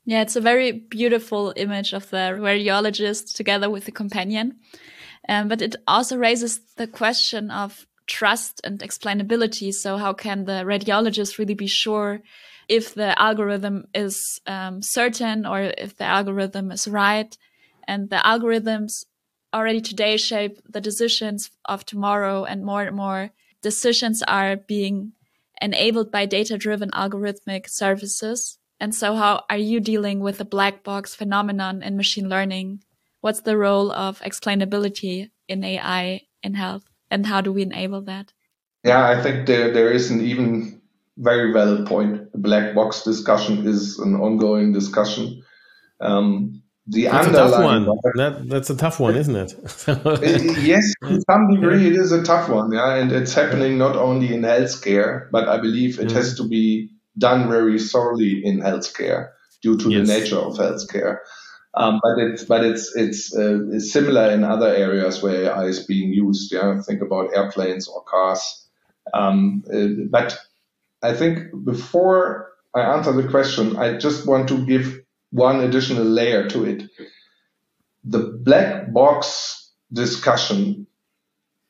Yeah, 0.05 0.21
it's 0.21 0.35
a 0.35 0.41
very 0.41 0.71
beautiful 0.71 1.53
image 1.55 1.93
of 1.93 2.09
the 2.09 2.35
radiologist 2.39 3.35
together 3.35 3.69
with 3.69 3.85
the 3.85 3.91
companion. 3.91 4.59
Um, 5.29 5.47
but 5.47 5.61
it 5.61 5.75
also 5.87 6.17
raises 6.17 6.59
the 6.75 6.87
question 6.87 7.51
of 7.51 7.85
trust 8.07 8.61
and 8.63 8.79
explainability. 8.79 9.71
So, 9.73 9.97
how 9.97 10.13
can 10.13 10.45
the 10.45 10.63
radiologist 10.65 11.37
really 11.37 11.53
be 11.53 11.67
sure 11.67 12.21
if 12.71 12.95
the 12.95 13.21
algorithm 13.21 13.85
is 13.93 14.39
um, 14.47 14.81
certain 14.81 15.45
or 15.45 15.73
if 15.77 15.97
the 15.97 16.05
algorithm 16.05 16.71
is 16.71 16.87
right. 16.87 17.37
And 17.85 18.09
the 18.09 18.15
algorithms 18.15 19.03
already 19.53 19.81
today 19.81 20.15
shape 20.15 20.57
the 20.69 20.79
decisions 20.79 21.51
of 21.65 21.85
tomorrow, 21.85 22.45
and 22.45 22.63
more 22.63 22.83
and 22.83 22.95
more 22.95 23.31
decisions 23.61 24.23
are 24.23 24.55
being 24.55 25.11
enabled 25.61 26.11
by 26.11 26.25
data 26.25 26.57
driven 26.57 26.89
algorithmic 26.91 27.69
services. 27.69 28.57
And 28.81 28.95
so, 28.95 29.15
how 29.15 29.43
are 29.47 29.57
you 29.57 29.79
dealing 29.79 30.21
with 30.21 30.39
the 30.39 30.45
black 30.45 30.83
box 30.83 31.13
phenomenon 31.13 31.83
in 31.83 31.97
machine 31.97 32.27
learning? 32.27 32.83
What's 33.21 33.41
the 33.41 33.55
role 33.55 33.91
of 33.91 34.19
explainability 34.21 35.29
in 35.47 35.63
AI 35.63 36.21
in 36.41 36.55
health, 36.55 36.85
and 37.11 37.27
how 37.27 37.41
do 37.41 37.53
we 37.53 37.61
enable 37.61 38.01
that? 38.01 38.33
Yeah, 38.83 39.07
I 39.07 39.21
think 39.21 39.45
there, 39.45 39.71
there 39.71 39.91
is 39.91 40.09
an 40.09 40.21
even 40.21 40.81
very 41.15 41.53
valid 41.53 41.85
point. 41.85 42.31
The 42.31 42.39
black 42.39 42.73
box 42.73 43.03
discussion 43.03 43.67
is 43.67 43.99
an 43.99 44.15
ongoing 44.15 44.73
discussion. 44.73 45.43
Um, 45.99 46.63
the 46.87 47.03
that's 47.03 47.27
a 47.27 47.31
tough 47.33 47.63
one. 47.63 47.85
That, 48.15 48.49
that's 48.49 48.69
a 48.71 48.75
tough 48.75 48.99
one, 48.99 49.15
isn't 49.15 49.35
it? 49.35 49.53
yes, 50.63 50.91
to 51.03 51.21
some 51.29 51.53
degree, 51.53 51.85
it 51.85 51.93
is 51.93 52.11
a 52.11 52.23
tough 52.23 52.49
one. 52.49 52.71
Yeah, 52.71 52.95
and 52.95 53.11
it's 53.11 53.35
happening 53.35 53.77
not 53.77 53.95
only 53.95 54.33
in 54.33 54.41
healthcare, 54.41 55.29
but 55.29 55.47
I 55.47 55.61
believe 55.61 55.99
it 55.99 56.07
mm. 56.07 56.13
has 56.13 56.35
to 56.37 56.47
be 56.47 56.89
done 57.17 57.49
very 57.49 57.79
thoroughly 57.79 58.43
in 58.45 58.59
healthcare 58.59 59.29
due 59.61 59.77
to 59.77 59.89
yes. 59.89 60.07
the 60.07 60.13
nature 60.13 60.37
of 60.37 60.55
healthcare. 60.55 61.19
Um, 61.73 62.01
but 62.03 62.17
it's 62.19 62.43
but 62.43 62.65
it's 62.65 62.93
it's, 62.95 63.35
uh, 63.35 63.59
it's, 63.71 63.93
similar 63.93 64.29
in 64.31 64.43
other 64.43 64.67
areas 64.67 65.23
where 65.23 65.45
AI 65.45 65.65
is 65.65 65.85
being 65.85 66.11
used. 66.11 66.51
Yeah, 66.51 66.81
think 66.81 67.01
about 67.01 67.35
airplanes 67.35 67.87
or 67.87 68.03
cars. 68.03 68.67
Um, 69.13 69.63
uh, 69.73 70.05
but 70.09 70.37
I 71.01 71.13
think 71.13 71.47
before 71.63 72.51
I 72.75 72.81
answer 72.81 73.13
the 73.13 73.27
question, 73.27 73.77
I 73.77 73.97
just 73.97 74.27
want 74.27 74.49
to 74.49 74.65
give 74.65 75.01
one 75.31 75.61
additional 75.61 76.03
layer 76.03 76.49
to 76.49 76.65
it. 76.65 76.83
The 78.03 78.19
black 78.19 78.91
box 78.91 79.71
discussion 79.93 80.87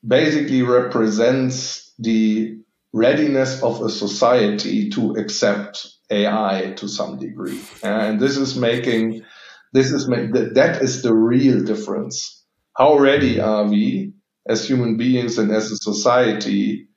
basically 0.06 0.62
represents 0.62 1.92
the 1.98 2.58
readiness 2.92 3.62
of 3.62 3.82
a 3.82 3.88
society 3.88 4.90
to 4.90 5.12
accept 5.12 5.88
AI 6.10 6.74
to 6.76 6.88
some 6.88 7.18
degree. 7.18 7.60
And 7.82 8.20
this 8.20 8.36
is 8.36 8.56
making, 8.56 9.24
this 9.72 9.90
is, 9.90 10.06
that 10.06 10.78
is 10.82 11.02
the 11.02 11.14
real 11.14 11.64
difference. 11.64 12.44
How 12.76 12.98
ready 12.98 13.40
are 13.40 13.64
we 13.64 14.12
as 14.46 14.66
human 14.66 14.96
beings 14.96 15.38
and 15.38 15.50
as 15.52 15.70
a 15.70 15.76
society 15.76 16.88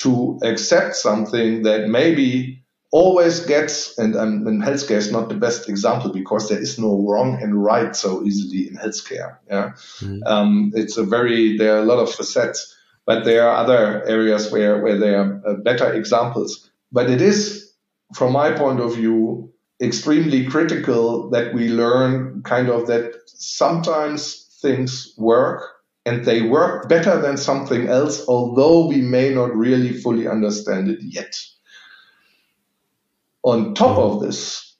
to 0.00 0.38
accept 0.42 0.96
something 0.96 1.62
that 1.62 1.88
maybe 1.88 2.62
always 2.92 3.40
gets, 3.40 3.98
and, 3.98 4.14
um, 4.14 4.46
and 4.46 4.62
healthcare 4.62 4.98
is 4.98 5.10
not 5.10 5.28
the 5.28 5.34
best 5.34 5.68
example 5.68 6.12
because 6.12 6.48
there 6.48 6.60
is 6.60 6.78
no 6.78 7.04
wrong 7.08 7.40
and 7.42 7.64
right 7.64 7.96
so 7.96 8.22
easily 8.22 8.68
in 8.68 8.76
healthcare. 8.76 9.38
Yeah, 9.48 9.70
mm-hmm. 10.00 10.18
um, 10.26 10.72
it's 10.74 10.98
a 10.98 11.04
very 11.04 11.56
there 11.56 11.76
are 11.76 11.82
a 11.82 11.86
lot 11.86 11.98
of 11.98 12.14
facets, 12.14 12.76
but 13.06 13.24
there 13.24 13.48
are 13.48 13.56
other 13.56 14.06
areas 14.06 14.50
where 14.50 14.82
where 14.82 14.98
there 14.98 15.20
are 15.20 15.42
uh, 15.46 15.54
better 15.54 15.92
examples. 15.92 16.70
But 16.92 17.10
it 17.10 17.20
is, 17.20 17.72
from 18.14 18.32
my 18.32 18.52
point 18.52 18.80
of 18.80 18.94
view, 18.94 19.52
extremely 19.80 20.46
critical 20.46 21.30
that 21.30 21.54
we 21.54 21.68
learn 21.68 22.42
kind 22.42 22.68
of 22.68 22.86
that 22.86 23.12
sometimes 23.26 24.58
things 24.62 25.14
work 25.18 25.62
and 26.04 26.24
they 26.24 26.42
work 26.42 26.88
better 26.88 27.20
than 27.20 27.36
something 27.36 27.88
else, 27.88 28.26
although 28.28 28.86
we 28.86 29.00
may 29.00 29.30
not 29.30 29.54
really 29.54 29.92
fully 29.92 30.26
understand 30.28 30.88
it 30.88 30.98
yet. 31.02 31.34
On 33.44 33.74
top 33.74 33.98
of 33.98 34.20
this, 34.20 34.76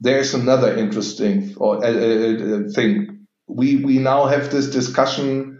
there's 0.00 0.34
another 0.34 0.76
interesting 0.76 1.54
or, 1.56 1.84
uh, 1.84 1.88
uh, 1.88 2.68
thing. 2.72 3.26
We 3.46 3.76
we 3.76 3.98
now 3.98 4.26
have 4.26 4.50
this 4.50 4.70
discussion 4.70 5.53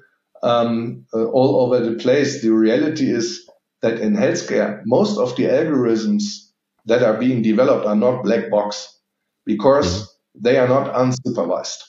um, 0.45 1.07
uh, 1.15 1.25
all 1.25 1.57
over 1.65 1.81
the 1.81 1.97
place. 1.97 2.43
The 2.43 2.51
reality 2.51 3.11
is 3.11 3.49
that 3.83 3.99
in 3.99 4.15
healthcare, 4.15 4.83
most 4.85 5.19
of 5.19 5.35
the 5.37 5.45
algorithms 5.45 6.51
that 6.87 7.03
are 7.03 7.19
being 7.19 7.43
developed 7.43 7.87
are 7.87 7.97
not 7.97 8.23
black 8.23 8.51
box 8.51 9.01
because 9.47 10.15
they 10.35 10.59
are 10.59 10.69
not 10.69 10.95
unsupervised. 10.95 11.83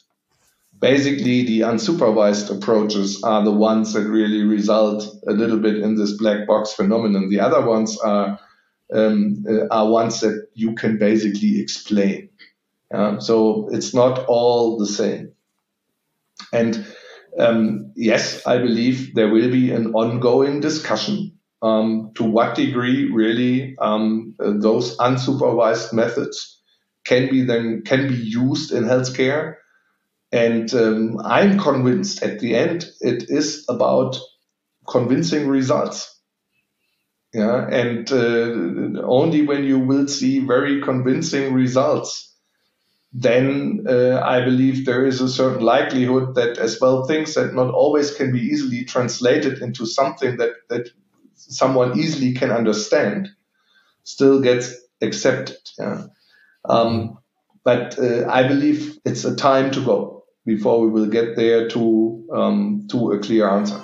Basically, 0.79 1.45
the 1.45 1.61
unsupervised 1.61 2.55
approaches 2.55 3.23
are 3.23 3.43
the 3.43 3.51
ones 3.51 3.93
that 3.93 4.07
really 4.07 4.43
result 4.43 5.05
a 5.27 5.31
little 5.31 5.59
bit 5.59 5.77
in 5.77 5.95
this 5.95 6.17
black 6.17 6.47
box 6.47 6.73
phenomenon. 6.73 7.29
The 7.29 7.39
other 7.39 7.65
ones 7.65 7.97
are 7.99 8.39
um, 8.93 9.45
uh, 9.49 9.67
are 9.71 9.89
ones 9.89 10.19
that 10.21 10.47
you 10.53 10.75
can 10.75 10.97
basically 10.97 11.59
explain. 11.59 12.29
Uh, 12.93 13.19
so 13.19 13.69
it's 13.71 13.93
not 13.93 14.25
all 14.27 14.77
the 14.77 14.85
same. 14.85 15.31
And 16.53 16.85
um, 17.39 17.91
yes, 17.95 18.45
I 18.45 18.57
believe 18.57 19.13
there 19.15 19.29
will 19.29 19.51
be 19.51 19.71
an 19.71 19.93
ongoing 19.93 20.59
discussion 20.59 21.37
um, 21.61 22.11
to 22.15 22.23
what 22.23 22.55
degree 22.55 23.11
really 23.11 23.75
um, 23.79 24.35
those 24.39 24.97
unsupervised 24.97 25.93
methods 25.93 26.61
can 27.05 27.29
be 27.29 27.43
then 27.43 27.83
can 27.85 28.07
be 28.07 28.15
used 28.15 28.71
in 28.71 28.83
healthcare. 28.83 29.55
And 30.31 30.73
um, 30.73 31.19
I'm 31.23 31.59
convinced 31.59 32.23
at 32.23 32.39
the 32.39 32.55
end 32.55 32.89
it 32.99 33.29
is 33.29 33.65
about 33.69 34.17
convincing 34.87 35.47
results. 35.47 36.11
Yeah, 37.33 37.67
and 37.67 38.09
uh, 38.11 39.01
only 39.03 39.45
when 39.45 39.65
you 39.65 39.79
will 39.79 40.07
see 40.07 40.39
very 40.39 40.81
convincing 40.81 41.53
results, 41.53 42.33
then 43.13 43.85
uh, 43.87 44.21
I 44.23 44.43
believe 44.43 44.85
there 44.85 45.05
is 45.05 45.21
a 45.21 45.29
certain 45.29 45.63
likelihood 45.63 46.35
that 46.35 46.57
as 46.57 46.79
well 46.81 47.05
things 47.05 47.33
that 47.35 47.53
not 47.53 47.73
always 47.73 48.13
can 48.13 48.31
be 48.31 48.41
easily 48.41 48.83
translated 48.83 49.61
into 49.61 49.85
something 49.85 50.37
that 50.37 50.51
that 50.69 50.89
someone 51.35 51.97
easily 51.97 52.33
can 52.33 52.51
understand 52.51 53.29
still 54.03 54.41
gets 54.41 54.75
accepted. 55.01 55.57
Yeah. 55.79 56.07
Um, 56.65 57.17
but 57.63 57.97
uh, 57.99 58.27
I 58.29 58.47
believe 58.47 58.97
it's 59.05 59.25
a 59.25 59.35
time 59.35 59.71
to 59.71 59.83
go 59.83 60.25
before 60.45 60.81
we 60.81 60.89
will 60.89 61.07
get 61.07 61.35
there 61.35 61.67
to 61.69 62.27
um, 62.33 62.87
to 62.91 63.11
a 63.11 63.19
clear 63.19 63.49
answer. 63.49 63.81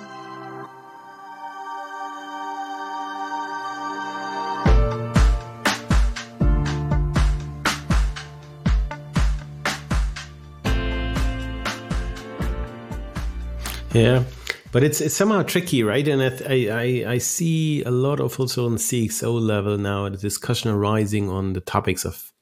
Yeah. 13.94 14.24
But 14.72 14.82
it's 14.82 15.00
it's 15.02 15.14
somehow 15.14 15.42
tricky, 15.42 15.82
right? 15.82 16.06
And 16.08 16.22
I, 16.22 16.68
I 16.70 17.12
I 17.12 17.18
see 17.18 17.82
a 17.82 17.90
lot 17.90 18.20
of 18.20 18.40
also 18.40 18.66
on 18.66 18.76
CXO 18.76 19.38
level 19.40 19.76
now 19.76 20.08
the 20.08 20.16
discussion 20.16 20.70
arising 20.70 21.28
on 21.28 21.52
the 21.52 21.60
topics 21.60 22.04
of 22.06 22.32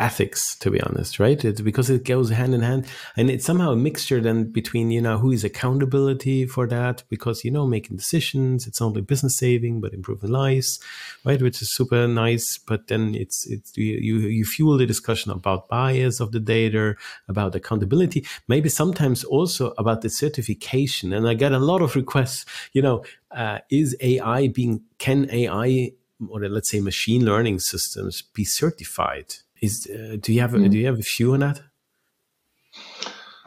ethics 0.00 0.56
to 0.56 0.70
be 0.70 0.80
honest 0.80 1.20
right? 1.20 1.44
It's 1.44 1.60
because 1.60 1.90
it 1.90 2.04
goes 2.04 2.30
hand 2.30 2.54
in 2.54 2.62
hand 2.62 2.86
and 3.16 3.30
it's 3.30 3.44
somehow 3.44 3.72
a 3.72 3.76
mixture 3.76 4.20
then 4.20 4.50
between 4.50 4.90
you 4.90 5.00
know 5.00 5.18
who 5.18 5.30
is 5.30 5.44
accountability 5.44 6.46
for 6.46 6.66
that 6.68 7.04
because 7.08 7.44
you 7.44 7.50
know 7.50 7.66
making 7.66 7.96
decisions 7.96 8.66
it's 8.66 8.80
only 8.80 9.02
business 9.02 9.36
saving 9.36 9.80
but 9.80 9.92
improving 9.92 10.30
lives 10.30 10.80
right? 11.24 11.40
Which 11.40 11.60
is 11.62 11.74
super 11.74 12.08
nice 12.08 12.58
but 12.58 12.88
then 12.88 13.14
it's 13.14 13.46
it's 13.46 13.76
you 13.76 14.18
you 14.18 14.44
fuel 14.44 14.78
the 14.78 14.86
discussion 14.86 15.30
about 15.30 15.68
bias 15.68 16.20
of 16.20 16.32
the 16.32 16.40
data 16.40 16.96
about 17.28 17.54
accountability 17.54 18.26
maybe 18.48 18.68
sometimes 18.68 19.22
also 19.24 19.74
about 19.78 20.00
the 20.00 20.10
certification 20.10 21.12
and 21.12 21.28
i 21.28 21.34
get 21.34 21.52
a 21.52 21.58
lot 21.58 21.82
of 21.82 21.96
requests 21.96 22.44
you 22.72 22.82
know 22.82 23.04
uh, 23.30 23.58
is 23.70 23.96
ai 24.00 24.48
being 24.48 24.82
can 24.98 25.28
ai 25.30 25.92
or 26.28 26.40
let's 26.48 26.70
say 26.70 26.80
machine 26.80 27.24
learning 27.24 27.58
systems 27.58 28.22
be 28.22 28.44
certified 28.44 29.34
is 29.62 29.88
uh, 29.92 30.16
do 30.20 30.32
you 30.32 30.40
have 30.40 30.52
mm. 30.52 30.70
do 30.70 30.78
you 30.78 30.86
have 30.86 30.98
a 30.98 31.02
view 31.16 31.34
on 31.34 31.40
that? 31.40 31.60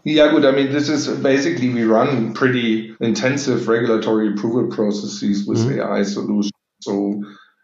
Yeah, 0.05 0.29
good. 0.31 0.45
I 0.45 0.51
mean, 0.51 0.71
this 0.71 0.89
is 0.89 1.07
basically 1.07 1.69
we 1.69 1.83
run 1.83 2.33
pretty 2.33 2.93
intensive 2.99 3.69
regulatory 3.69 4.33
approval 4.33 4.67
processes 4.75 5.47
with 5.47 5.59
mm-hmm. 5.59 5.79
AI 5.79 6.03
solutions. 6.03 6.51
So 6.81 7.23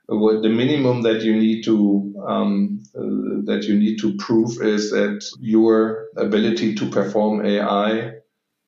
uh, 0.09 0.41
the 0.41 0.49
minimum 0.49 1.01
that 1.01 1.21
you 1.21 1.35
need 1.35 1.63
to 1.65 2.13
um, 2.25 2.79
uh, 2.95 3.43
that 3.45 3.65
you 3.67 3.77
need 3.77 3.99
to 3.99 4.15
prove 4.15 4.62
is 4.62 4.91
that 4.91 5.29
your 5.39 6.07
ability 6.15 6.75
to 6.75 6.89
perform 6.89 7.45
AI 7.45 8.13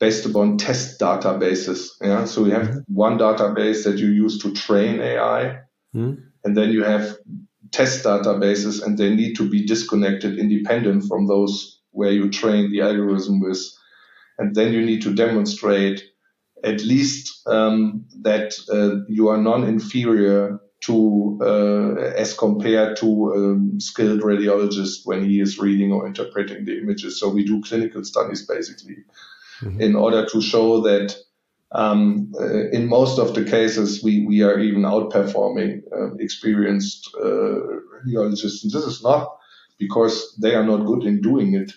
based 0.02 0.26
upon 0.26 0.58
test 0.58 1.00
databases. 1.00 1.92
Yeah, 2.02 2.26
so 2.26 2.46
you 2.46 2.52
have 2.52 2.68
mm-hmm. 2.68 2.94
one 2.94 3.18
database 3.18 3.86
that 3.86 4.00
you 4.00 4.08
use 4.08 4.40
to 4.40 4.52
train 4.52 5.00
AI, 5.00 5.62
mm-hmm. 5.96 6.16
and 6.44 6.58
then 6.58 6.72
you 6.72 6.84
have 6.84 7.16
test 7.72 8.04
databases 8.04 8.84
and 8.84 8.98
they 8.98 9.14
need 9.14 9.36
to 9.36 9.50
be 9.50 9.66
disconnected 9.66 10.38
independent 10.38 11.06
from 11.06 11.28
those 11.28 11.80
where 11.92 12.12
you 12.12 12.30
train 12.30 12.72
the 12.72 12.82
algorithm 12.82 13.40
with. 13.40 13.60
And 14.38 14.56
then 14.56 14.74
you 14.74 14.82
need 14.82 15.02
to 15.04 15.14
demonstrate 15.14 16.04
at 16.64 16.84
least 16.84 17.48
um, 17.48 18.06
that 18.22 18.54
uh, 18.72 19.04
you 19.08 19.30
are 19.30 19.38
non-inferior 19.38 20.60
to 20.82 21.40
uh, 21.42 21.96
as 22.16 22.34
compared 22.34 22.98
to 22.98 23.08
a 23.34 23.80
skilled 23.80 24.22
radiologist 24.22 25.02
when 25.06 25.24
he 25.24 25.40
is 25.40 25.60
reading 25.60 25.92
or 25.92 26.08
interpreting 26.08 26.66
the 26.66 26.78
images. 26.78 27.20
So 27.20 27.30
we 27.30 27.46
do 27.46 27.62
clinical 27.62 28.04
studies 28.04 28.46
basically 28.46 28.98
mm-hmm. 29.62 29.80
in 29.80 29.96
order 29.96 30.26
to 30.26 30.42
show 30.42 30.82
that 30.82 31.16
um, 31.72 32.34
uh, 32.40 32.70
in 32.70 32.88
most 32.88 33.18
of 33.18 33.34
the 33.34 33.46
cases 33.46 34.04
we, 34.04 34.26
we 34.26 34.42
are 34.42 34.60
even 34.60 34.82
outperforming 34.82 35.82
uh, 35.94 36.16
experienced 36.16 37.10
uh, 37.18 37.26
radiologists. 37.26 38.64
And 38.64 38.72
this 38.72 38.86
is 38.86 39.02
not 39.04 39.38
because 39.80 40.38
they 40.42 40.54
are 40.54 40.66
not 40.66 40.86
good 40.86 41.04
in 41.04 41.22
doing 41.22 41.54
it. 41.54 41.72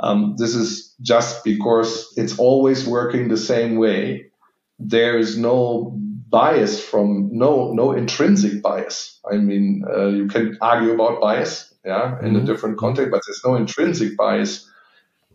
Um, 0.00 0.34
this 0.38 0.54
is 0.54 0.94
just 1.00 1.44
because 1.44 2.12
it's 2.16 2.38
always 2.38 2.86
working 2.86 3.28
the 3.28 3.36
same 3.36 3.76
way. 3.76 4.30
There 4.78 5.18
is 5.18 5.38
no 5.38 5.92
bias 6.28 6.82
from 6.82 7.30
no 7.32 7.72
no 7.72 7.92
intrinsic 7.92 8.62
bias. 8.62 9.20
I 9.30 9.36
mean, 9.36 9.84
uh, 9.88 10.08
you 10.08 10.26
can 10.28 10.58
argue 10.60 10.92
about 10.92 11.20
bias, 11.20 11.72
yeah, 11.84 12.18
in 12.20 12.34
mm-hmm. 12.34 12.36
a 12.36 12.44
different 12.44 12.76
context, 12.78 13.10
but 13.10 13.22
there's 13.26 13.42
no 13.44 13.54
intrinsic 13.54 14.16
bias 14.18 14.70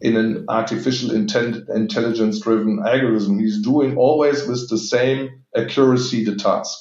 in 0.01 0.17
an 0.17 0.45
artificial 0.49 1.11
intelligence-driven 1.11 2.79
algorithm. 2.85 3.39
He's 3.39 3.61
doing 3.61 3.97
always 3.97 4.47
with 4.47 4.69
the 4.69 4.77
same 4.77 5.43
accuracy 5.55 6.25
the 6.25 6.35
task. 6.35 6.77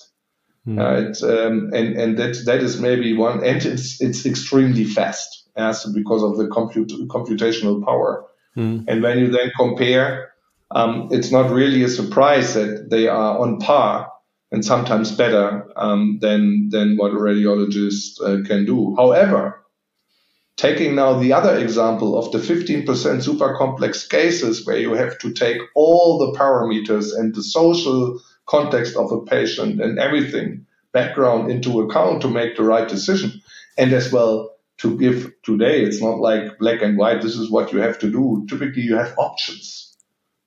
Mm-hmm. 0.67 0.79
um, 1.25 1.71
and 1.73 1.97
and 1.97 2.19
that 2.19 2.43
that 2.45 2.61
is 2.61 2.81
maybe 2.81 3.17
one, 3.17 3.43
and 3.43 3.65
it's 3.65 4.01
it's 4.01 4.27
extremely 4.27 4.85
fast, 4.85 5.49
as 5.57 5.87
because 5.87 6.23
of 6.23 6.37
the 6.37 6.49
compute, 6.49 6.93
computational 7.09 7.83
power. 7.83 8.27
Mm-hmm. 8.57 8.89
And 8.89 9.03
when 9.03 9.19
you 9.19 9.29
then 9.31 9.51
compare 9.57 10.31
um, 10.71 11.09
it's 11.11 11.31
not 11.31 11.51
really 11.51 11.83
a 11.83 11.89
surprise 11.89 12.55
that 12.55 12.91
they 12.91 13.09
are 13.09 13.39
on 13.39 13.59
par 13.59 14.13
and 14.53 14.65
sometimes 14.65 15.13
better 15.13 15.67
um, 15.77 16.19
than 16.21 16.69
than 16.71 16.97
what 16.97 17.13
a 17.13 17.17
radiologist 17.17 18.21
uh, 18.21 18.47
can 18.47 18.65
do. 18.65 18.95
However, 18.97 19.60
taking 20.57 20.95
now 20.95 21.19
the 21.19 21.33
other 21.33 21.59
example 21.59 22.19
of 22.19 22.33
the 22.33 22.39
15% 22.39 23.23
super 23.23 23.57
complex 23.57 24.07
cases 24.07 24.67
where 24.67 24.79
you 24.79 24.95
have 24.95 25.19
to 25.19 25.33
take 25.33 25.61
all 25.75 26.19
the 26.19 26.39
parameters 26.39 27.17
and 27.17 27.35
the 27.35 27.43
social 27.43 28.21
context 28.47 28.97
of 28.97 29.13
a 29.13 29.23
patient 29.23 29.81
and 29.81 29.99
everything 29.99 30.67
background 30.93 31.51
into 31.51 31.81
account 31.81 32.23
to 32.23 32.29
make 32.29 32.57
the 32.57 32.65
right 32.65 32.89
decision, 32.89 33.41
and 33.79 33.93
as 33.93 34.13
well 34.13 34.51
to 34.79 34.99
give 34.99 35.33
today 35.43 35.83
it's 35.83 36.01
not 36.01 36.19
like 36.19 36.59
black 36.59 36.83
and 36.83 36.99
white. 36.99 37.23
This 37.23 37.37
is 37.37 37.51
what 37.51 37.73
you 37.73 37.81
have 37.81 37.99
to 38.01 38.11
do. 38.11 38.47
Typically, 38.49 38.83
you 38.83 38.97
have 38.97 39.15
options 39.19 39.97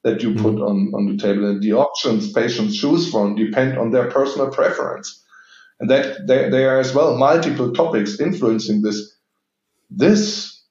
that 0.04 0.22
you 0.22 0.34
put 0.34 0.56
mm-hmm. 0.56 0.64
on, 0.64 0.92
on 0.94 1.06
the 1.08 1.22
table. 1.22 1.50
And 1.50 1.62
the 1.62 1.74
options 1.74 2.32
patients 2.32 2.80
choose 2.80 3.10
from 3.10 3.36
depend 3.36 3.78
on 3.78 3.92
their 3.92 4.10
personal 4.10 4.50
preference. 4.50 5.24
And 5.80 5.90
that 5.90 6.28
there, 6.28 6.50
there 6.52 6.76
are 6.76 6.80
as 6.80 6.94
well 6.94 7.18
multiple 7.18 7.72
topics 7.74 8.20
influencing 8.20 8.82
this. 8.82 9.13
This, 9.96 10.64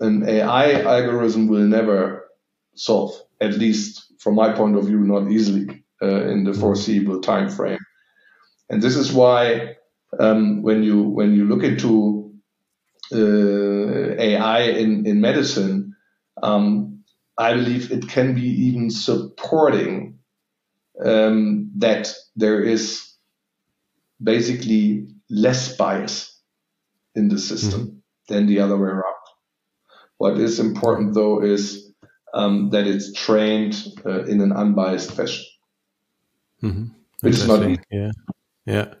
an 0.00 0.26
AI 0.28 0.82
algorithm 0.82 1.48
will 1.48 1.66
never 1.66 2.28
solve, 2.74 3.12
at 3.40 3.54
least 3.54 4.12
from 4.18 4.34
my 4.34 4.52
point 4.52 4.76
of 4.76 4.86
view, 4.86 5.00
not 5.00 5.30
easily 5.30 5.84
uh, 6.02 6.26
in 6.26 6.44
the 6.44 6.52
mm-hmm. 6.52 6.60
foreseeable 6.60 7.20
time 7.20 7.50
frame. 7.50 7.78
And 8.70 8.82
this 8.82 8.96
is 8.96 9.12
why 9.12 9.76
um, 10.18 10.62
when 10.62 10.82
you 10.82 11.02
when 11.02 11.34
you 11.34 11.44
look 11.44 11.62
into 11.62 12.34
uh, 13.12 14.20
AI 14.20 14.60
in, 14.62 15.06
in 15.06 15.20
medicine, 15.20 15.94
um, 16.42 17.04
I 17.38 17.52
believe 17.54 17.92
it 17.92 18.08
can 18.08 18.34
be 18.34 18.48
even 18.66 18.90
supporting 18.90 20.18
um, 21.04 21.70
that 21.76 22.12
there 22.34 22.62
is 22.62 23.12
basically 24.22 25.08
less 25.28 25.76
bias 25.76 26.40
in 27.14 27.28
the 27.28 27.38
system 27.38 27.80
mm-hmm. 27.80 27.95
Than 28.28 28.46
the 28.46 28.60
other 28.60 28.76
way 28.76 28.88
around. 28.88 29.14
What 30.18 30.38
is 30.38 30.58
important 30.58 31.14
though 31.14 31.42
is 31.42 31.92
um, 32.34 32.70
that 32.70 32.86
it's 32.86 33.12
trained 33.12 33.76
uh, 34.04 34.24
in 34.24 34.40
an 34.40 34.52
unbiased 34.52 35.12
fashion, 35.12 35.44
mm-hmm. 36.62 36.86
which 37.20 37.34
is 37.34 37.46
not 37.46 37.68
easy. 37.68 37.82
Yeah, 37.90 38.10
yeah. 38.64 38.94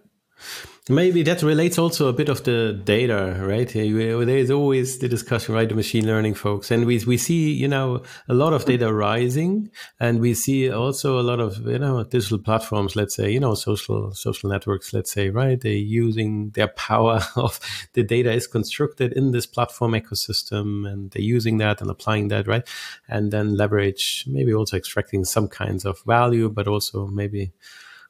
Maybe 0.88 1.24
that 1.24 1.42
relates 1.42 1.78
also 1.78 2.06
a 2.06 2.12
bit 2.12 2.28
of 2.28 2.44
the 2.44 2.80
data, 2.84 3.36
right? 3.40 3.68
There's 3.68 4.52
always 4.52 5.00
the 5.00 5.08
discussion, 5.08 5.52
right? 5.52 5.68
The 5.68 5.74
machine 5.74 6.06
learning 6.06 6.34
folks, 6.34 6.70
and 6.70 6.86
we 6.86 7.04
we 7.04 7.16
see, 7.16 7.52
you 7.52 7.66
know, 7.66 8.04
a 8.28 8.34
lot 8.34 8.52
of 8.52 8.66
data 8.66 8.92
rising, 8.92 9.68
and 9.98 10.20
we 10.20 10.32
see 10.34 10.70
also 10.70 11.18
a 11.18 11.26
lot 11.26 11.40
of, 11.40 11.58
you 11.66 11.80
know, 11.80 12.04
digital 12.04 12.38
platforms. 12.38 12.94
Let's 12.94 13.16
say, 13.16 13.32
you 13.32 13.40
know, 13.40 13.54
social 13.54 14.12
social 14.12 14.48
networks. 14.48 14.92
Let's 14.92 15.10
say, 15.10 15.28
right? 15.28 15.60
They're 15.60 15.72
using 15.72 16.50
their 16.50 16.68
power 16.68 17.20
of 17.34 17.58
the 17.94 18.04
data 18.04 18.30
is 18.30 18.46
constructed 18.46 19.12
in 19.12 19.32
this 19.32 19.44
platform 19.46 19.94
ecosystem, 19.94 20.88
and 20.88 21.10
they're 21.10 21.20
using 21.20 21.58
that 21.58 21.80
and 21.80 21.90
applying 21.90 22.28
that, 22.28 22.46
right? 22.46 22.62
And 23.08 23.32
then 23.32 23.56
leverage, 23.56 24.22
maybe 24.28 24.54
also 24.54 24.76
extracting 24.76 25.24
some 25.24 25.48
kinds 25.48 25.84
of 25.84 26.00
value, 26.06 26.48
but 26.48 26.68
also 26.68 27.08
maybe 27.08 27.50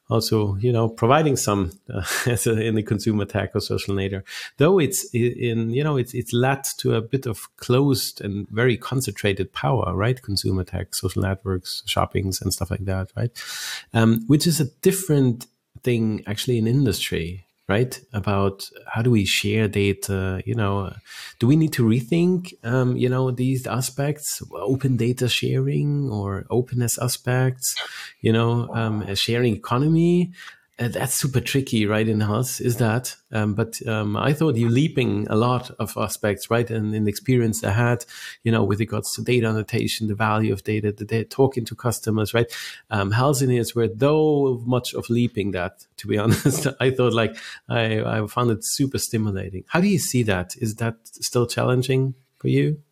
also 0.09 0.55
you 0.57 0.71
know 0.71 0.87
providing 0.87 1.35
some 1.35 1.71
uh, 1.93 2.03
a, 2.45 2.51
in 2.61 2.75
the 2.75 2.83
consumer 2.83 3.25
tech 3.25 3.55
or 3.55 3.59
social 3.59 3.95
nature. 3.95 4.23
Though 4.57 4.79
it's 4.79 5.05
in 5.13 5.69
you 5.71 5.83
know 5.83 5.97
it's 5.97 6.13
it's 6.13 6.33
led 6.33 6.63
to 6.77 6.95
a 6.95 7.01
bit 7.01 7.25
of 7.25 7.47
closed 7.57 8.21
and 8.21 8.47
very 8.49 8.77
concentrated 8.77 9.53
power 9.53 9.95
right? 9.95 10.21
Consumer 10.21 10.63
tech 10.63 10.95
social 10.95 11.21
networks 11.21 11.83
shoppings 11.85 12.41
and 12.41 12.53
stuff 12.53 12.71
like 12.71 12.85
that 12.85 13.11
right? 13.15 13.31
Um, 13.93 14.23
which 14.27 14.47
is 14.47 14.59
a 14.59 14.65
different 14.81 15.47
thing 15.83 16.23
actually 16.27 16.57
in 16.57 16.67
industry 16.67 17.46
right? 17.67 17.99
About 18.13 18.69
how 18.87 19.01
do 19.01 19.11
we 19.11 19.25
share 19.25 19.67
data? 19.67 20.41
You 20.45 20.55
know, 20.55 20.93
do 21.39 21.47
we 21.47 21.55
need 21.55 21.73
to 21.73 21.83
rethink, 21.83 22.53
um, 22.63 22.95
you 22.95 23.09
know, 23.09 23.31
these 23.31 23.67
aspects, 23.67 24.41
open 24.53 24.97
data 24.97 25.27
sharing 25.27 26.09
or 26.09 26.45
openness 26.49 26.97
aspects, 26.97 27.75
you 28.21 28.31
know, 28.31 28.73
um, 28.73 29.01
a 29.03 29.15
sharing 29.15 29.55
economy? 29.55 30.31
Uh, 30.79 30.87
that's 30.89 31.15
super 31.15 31.41
tricky, 31.41 31.87
right? 31.87 32.07
In 32.07 32.19
house 32.19 32.59
is 32.59 32.77
that? 32.77 33.15
Um, 33.31 33.55
but 33.55 33.85
um, 33.87 34.15
I 34.15 34.31
thought 34.33 34.55
you 34.55 34.69
leaping 34.69 35.25
a 35.27 35.35
lot 35.35 35.71
of 35.79 35.97
aspects, 35.97 36.51
right? 36.51 36.69
And 36.69 36.93
in 36.93 37.05
the 37.05 37.09
experience 37.09 37.63
I 37.63 37.71
had, 37.71 38.05
you 38.43 38.51
know, 38.51 38.63
with 38.63 38.79
regards 38.79 39.11
to 39.15 39.23
data 39.23 39.47
annotation, 39.47 40.07
the 40.07 40.13
value 40.13 40.53
of 40.53 40.63
data, 40.63 40.91
the 40.91 41.03
data, 41.03 41.25
talking 41.25 41.65
to 41.65 41.75
customers, 41.75 42.33
right? 42.35 42.51
Um, 42.91 43.11
engineers 43.11 43.73
were 43.73 43.87
though 43.87 44.61
much 44.65 44.93
of 44.93 45.09
leaping 45.09 45.51
that. 45.51 45.85
To 45.97 46.07
be 46.07 46.17
honest, 46.19 46.67
I 46.79 46.91
thought 46.91 47.13
like 47.13 47.35
I, 47.67 48.01
I 48.01 48.27
found 48.27 48.51
it 48.51 48.63
super 48.63 48.99
stimulating. 48.99 49.63
How 49.69 49.81
do 49.81 49.87
you 49.87 49.99
see 49.99 50.21
that? 50.23 50.55
Is 50.57 50.75
that 50.75 50.97
still 51.03 51.47
challenging 51.47 52.13
for 52.37 52.49
you? 52.49 52.83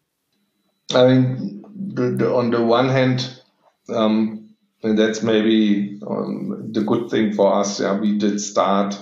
I 0.94 1.08
mean, 1.08 1.64
the, 1.94 2.10
the, 2.10 2.34
on 2.34 2.50
the 2.50 2.64
one 2.64 2.90
hand. 2.90 3.42
Um, 3.90 4.45
and 4.84 4.98
that's 4.98 5.24
maybe 5.24 6.00
um, 6.08 6.72
the 6.72 6.82
good 6.82 7.10
thing 7.10 7.34
for 7.34 7.56
us. 7.56 7.80
Yeah, 7.80 8.00
we 8.00 8.18
did 8.18 8.40
start 8.40 8.96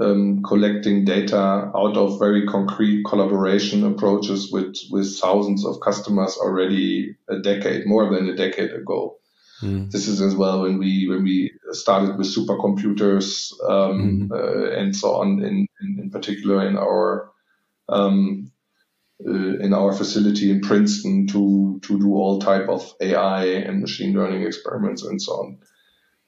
um, 0.00 0.42
collecting 0.42 1.04
data 1.04 1.70
out 1.74 1.96
of 1.96 2.18
very 2.18 2.46
concrete 2.46 3.04
collaboration 3.04 3.84
approaches 3.84 4.50
with 4.50 4.76
with 4.90 5.18
thousands 5.18 5.64
of 5.64 5.80
customers 5.80 6.36
already 6.36 7.16
a 7.28 7.38
decade, 7.38 7.86
more 7.86 8.12
than 8.12 8.28
a 8.28 8.36
decade 8.36 8.72
ago. 8.72 9.18
Mm. 9.62 9.90
This 9.90 10.08
is 10.08 10.20
as 10.20 10.34
well 10.34 10.62
when 10.62 10.78
we 10.78 11.08
when 11.08 11.24
we 11.24 11.52
started 11.70 12.16
with 12.18 12.34
supercomputers 12.34 13.52
um, 13.68 14.28
mm. 14.28 14.32
uh, 14.32 14.72
and 14.72 14.94
so 14.94 15.14
on. 15.16 15.42
In, 15.42 15.66
in, 15.80 15.98
in 16.00 16.10
particular, 16.10 16.66
in 16.66 16.76
our 16.76 17.30
um, 17.88 18.51
in 19.26 19.72
our 19.72 19.92
facility 19.92 20.50
in 20.50 20.60
Princeton 20.60 21.26
to 21.28 21.80
to 21.82 21.98
do 21.98 22.14
all 22.14 22.38
type 22.38 22.68
of 22.68 22.94
AI 23.00 23.44
and 23.44 23.80
machine 23.80 24.14
learning 24.14 24.42
experiments 24.42 25.02
and 25.02 25.20
so 25.20 25.32
on. 25.32 25.58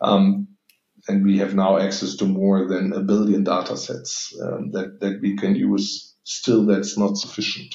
Um, 0.00 0.48
and 1.08 1.24
we 1.24 1.38
have 1.38 1.54
now 1.54 1.78
access 1.78 2.16
to 2.16 2.24
more 2.24 2.66
than 2.66 2.92
a 2.92 3.00
billion 3.00 3.44
data 3.44 3.76
sets 3.76 4.34
um, 4.42 4.70
that 4.72 5.00
that 5.00 5.20
we 5.20 5.36
can 5.36 5.54
use. 5.54 6.14
Still, 6.26 6.64
that's 6.64 6.96
not 6.96 7.18
sufficient. 7.18 7.74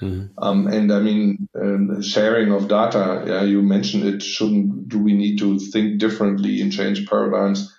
Mm-hmm. 0.00 0.38
Um, 0.38 0.68
and 0.68 0.92
I 0.92 1.00
mean, 1.00 1.48
um, 1.60 2.02
sharing 2.02 2.52
of 2.52 2.68
data. 2.68 3.24
Yeah, 3.26 3.42
you 3.42 3.62
mentioned 3.62 4.04
it. 4.04 4.22
Shouldn't 4.22 4.88
do 4.88 4.98
we 4.98 5.14
need 5.14 5.38
to 5.38 5.58
think 5.58 5.98
differently 5.98 6.60
and 6.60 6.70
change 6.70 7.08
paradigms? 7.08 7.74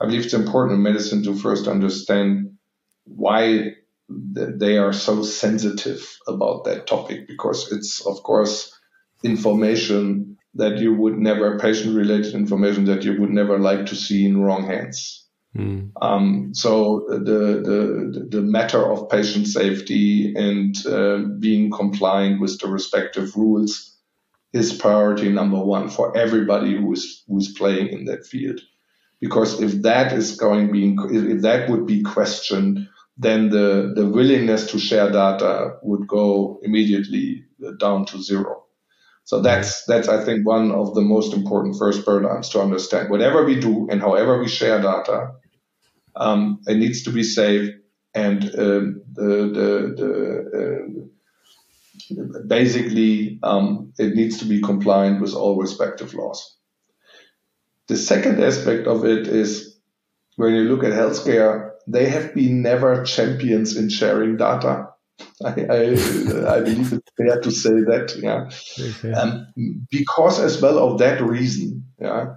I 0.00 0.06
believe 0.06 0.24
it's 0.24 0.34
important 0.34 0.74
in 0.74 0.82
medicine 0.82 1.22
to 1.24 1.34
first 1.34 1.68
understand 1.68 2.58
why 3.04 3.74
they 4.08 4.76
are 4.76 4.92
so 4.92 5.22
sensitive 5.22 6.18
about 6.26 6.64
that 6.64 6.86
topic 6.86 7.26
because 7.26 7.72
it's 7.72 8.06
of 8.06 8.22
course 8.22 8.78
information 9.22 10.36
that 10.54 10.78
you 10.78 10.94
would 10.94 11.18
never 11.18 11.58
patient 11.58 11.96
related 11.96 12.34
information 12.34 12.84
that 12.84 13.02
you 13.02 13.18
would 13.20 13.30
never 13.30 13.58
like 13.58 13.86
to 13.86 13.96
see 13.96 14.26
in 14.26 14.42
wrong 14.42 14.66
hands 14.66 15.26
mm. 15.56 15.90
um, 16.02 16.50
so 16.54 17.06
the, 17.08 17.62
the 17.64 18.28
the 18.30 18.42
matter 18.42 18.92
of 18.92 19.08
patient 19.08 19.46
safety 19.46 20.34
and 20.36 20.86
uh, 20.86 21.18
being 21.38 21.70
compliant 21.70 22.40
with 22.40 22.60
the 22.60 22.68
respective 22.68 23.34
rules 23.36 23.96
is 24.52 24.72
priority 24.72 25.30
number 25.30 25.58
one 25.58 25.88
for 25.88 26.16
everybody 26.16 26.76
who 26.76 26.92
is 26.92 27.24
who's 27.26 27.52
playing 27.54 27.88
in 27.88 28.04
that 28.04 28.26
field 28.26 28.60
because 29.24 29.62
if 29.62 29.80
that 29.82 30.12
is 30.12 30.36
going 30.36 30.70
being 30.70 30.98
if 31.10 31.40
that 31.42 31.70
would 31.70 31.86
be 31.86 32.02
questioned, 32.02 32.88
then 33.16 33.50
the 33.50 33.92
the 33.94 34.06
willingness 34.06 34.70
to 34.72 34.78
share 34.78 35.10
data 35.10 35.76
would 35.82 36.06
go 36.06 36.60
immediately 36.62 37.44
down 37.78 38.04
to 38.06 38.22
zero. 38.22 38.64
So 39.24 39.40
that's 39.40 39.84
that's 39.86 40.08
I 40.08 40.22
think 40.24 40.46
one 40.46 40.72
of 40.72 40.94
the 40.94 41.00
most 41.00 41.32
important 41.32 41.76
first 41.78 42.04
paradigms 42.04 42.48
to 42.50 42.60
understand. 42.60 43.10
Whatever 43.10 43.44
we 43.44 43.60
do 43.60 43.88
and 43.90 44.00
however 44.00 44.38
we 44.38 44.48
share 44.48 44.80
data, 44.80 45.32
um, 46.16 46.60
it 46.66 46.76
needs 46.76 47.04
to 47.04 47.10
be 47.10 47.22
safe 47.22 47.74
and 48.14 48.44
um, 48.58 49.02
the 49.12 49.30
the, 49.58 49.94
the 49.98 51.10
uh, 52.20 52.38
basically 52.46 53.38
um, 53.42 53.92
it 53.98 54.14
needs 54.14 54.38
to 54.38 54.44
be 54.44 54.60
compliant 54.60 55.20
with 55.20 55.34
all 55.34 55.56
respective 55.60 56.14
laws. 56.14 56.56
The 57.88 57.96
second 57.96 58.42
aspect 58.42 58.86
of 58.86 59.04
it 59.04 59.26
is 59.28 59.78
when 60.36 60.54
you 60.54 60.64
look 60.64 60.84
at 60.84 60.92
healthcare, 60.92 61.73
they 61.86 62.08
have 62.08 62.34
been 62.34 62.62
never 62.62 63.04
champions 63.04 63.76
in 63.76 63.88
sharing 63.88 64.36
data. 64.36 64.88
I, 65.44 65.50
I, 65.50 65.80
I 66.56 66.60
believe 66.60 66.92
it's 66.92 67.12
fair 67.16 67.40
to 67.40 67.50
say 67.50 67.70
that, 67.70 68.14
yeah. 68.20 68.50
Okay. 68.84 69.12
Um, 69.12 69.46
because 69.90 70.40
as 70.40 70.60
well 70.60 70.78
of 70.78 70.98
that 70.98 71.20
reason, 71.20 71.86
yeah, 72.00 72.34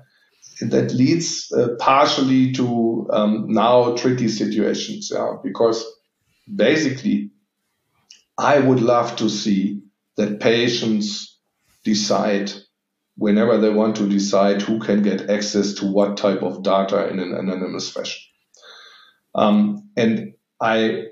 that 0.62 0.94
leads 0.94 1.52
uh, 1.52 1.70
partially 1.80 2.52
to 2.54 3.08
um, 3.12 3.46
now 3.50 3.96
tricky 3.96 4.28
situations, 4.28 5.12
yeah, 5.14 5.34
because 5.44 5.86
basically 6.54 7.32
I 8.38 8.60
would 8.60 8.82
love 8.82 9.16
to 9.18 9.30
see 9.30 9.82
that 10.18 10.40
patients 10.40 11.40
decide 11.84 12.52
whenever 13.16 13.58
they 13.58 13.70
want 13.70 13.96
to 13.96 14.08
decide 14.08 14.62
who 14.62 14.80
can 14.80 15.02
get 15.02 15.30
access 15.30 15.74
to 15.74 15.92
what 15.92 16.18
type 16.18 16.44
of 16.44 16.62
data 16.62 17.08
in 17.10 17.20
an 17.20 17.34
anonymous 17.34 17.90
fashion. 17.92 18.22
Um, 19.38 19.90
and 19.96 20.34
I, 20.60 21.06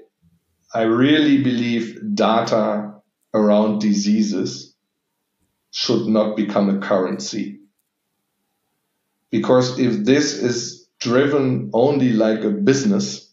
I 0.73 0.81
really 0.81 1.43
believe 1.43 2.15
data 2.15 2.95
around 3.33 3.79
diseases 3.79 4.75
should 5.71 6.07
not 6.07 6.35
become 6.35 6.69
a 6.69 6.79
currency. 6.79 7.59
Because 9.29 9.77
if 9.77 10.05
this 10.05 10.33
is 10.33 10.87
driven 10.99 11.69
only 11.73 12.13
like 12.13 12.43
a 12.43 12.49
business, 12.49 13.31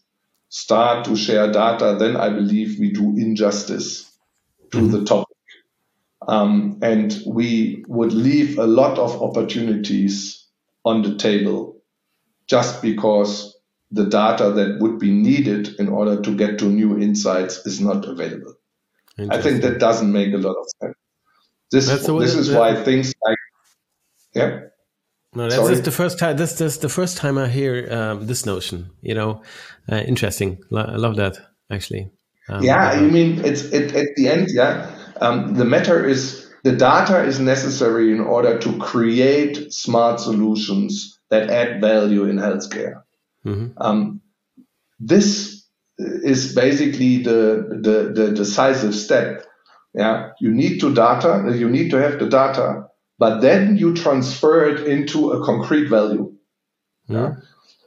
start 0.49 1.05
to 1.05 1.15
share 1.15 1.51
data, 1.51 1.95
then 1.97 2.15
I 2.15 2.29
believe 2.29 2.77
we 2.79 2.91
do 2.91 3.15
injustice 3.17 4.11
to 4.71 4.77
mm-hmm. 4.77 4.91
the 4.91 5.05
topic. 5.05 5.37
Um, 6.27 6.79
and 6.81 7.17
we 7.25 7.83
would 7.87 8.13
leave 8.13 8.59
a 8.59 8.67
lot 8.67 8.99
of 8.99 9.21
opportunities 9.21 10.45
on 10.85 11.01
the 11.01 11.15
table 11.15 11.81
just 12.47 12.81
because 12.81 13.52
the 13.93 14.05
data 14.05 14.51
that 14.51 14.79
would 14.79 14.99
be 14.99 15.11
needed 15.11 15.79
in 15.79 15.87
order 15.87 16.19
to 16.19 16.35
get 16.35 16.57
to 16.59 16.65
new 16.65 16.99
insights 16.99 17.65
is 17.65 17.79
not 17.79 18.05
available. 18.05 18.55
I 19.29 19.39
think 19.39 19.61
that 19.61 19.79
doesn't 19.79 20.11
make 20.11 20.33
a 20.33 20.37
lot 20.37 20.55
of 20.55 20.65
sense. 20.81 20.95
This, 21.71 21.87
this 21.87 22.35
is 22.35 22.51
why 22.51 22.83
things 22.83 23.13
like, 23.25 23.37
yeah. 24.33 24.59
No, 25.35 25.49
that's 25.49 25.69
just 25.69 25.83
the 25.83 25.91
first 25.91 26.19
time. 26.19 26.37
This, 26.37 26.57
this 26.57 26.77
the 26.77 26.89
first 26.89 27.17
time 27.17 27.37
I 27.37 27.47
hear 27.47 27.87
um, 27.91 28.27
this 28.27 28.45
notion. 28.45 28.91
You 29.01 29.15
know, 29.15 29.41
uh, 29.91 29.97
interesting. 29.97 30.59
I 30.75 30.95
love 30.95 31.15
that 31.17 31.37
actually. 31.71 32.11
Um, 32.49 32.63
yeah, 32.63 32.99
you 32.99 33.09
mean 33.09 33.43
it's 33.43 33.63
it, 33.65 33.95
at 33.95 34.15
the 34.15 34.27
end. 34.27 34.49
Yeah, 34.51 34.91
um, 35.21 35.55
the 35.55 35.65
matter 35.65 36.05
is 36.05 36.51
the 36.63 36.75
data 36.75 37.23
is 37.23 37.39
necessary 37.39 38.11
in 38.11 38.19
order 38.19 38.59
to 38.59 38.77
create 38.77 39.73
smart 39.73 40.19
solutions 40.19 41.19
that 41.29 41.49
add 41.49 41.81
value 41.81 42.25
in 42.25 42.37
healthcare. 42.37 43.02
Mm-hmm. 43.45 43.77
Um, 43.77 44.21
this 44.99 45.65
is 45.97 46.55
basically 46.55 47.23
the, 47.23 47.79
the 47.81 48.13
the 48.13 48.31
decisive 48.31 48.95
step. 48.95 49.45
Yeah, 49.93 50.31
you 50.39 50.51
need 50.51 50.79
to 50.79 50.93
data. 50.93 51.53
You 51.55 51.69
need 51.69 51.91
to 51.91 51.97
have 51.97 52.19
the 52.19 52.27
data 52.27 52.87
but 53.19 53.41
then 53.41 53.77
you 53.77 53.93
transfer 53.93 54.65
it 54.65 54.87
into 54.87 55.31
a 55.31 55.45
concrete 55.45 55.87
value. 55.87 56.35
Yeah. 57.07 57.35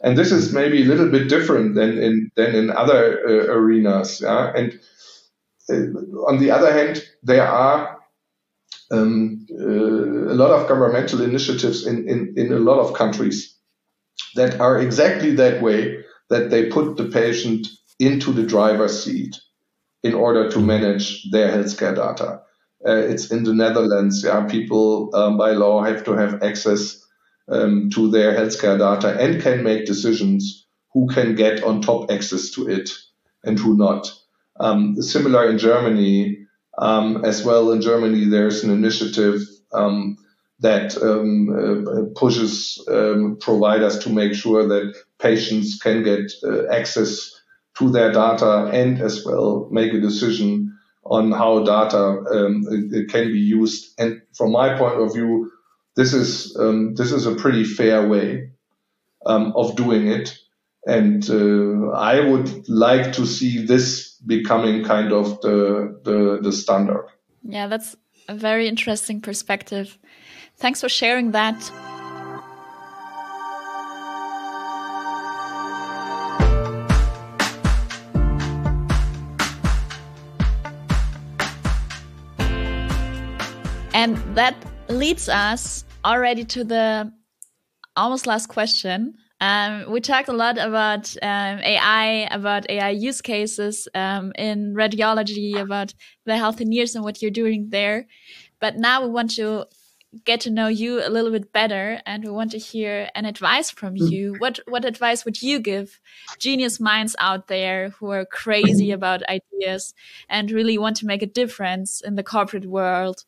And 0.02 0.16
this 0.16 0.30
is 0.30 0.52
maybe 0.52 0.82
a 0.82 0.86
little 0.86 1.10
bit 1.10 1.28
different 1.28 1.74
than 1.74 1.98
in 1.98 2.30
than 2.36 2.54
in 2.54 2.70
other 2.70 3.20
uh, 3.26 3.52
arenas. 3.52 4.20
Yeah. 4.20 4.52
And 4.54 4.80
uh, 5.68 6.00
on 6.28 6.38
the 6.38 6.50
other 6.50 6.72
hand, 6.72 7.02
there 7.22 7.46
are 7.46 7.98
um, 8.90 9.46
uh, 9.50 10.32
a 10.32 10.36
lot 10.36 10.50
of 10.50 10.68
governmental 10.68 11.22
initiatives 11.22 11.86
in, 11.86 12.08
in, 12.08 12.34
in 12.36 12.52
a 12.52 12.58
lot 12.58 12.78
of 12.78 12.94
countries 12.94 13.55
that 14.36 14.60
are 14.60 14.78
exactly 14.78 15.34
that 15.36 15.62
way, 15.62 16.04
that 16.30 16.50
they 16.50 16.70
put 16.70 16.96
the 16.96 17.06
patient 17.06 17.66
into 17.98 18.32
the 18.32 18.42
driver's 18.42 19.04
seat 19.04 19.36
in 20.02 20.14
order 20.14 20.50
to 20.50 20.60
manage 20.60 21.30
their 21.30 21.50
healthcare 21.50 21.94
data. 21.94 22.40
Uh, 22.86 22.92
it's 23.12 23.30
in 23.30 23.42
the 23.44 23.54
Netherlands. 23.54 24.22
Yeah, 24.24 24.46
people 24.46 25.10
um, 25.14 25.36
by 25.36 25.52
law 25.52 25.82
have 25.82 26.04
to 26.04 26.12
have 26.12 26.42
access 26.42 27.04
um, 27.48 27.90
to 27.90 28.10
their 28.10 28.34
healthcare 28.34 28.78
data 28.78 29.20
and 29.20 29.42
can 29.42 29.64
make 29.64 29.86
decisions 29.86 30.66
who 30.92 31.08
can 31.08 31.34
get 31.34 31.62
on 31.64 31.80
top 31.80 32.10
access 32.10 32.50
to 32.50 32.68
it 32.68 32.90
and 33.44 33.58
who 33.58 33.76
not. 33.76 34.12
Um, 34.58 35.00
similar 35.02 35.48
in 35.48 35.58
Germany 35.58 36.46
um, 36.78 37.24
as 37.24 37.44
well. 37.44 37.72
In 37.72 37.80
Germany, 37.80 38.26
there's 38.26 38.64
an 38.64 38.70
initiative 38.70 39.40
um, 39.72 40.16
that 40.60 40.96
um, 41.02 41.48
uh, 41.50 42.18
pushes 42.18 42.82
providers 43.40 43.98
to 43.98 44.10
make 44.10 44.34
sure 44.34 44.66
that 44.66 44.94
patients 45.18 45.78
can 45.78 46.02
get 46.02 46.32
uh, 46.44 46.66
access 46.68 47.30
to 47.78 47.90
their 47.90 48.12
data 48.12 48.70
and 48.72 49.00
as 49.00 49.24
well 49.24 49.68
make 49.70 49.92
a 49.92 50.00
decision 50.00 50.72
on 51.04 51.30
how 51.30 51.62
data 51.62 51.98
um, 51.98 52.64
can 53.08 53.32
be 53.32 53.38
used. 53.38 53.94
And 53.98 54.22
from 54.34 54.52
my 54.52 54.76
point 54.76 55.00
of 55.00 55.12
view, 55.12 55.52
this 55.94 56.12
is 56.12 56.56
um, 56.58 56.94
this 56.94 57.12
is 57.12 57.26
a 57.26 57.34
pretty 57.34 57.64
fair 57.64 58.06
way 58.06 58.50
um, 59.24 59.52
of 59.56 59.76
doing 59.76 60.08
it. 60.08 60.38
And 60.86 61.28
uh, 61.28 61.90
I 61.90 62.20
would 62.20 62.68
like 62.68 63.12
to 63.14 63.26
see 63.26 63.66
this 63.66 64.14
becoming 64.26 64.84
kind 64.84 65.12
of 65.12 65.40
the, 65.40 66.00
the, 66.04 66.38
the 66.42 66.52
standard. 66.52 67.08
Yeah, 67.42 67.66
that's 67.66 67.96
a 68.28 68.34
very 68.34 68.68
interesting 68.68 69.20
perspective. 69.20 69.98
Thanks 70.58 70.80
for 70.80 70.88
sharing 70.88 71.32
that. 71.32 71.70
And 83.92 84.16
that 84.36 84.54
leads 84.88 85.28
us 85.28 85.84
already 86.04 86.44
to 86.44 86.64
the 86.64 87.12
almost 87.96 88.26
last 88.26 88.48
question. 88.48 89.14
Um, 89.40 89.90
we 89.90 90.00
talked 90.00 90.28
a 90.28 90.32
lot 90.32 90.56
about 90.56 91.14
um, 91.22 91.58
AI, 91.60 92.28
about 92.30 92.68
AI 92.70 92.90
use 92.90 93.20
cases 93.20 93.88
um, 93.94 94.32
in 94.36 94.74
radiology, 94.74 95.58
about 95.58 95.92
the 96.24 96.32
Healthineers 96.32 96.94
and 96.94 97.04
what 97.04 97.20
you're 97.20 97.30
doing 97.30 97.68
there. 97.70 98.06
But 98.60 98.76
now 98.76 99.02
we 99.02 99.10
want 99.10 99.32
to 99.36 99.66
get 100.24 100.40
to 100.42 100.50
know 100.50 100.68
you 100.68 101.04
a 101.04 101.10
little 101.10 101.30
bit 101.30 101.52
better, 101.52 102.00
and 102.06 102.24
we 102.24 102.30
want 102.30 102.50
to 102.52 102.58
hear 102.58 103.08
an 103.14 103.24
advice 103.24 103.70
from 103.70 103.96
hmm. 103.96 104.06
you. 104.06 104.34
What 104.38 104.60
what 104.66 104.84
advice 104.84 105.24
would 105.24 105.42
you 105.42 105.58
give 105.58 106.00
genius 106.38 106.80
minds 106.80 107.16
out 107.18 107.48
there 107.48 107.90
who 107.90 108.10
are 108.10 108.24
crazy 108.24 108.90
about 108.92 109.28
ideas 109.28 109.94
and 110.28 110.50
really 110.50 110.78
want 110.78 110.96
to 110.98 111.06
make 111.06 111.22
a 111.22 111.26
difference 111.26 112.00
in 112.00 112.16
the 112.16 112.22
corporate 112.22 112.66
world? 112.66 113.24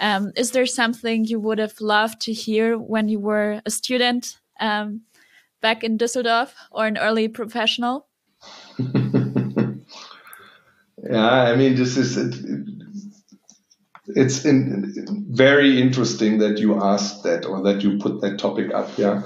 Um, 0.00 0.32
is 0.36 0.52
there 0.52 0.66
something 0.66 1.24
you 1.24 1.40
would 1.40 1.58
have 1.58 1.80
loved 1.80 2.20
to 2.22 2.32
hear 2.32 2.78
when 2.78 3.08
you 3.08 3.18
were 3.18 3.60
a 3.66 3.70
student 3.70 4.38
um, 4.60 5.02
back 5.60 5.82
in 5.82 5.98
Düsseldorf 5.98 6.52
or 6.70 6.86
an 6.86 6.98
early 6.98 7.28
professional? 7.28 8.06
yeah, 8.78 9.82
I 11.12 11.56
mean, 11.56 11.74
this 11.74 11.96
is 11.96 12.16
it, 12.16 12.34
it's 14.16 14.44
in, 14.44 15.26
very 15.30 15.80
interesting 15.80 16.38
that 16.38 16.58
you 16.58 16.82
asked 16.82 17.22
that 17.24 17.44
or 17.46 17.62
that 17.62 17.82
you 17.82 17.98
put 17.98 18.20
that 18.20 18.38
topic 18.38 18.72
up. 18.74 18.96
Yeah, 18.96 19.22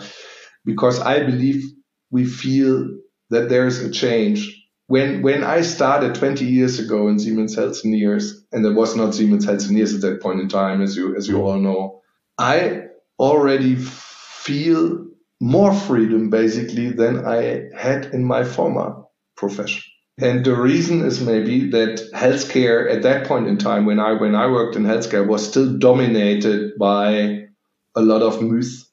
because 0.64 1.01
I 1.01 1.24
believe 1.24 1.62
we 2.11 2.24
feel 2.24 2.89
that 3.30 3.49
there 3.49 3.66
is 3.66 3.80
a 3.80 3.91
change 3.91 4.62
when 4.87 5.22
when 5.22 5.43
I 5.45 5.62
started 5.62 6.14
20 6.14 6.45
years 6.45 6.78
ago 6.78 7.09
in 7.09 7.18
Siemens 7.18 7.57
Healthineers, 7.57 8.33
and 8.53 8.64
there 8.64 8.74
was 8.74 8.97
not 8.97 9.14
Siemens 9.14 9.47
Healthineers 9.47 9.95
at 9.95 10.01
that 10.03 10.20
point 10.20 10.41
in 10.41 10.49
time, 10.49 10.83
as 10.83 10.97
you 10.97 11.16
as 11.16 11.28
you 11.28 11.43
all 11.43 11.59
know, 11.59 12.01
I 12.39 12.83
already 13.18 13.76
feel 13.76 15.07
more 15.41 15.74
freedom 15.74 16.30
basically 16.30 16.91
than 16.91 17.26
I 17.26 17.68
had 17.76 18.07
in 18.07 18.24
my 18.24 18.45
former 18.45 19.03
profession. 19.37 19.83
And 20.20 20.44
the 20.44 20.54
reason 20.56 21.02
is 21.04 21.20
maybe 21.20 21.70
that 21.70 22.10
healthcare 22.14 22.90
at 22.92 23.02
that 23.02 23.26
point 23.26 23.48
in 23.48 23.58
time, 23.58 23.86
when 23.86 23.98
I 24.00 24.12
when 24.12 24.34
I 24.34 24.46
worked 24.48 24.76
in 24.76 24.84
healthcare, 24.84 25.26
was 25.26 25.48
still 25.48 25.78
dominated 25.78 26.78
by 26.78 27.48
a 27.96 28.02
lot 28.02 28.22
of 28.22 28.42
myth 28.42 28.84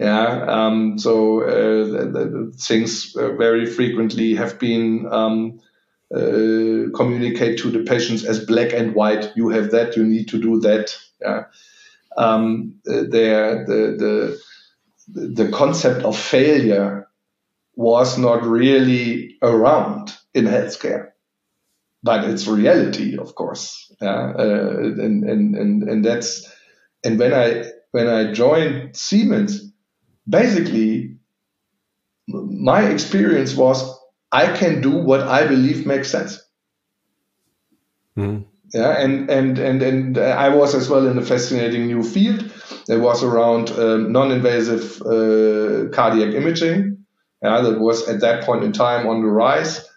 Yeah, 0.00 0.44
um, 0.48 0.98
so 0.98 1.42
uh, 1.42 1.84
the, 1.86 2.02
the 2.12 2.52
things 2.60 3.16
uh, 3.16 3.32
very 3.36 3.66
frequently 3.66 4.34
have 4.34 4.58
been 4.58 5.08
um, 5.10 5.60
uh, 6.14 6.90
to 7.58 7.70
the 7.70 7.84
patients 7.86 8.24
as 8.24 8.44
black 8.44 8.72
and 8.74 8.94
white. 8.94 9.32
You 9.36 9.50
have 9.50 9.70
that, 9.72 9.96
you 9.96 10.04
need 10.04 10.28
to 10.28 10.40
do 10.40 10.60
that. 10.60 10.96
Yeah, 11.20 11.44
um, 12.16 12.74
uh, 12.88 12.92
the 13.66 14.38
the 15.06 15.30
the 15.44 15.48
concept 15.52 16.02
of 16.04 16.18
failure 16.18 17.08
was 17.76 18.18
not 18.18 18.44
really 18.44 19.36
around 19.42 20.14
in 20.36 20.44
healthcare, 20.44 21.10
but 22.02 22.24
it's 22.24 22.46
reality, 22.46 23.16
of 23.18 23.34
course. 23.34 23.92
Yeah, 24.00 24.32
uh, 24.38 24.76
and, 24.78 25.24
and 25.24 25.56
and 25.56 25.82
and 25.82 26.04
that's 26.04 26.46
and 27.04 27.18
when 27.18 27.32
I 27.32 27.64
when 27.92 28.08
I 28.08 28.32
joined 28.32 28.96
Siemens 28.96 29.72
basically, 30.28 31.16
my 32.28 32.82
experience 32.82 33.54
was 33.54 33.98
I 34.32 34.56
can 34.56 34.80
do 34.80 34.90
what 34.90 35.20
I 35.22 35.46
believe 35.46 35.86
makes 35.86 36.10
sense. 36.10 36.42
Mm. 38.16 38.44
Yeah, 38.74 38.98
and, 38.98 39.30
and 39.30 39.58
and 39.58 39.82
and 39.82 40.18
I 40.18 40.48
was 40.48 40.74
as 40.74 40.88
well 40.88 41.06
in 41.06 41.16
a 41.18 41.22
fascinating 41.22 41.86
new 41.86 42.02
field. 42.02 42.52
It 42.88 42.96
was 42.96 43.22
around 43.22 43.70
um, 43.70 44.10
non-invasive 44.10 45.02
uh, 45.02 45.88
cardiac 45.90 46.34
imaging. 46.34 47.04
Yeah, 47.42 47.60
that 47.60 47.78
was 47.78 48.08
at 48.08 48.20
that 48.20 48.44
point 48.44 48.64
in 48.64 48.72
time 48.72 49.06
on 49.06 49.22
the 49.22 49.28
rise. 49.28 49.88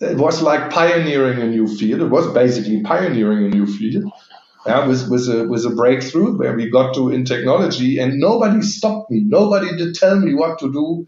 It 0.00 0.16
was 0.16 0.42
like 0.42 0.70
pioneering 0.70 1.40
a 1.40 1.46
new 1.46 1.66
field. 1.66 2.00
It 2.00 2.08
was 2.08 2.32
basically 2.32 2.82
pioneering 2.82 3.44
a 3.46 3.48
new 3.48 3.66
field 3.66 4.12
yeah, 4.64 4.86
with, 4.86 5.08
with, 5.08 5.28
a, 5.28 5.48
with 5.48 5.64
a 5.64 5.70
breakthrough 5.70 6.36
where 6.38 6.54
we 6.54 6.70
got 6.70 6.94
to 6.94 7.10
in 7.10 7.24
technology 7.24 7.98
and 7.98 8.18
nobody 8.20 8.62
stopped 8.62 9.10
me. 9.10 9.22
Nobody 9.24 9.76
did 9.76 9.94
tell 9.94 10.18
me 10.20 10.34
what 10.34 10.58
to 10.60 10.72
do. 10.72 11.06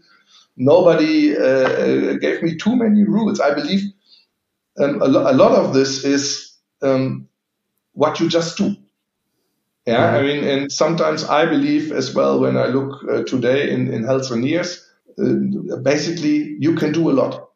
Nobody 0.57 1.35
uh, 1.37 1.41
uh 1.41 2.13
gave 2.17 2.43
me 2.43 2.57
too 2.57 2.75
many 2.75 3.03
rules. 3.03 3.39
I 3.39 3.53
believe 3.53 3.81
um, 4.77 5.01
a, 5.01 5.07
lo- 5.07 5.31
a, 5.31 5.33
lot 5.33 5.53
of 5.53 5.73
this 5.73 6.03
is 6.03 6.57
um, 6.81 7.27
what 7.93 8.19
you 8.19 8.27
just 8.27 8.57
do. 8.57 8.75
Yeah. 9.85 10.17
I 10.17 10.21
mean, 10.21 10.43
and 10.43 10.71
sometimes 10.71 11.23
I 11.23 11.45
believe 11.45 11.91
as 11.91 12.13
well 12.13 12.39
when 12.39 12.57
I 12.57 12.67
look 12.67 13.03
uh, 13.09 13.23
today 13.23 13.71
in, 13.71 13.91
in 13.93 14.03
health 14.03 14.23
Healthineers, 14.23 14.81
uh, 15.17 15.77
basically 15.77 16.55
you 16.59 16.75
can 16.75 16.91
do 16.91 17.09
a 17.09 17.13
lot. 17.13 17.50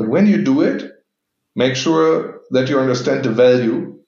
But 0.00 0.08
when 0.08 0.26
you 0.26 0.42
do 0.42 0.62
it, 0.62 0.90
make 1.54 1.76
sure 1.76 2.40
that 2.52 2.70
you 2.70 2.78
understand 2.80 3.22
the 3.22 3.32
value 3.32 3.98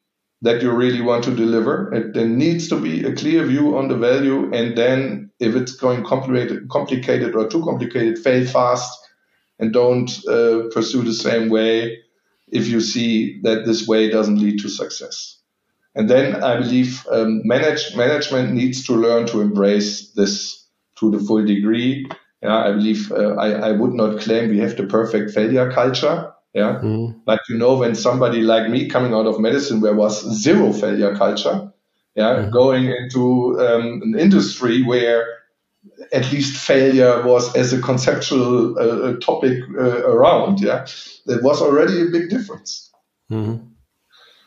that 0.40 0.62
you 0.62 0.70
really 0.72 1.03
want 1.03 1.22
to 1.24 1.36
deliver. 1.36 1.93
It, 1.93 2.14
there 2.14 2.26
needs 2.26 2.68
to 2.68 2.80
be 2.80 3.05
a 3.05 3.14
clear 3.14 3.45
view 3.45 3.76
on 3.76 3.88
the 3.88 3.99
value, 3.99 4.51
and 4.55 4.74
then 4.74 5.30
if 5.38 5.55
it's 5.55 5.72
going 5.72 6.03
complicated, 6.03 6.70
complicated 6.70 7.36
or 7.36 7.47
too 7.47 7.62
complicated, 7.62 8.18
fail 8.20 8.47
fast 8.47 8.99
and 9.59 9.70
don't 9.70 10.11
uh, 10.26 10.70
pursue 10.72 11.03
the 11.03 11.12
same 11.12 11.51
way 11.51 11.99
if 12.49 12.68
you 12.68 12.80
see 12.80 13.43
that 13.43 13.66
this 13.66 13.86
way 13.86 14.09
doesn't 14.09 14.38
lead 14.38 14.61
to 14.61 14.70
success. 14.70 15.36
And 15.95 16.09
then 16.09 16.43
I 16.43 16.57
believe 16.57 17.07
um, 17.11 17.43
manage, 17.45 17.95
management 17.95 18.55
needs 18.55 18.86
to 18.86 18.95
learn 18.95 19.26
to 19.26 19.43
embrace 19.43 20.11
this 20.12 20.66
to 21.01 21.11
the 21.11 21.18
full 21.18 21.45
degree. 21.45 22.07
Yeah, 22.43 22.57
I 22.57 22.72
believe 22.72 23.12
uh, 23.12 23.34
I, 23.34 23.68
I 23.68 23.72
would 23.72 23.93
not 23.93 24.20
claim 24.20 24.51
we 24.51 24.59
have 24.59 24.76
the 24.76 24.84
perfect 24.84 25.30
failure 25.30 25.70
culture. 25.70 26.32
Yeah. 26.53 26.80
Mm. 26.82 27.20
But 27.24 27.40
you 27.49 27.57
know, 27.57 27.76
when 27.76 27.95
somebody 27.95 28.43
like 28.43 28.68
me 28.68 28.88
coming 28.88 29.14
out 29.14 29.26
of 29.26 29.40
medicine 29.40 29.80
where 29.80 29.95
was 29.95 30.22
zero 30.43 30.72
failure 30.72 31.14
culture, 31.16 31.72
yeah, 32.14 32.34
mm. 32.34 32.51
going 32.53 32.86
into 32.86 33.59
um, 33.61 34.03
an 34.03 34.18
industry 34.18 34.82
where 34.82 35.26
at 36.12 36.30
least 36.32 36.57
failure 36.57 37.22
was 37.22 37.55
as 37.57 37.72
a 37.72 37.80
conceptual 37.80 38.78
uh, 38.78 39.16
topic 39.18 39.62
uh, 39.78 40.07
around, 40.09 40.61
yeah, 40.61 40.86
that 41.26 41.43
was 41.43 41.61
already 41.61 42.03
a 42.03 42.07
big 42.07 42.28
difference. 42.28 42.90
Mm-hmm. 43.30 43.66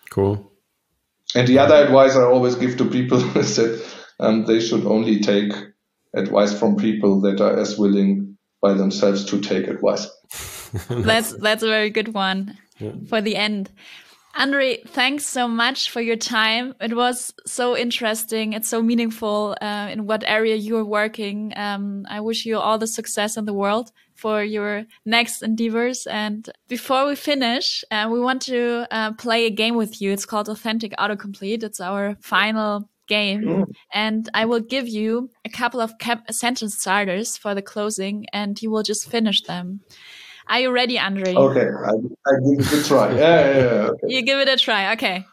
Cool. 0.09 0.51
And 1.33 1.47
the 1.47 1.59
other 1.59 1.75
advice 1.75 2.15
I 2.15 2.23
always 2.23 2.55
give 2.55 2.77
to 2.77 2.85
people 2.85 3.19
is 3.37 3.55
that 3.57 3.83
um, 4.19 4.45
they 4.45 4.59
should 4.59 4.85
only 4.85 5.19
take 5.19 5.53
advice 6.15 6.57
from 6.57 6.75
people 6.75 7.21
that 7.21 7.41
are 7.41 7.57
as 7.59 7.77
willing 7.77 8.37
by 8.61 8.73
themselves 8.73 9.25
to 9.25 9.39
take 9.39 9.67
advice. 9.67 10.07
that's 10.89 11.33
that's 11.33 11.63
a 11.63 11.67
very 11.67 11.89
good 11.89 12.13
one 12.13 12.57
yeah. 12.79 12.91
for 13.07 13.21
the 13.21 13.35
end. 13.35 13.71
Andre, 14.37 14.81
thanks 14.87 15.25
so 15.25 15.47
much 15.47 15.89
for 15.89 16.01
your 16.01 16.17
time. 16.17 16.75
It 16.81 16.93
was 16.93 17.33
so 17.45 17.77
interesting. 17.77 18.51
It's 18.51 18.67
so 18.67 18.81
meaningful 18.81 19.55
uh, 19.61 19.87
in 19.89 20.07
what 20.07 20.25
area 20.27 20.55
you're 20.55 20.83
working. 20.83 21.53
Um, 21.55 22.05
I 22.09 22.19
wish 22.19 22.45
you 22.45 22.57
all 22.59 22.77
the 22.77 22.87
success 22.87 23.37
in 23.37 23.45
the 23.45 23.53
world 23.53 23.93
for 24.13 24.43
your 24.43 24.85
next 25.05 25.41
endeavors. 25.41 26.05
And 26.05 26.49
before 26.67 27.07
we 27.07 27.15
finish, 27.15 27.85
uh, 27.91 28.09
we 28.11 28.19
want 28.19 28.41
to 28.43 28.85
uh, 28.91 29.13
play 29.13 29.45
a 29.45 29.51
game 29.51 29.75
with 29.75 30.01
you. 30.01 30.11
It's 30.11 30.25
called 30.25 30.49
Authentic 30.49 30.91
Autocomplete. 30.97 31.63
It's 31.63 31.79
our 31.79 32.17
final 32.19 32.89
game. 33.07 33.43
Mm. 33.43 33.65
And 33.93 34.29
I 34.33 34.45
will 34.45 34.59
give 34.59 34.87
you 34.87 35.29
a 35.43 35.49
couple 35.49 35.81
of 35.81 35.93
sentence 36.31 36.77
starters 36.77 37.37
for 37.37 37.55
the 37.55 37.61
closing, 37.61 38.25
and 38.33 38.61
you 38.61 38.71
will 38.71 38.83
just 38.83 39.09
finish 39.09 39.41
them. 39.41 39.81
Are 40.47 40.59
you 40.59 40.71
ready, 40.71 40.99
Andre? 40.99 41.33
Okay, 41.33 41.67
I, 41.67 41.89
I 41.89 42.33
give 42.39 42.59
it 42.59 42.73
a 42.73 42.87
try. 42.87 43.11
Yeah, 43.11 43.17
yeah, 43.17 43.57
yeah. 43.57 43.63
Okay. 43.63 44.07
You 44.07 44.21
give 44.21 44.39
it 44.39 44.47
a 44.47 44.57
try. 44.57 44.93
Okay. 44.93 45.25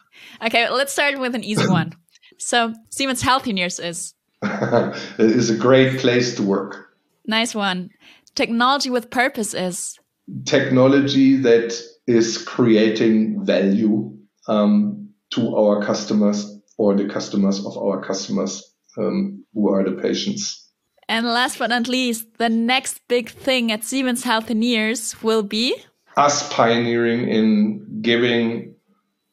Okay, 0.43 0.69
let's 0.69 0.91
start 0.91 1.19
with 1.19 1.35
an 1.35 1.43
easy 1.43 1.67
one. 1.67 1.93
So, 2.39 2.73
Siemens 2.89 3.21
Healthineers 3.21 3.81
is? 3.81 4.15
it 4.41 4.97
is 5.19 5.51
a 5.51 5.55
great 5.55 5.99
place 5.99 6.35
to 6.35 6.43
work. 6.43 6.89
Nice 7.25 7.53
one. 7.53 7.91
Technology 8.35 8.89
with 8.89 9.11
purpose 9.11 9.53
is? 9.53 9.99
Technology 10.43 11.37
that 11.37 11.79
is 12.07 12.39
creating 12.39 13.45
value 13.45 14.17
um, 14.47 15.09
to 15.29 15.55
our 15.55 15.85
customers 15.85 16.59
or 16.77 16.95
the 16.95 17.07
customers 17.07 17.65
of 17.65 17.77
our 17.77 18.01
customers 18.01 18.73
um, 18.97 19.43
who 19.53 19.69
are 19.69 19.83
the 19.83 20.01
patients. 20.01 20.69
And 21.09 21.25
last 21.25 21.59
but 21.59 21.69
not 21.69 21.87
least, 21.87 22.37
the 22.37 22.49
next 22.49 23.01
big 23.07 23.29
thing 23.29 23.71
at 23.71 23.83
Siemens 23.83 24.23
Healthineers 24.23 25.21
will 25.21 25.43
be 25.43 25.75
us 26.15 26.51
pioneering 26.53 27.27
in 27.27 28.01
giving 28.01 28.75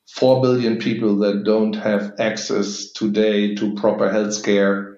4 0.09 0.43
billion 0.43 0.79
people 0.79 1.17
that 1.19 1.45
don't 1.45 1.75
have 1.75 2.15
access 2.19 2.91
today 2.93 3.55
to 3.55 3.75
proper 3.75 4.11
healthcare 4.11 4.97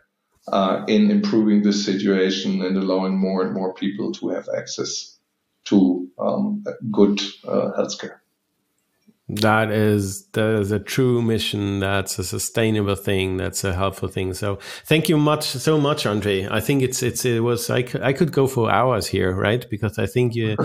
uh, 0.49 0.85
in 0.89 1.11
improving 1.11 1.63
the 1.63 1.73
situation 1.73 2.63
and 2.63 2.77
allowing 2.77 3.19
more 3.19 3.43
and 3.43 3.55
more 3.55 3.75
people 3.75 4.13
to 4.13 4.31
have 4.31 4.49
access 4.57 5.19
to 5.65 6.09
um, 6.19 6.65
good 6.91 7.21
uh, 7.47 7.71
healthcare. 7.79 8.22
That 9.37 9.71
is 9.71 10.27
that 10.33 10.61
is 10.61 10.73
a 10.73 10.79
true 10.79 11.23
mission. 11.23 11.81
That's 11.81 12.19
a 12.19 12.25
sustainable 12.25 12.97
thing. 12.97 13.39
That's 13.39 13.65
a 13.65 13.73
helpful 13.73 14.09
thing. 14.09 14.35
So 14.35 14.59
thank 14.85 15.09
you 15.09 15.17
much 15.17 15.45
so 15.45 15.79
much, 15.79 16.05
Andre. 16.05 16.47
I 16.51 16.61
think 16.61 16.83
it's 16.83 17.03
it's 17.03 17.25
it 17.25 17.41
was 17.41 17.71
I 17.71 17.83
could, 17.83 18.03
I 18.03 18.13
could 18.13 18.31
go 18.31 18.47
for 18.47 18.71
hours 18.71 19.07
here, 19.07 19.35
right? 19.35 19.65
Because 19.71 19.99
I 19.99 20.07
think 20.07 20.35
you 20.35 20.57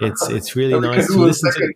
it's 0.00 0.28
it's 0.28 0.56
really 0.56 0.78
nice 0.80 1.06
to 1.06 1.18
listen 1.18 1.52
to 1.52 1.72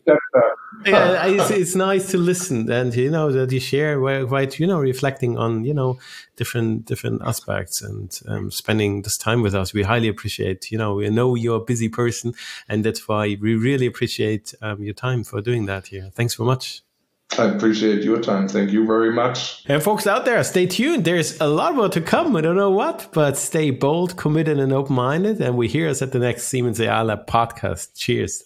yeah, 0.87 1.27
it's, 1.27 1.51
it's, 1.51 1.75
nice 1.75 2.11
to 2.11 2.19
listen 2.19 2.71
and 2.71 2.95
you 2.95 3.11
know 3.11 3.31
that 3.33 3.53
you 3.53 3.61
share 3.61 3.99
quite 4.27 4.59
you 4.59 4.67
know 4.67 4.79
reflecting 4.79 5.37
on 5.37 5.65
you 5.65 5.75
know 5.75 5.99
different 6.37 6.87
different 6.87 7.21
aspects 7.23 7.83
and 7.83 8.21
um, 8.27 8.51
spending 8.51 9.03
this 9.03 9.19
time 9.19 9.43
with 9.43 9.55
us. 9.55 9.75
We 9.75 9.83
highly 9.83 10.09
appreciate. 10.09 10.71
You 10.71 10.79
know, 10.79 10.95
we 10.95 11.11
know 11.11 11.35
you're 11.35 11.59
a 11.59 11.65
busy 11.73 11.89
person, 11.89 12.35
and 12.69 12.85
that's 12.85 13.07
why 13.07 13.37
we 13.41 13.55
really 13.55 13.87
appreciate 13.87 14.55
um, 14.63 14.83
your 14.83 14.95
time 14.95 15.25
for 15.25 15.41
doing 15.41 15.67
that 15.67 15.89
here. 15.89 16.11
Thanks 16.15 16.37
so 16.37 16.45
much. 16.45 16.83
I 17.39 17.45
appreciate 17.45 18.03
your 18.03 18.21
time. 18.21 18.49
Thank 18.49 18.73
you 18.73 18.85
very 18.87 19.13
much. 19.13 19.65
And 19.69 19.81
folks 19.83 20.07
out 20.07 20.25
there, 20.25 20.43
stay 20.43 20.67
tuned. 20.67 21.05
There's 21.05 21.41
a 21.41 21.47
lot 21.47 21.77
more 21.77 21.89
to 21.91 22.01
come. 22.01 22.35
I 22.35 22.41
don't 22.41 22.57
know 22.57 22.71
what, 22.71 23.09
but 23.13 23.37
stay 23.37 23.71
bold, 23.71 24.17
committed, 24.17 24.59
and 24.59 24.73
open 24.73 24.97
minded. 24.97 25.41
And 25.41 25.57
we 25.57 25.69
hear 25.69 25.89
us 25.89 26.03
at 26.03 26.11
the 26.11 26.19
next 26.19 26.49
Siemens 26.49 26.81
AI 26.81 27.03
Lab 27.03 27.27
podcast. 27.27 27.97
Cheers. 27.97 28.43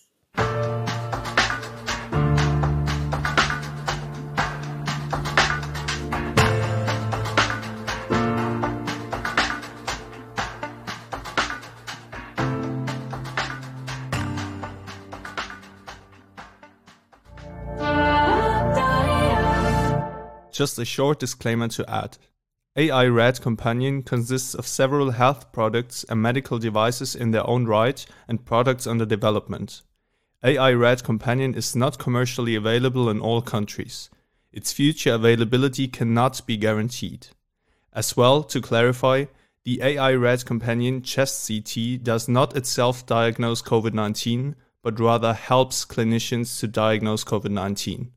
Just 20.64 20.78
a 20.78 20.84
short 20.86 21.18
disclaimer 21.18 21.68
to 21.68 21.84
add. 21.90 22.16
AI 22.74 23.04
Rad 23.04 23.42
Companion 23.42 24.02
consists 24.02 24.54
of 24.54 24.66
several 24.66 25.10
health 25.10 25.52
products 25.52 26.06
and 26.08 26.22
medical 26.22 26.58
devices 26.58 27.14
in 27.14 27.32
their 27.32 27.46
own 27.46 27.66
right 27.66 28.06
and 28.28 28.46
products 28.46 28.86
under 28.86 29.04
development. 29.04 29.82
AI 30.42 30.72
Rad 30.72 31.04
Companion 31.04 31.54
is 31.54 31.76
not 31.76 31.98
commercially 31.98 32.54
available 32.54 33.10
in 33.10 33.20
all 33.20 33.42
countries. 33.42 34.08
Its 34.54 34.72
future 34.72 35.12
availability 35.12 35.86
cannot 35.86 36.40
be 36.46 36.56
guaranteed. 36.56 37.26
As 37.92 38.16
well, 38.16 38.42
to 38.44 38.62
clarify, 38.62 39.26
The 39.64 39.82
AI 39.82 40.14
Rad 40.14 40.46
Companion 40.46 41.02
chest 41.02 41.46
CT 41.46 42.02
does 42.02 42.26
not 42.26 42.56
itself 42.56 43.04
diagnose 43.04 43.60
COVID 43.60 43.92
19, 43.92 44.56
but 44.82 44.98
rather 44.98 45.34
helps 45.34 45.84
clinicians 45.84 46.58
to 46.60 46.66
diagnose 46.66 47.22
COVID 47.22 47.50
19. 47.50 48.13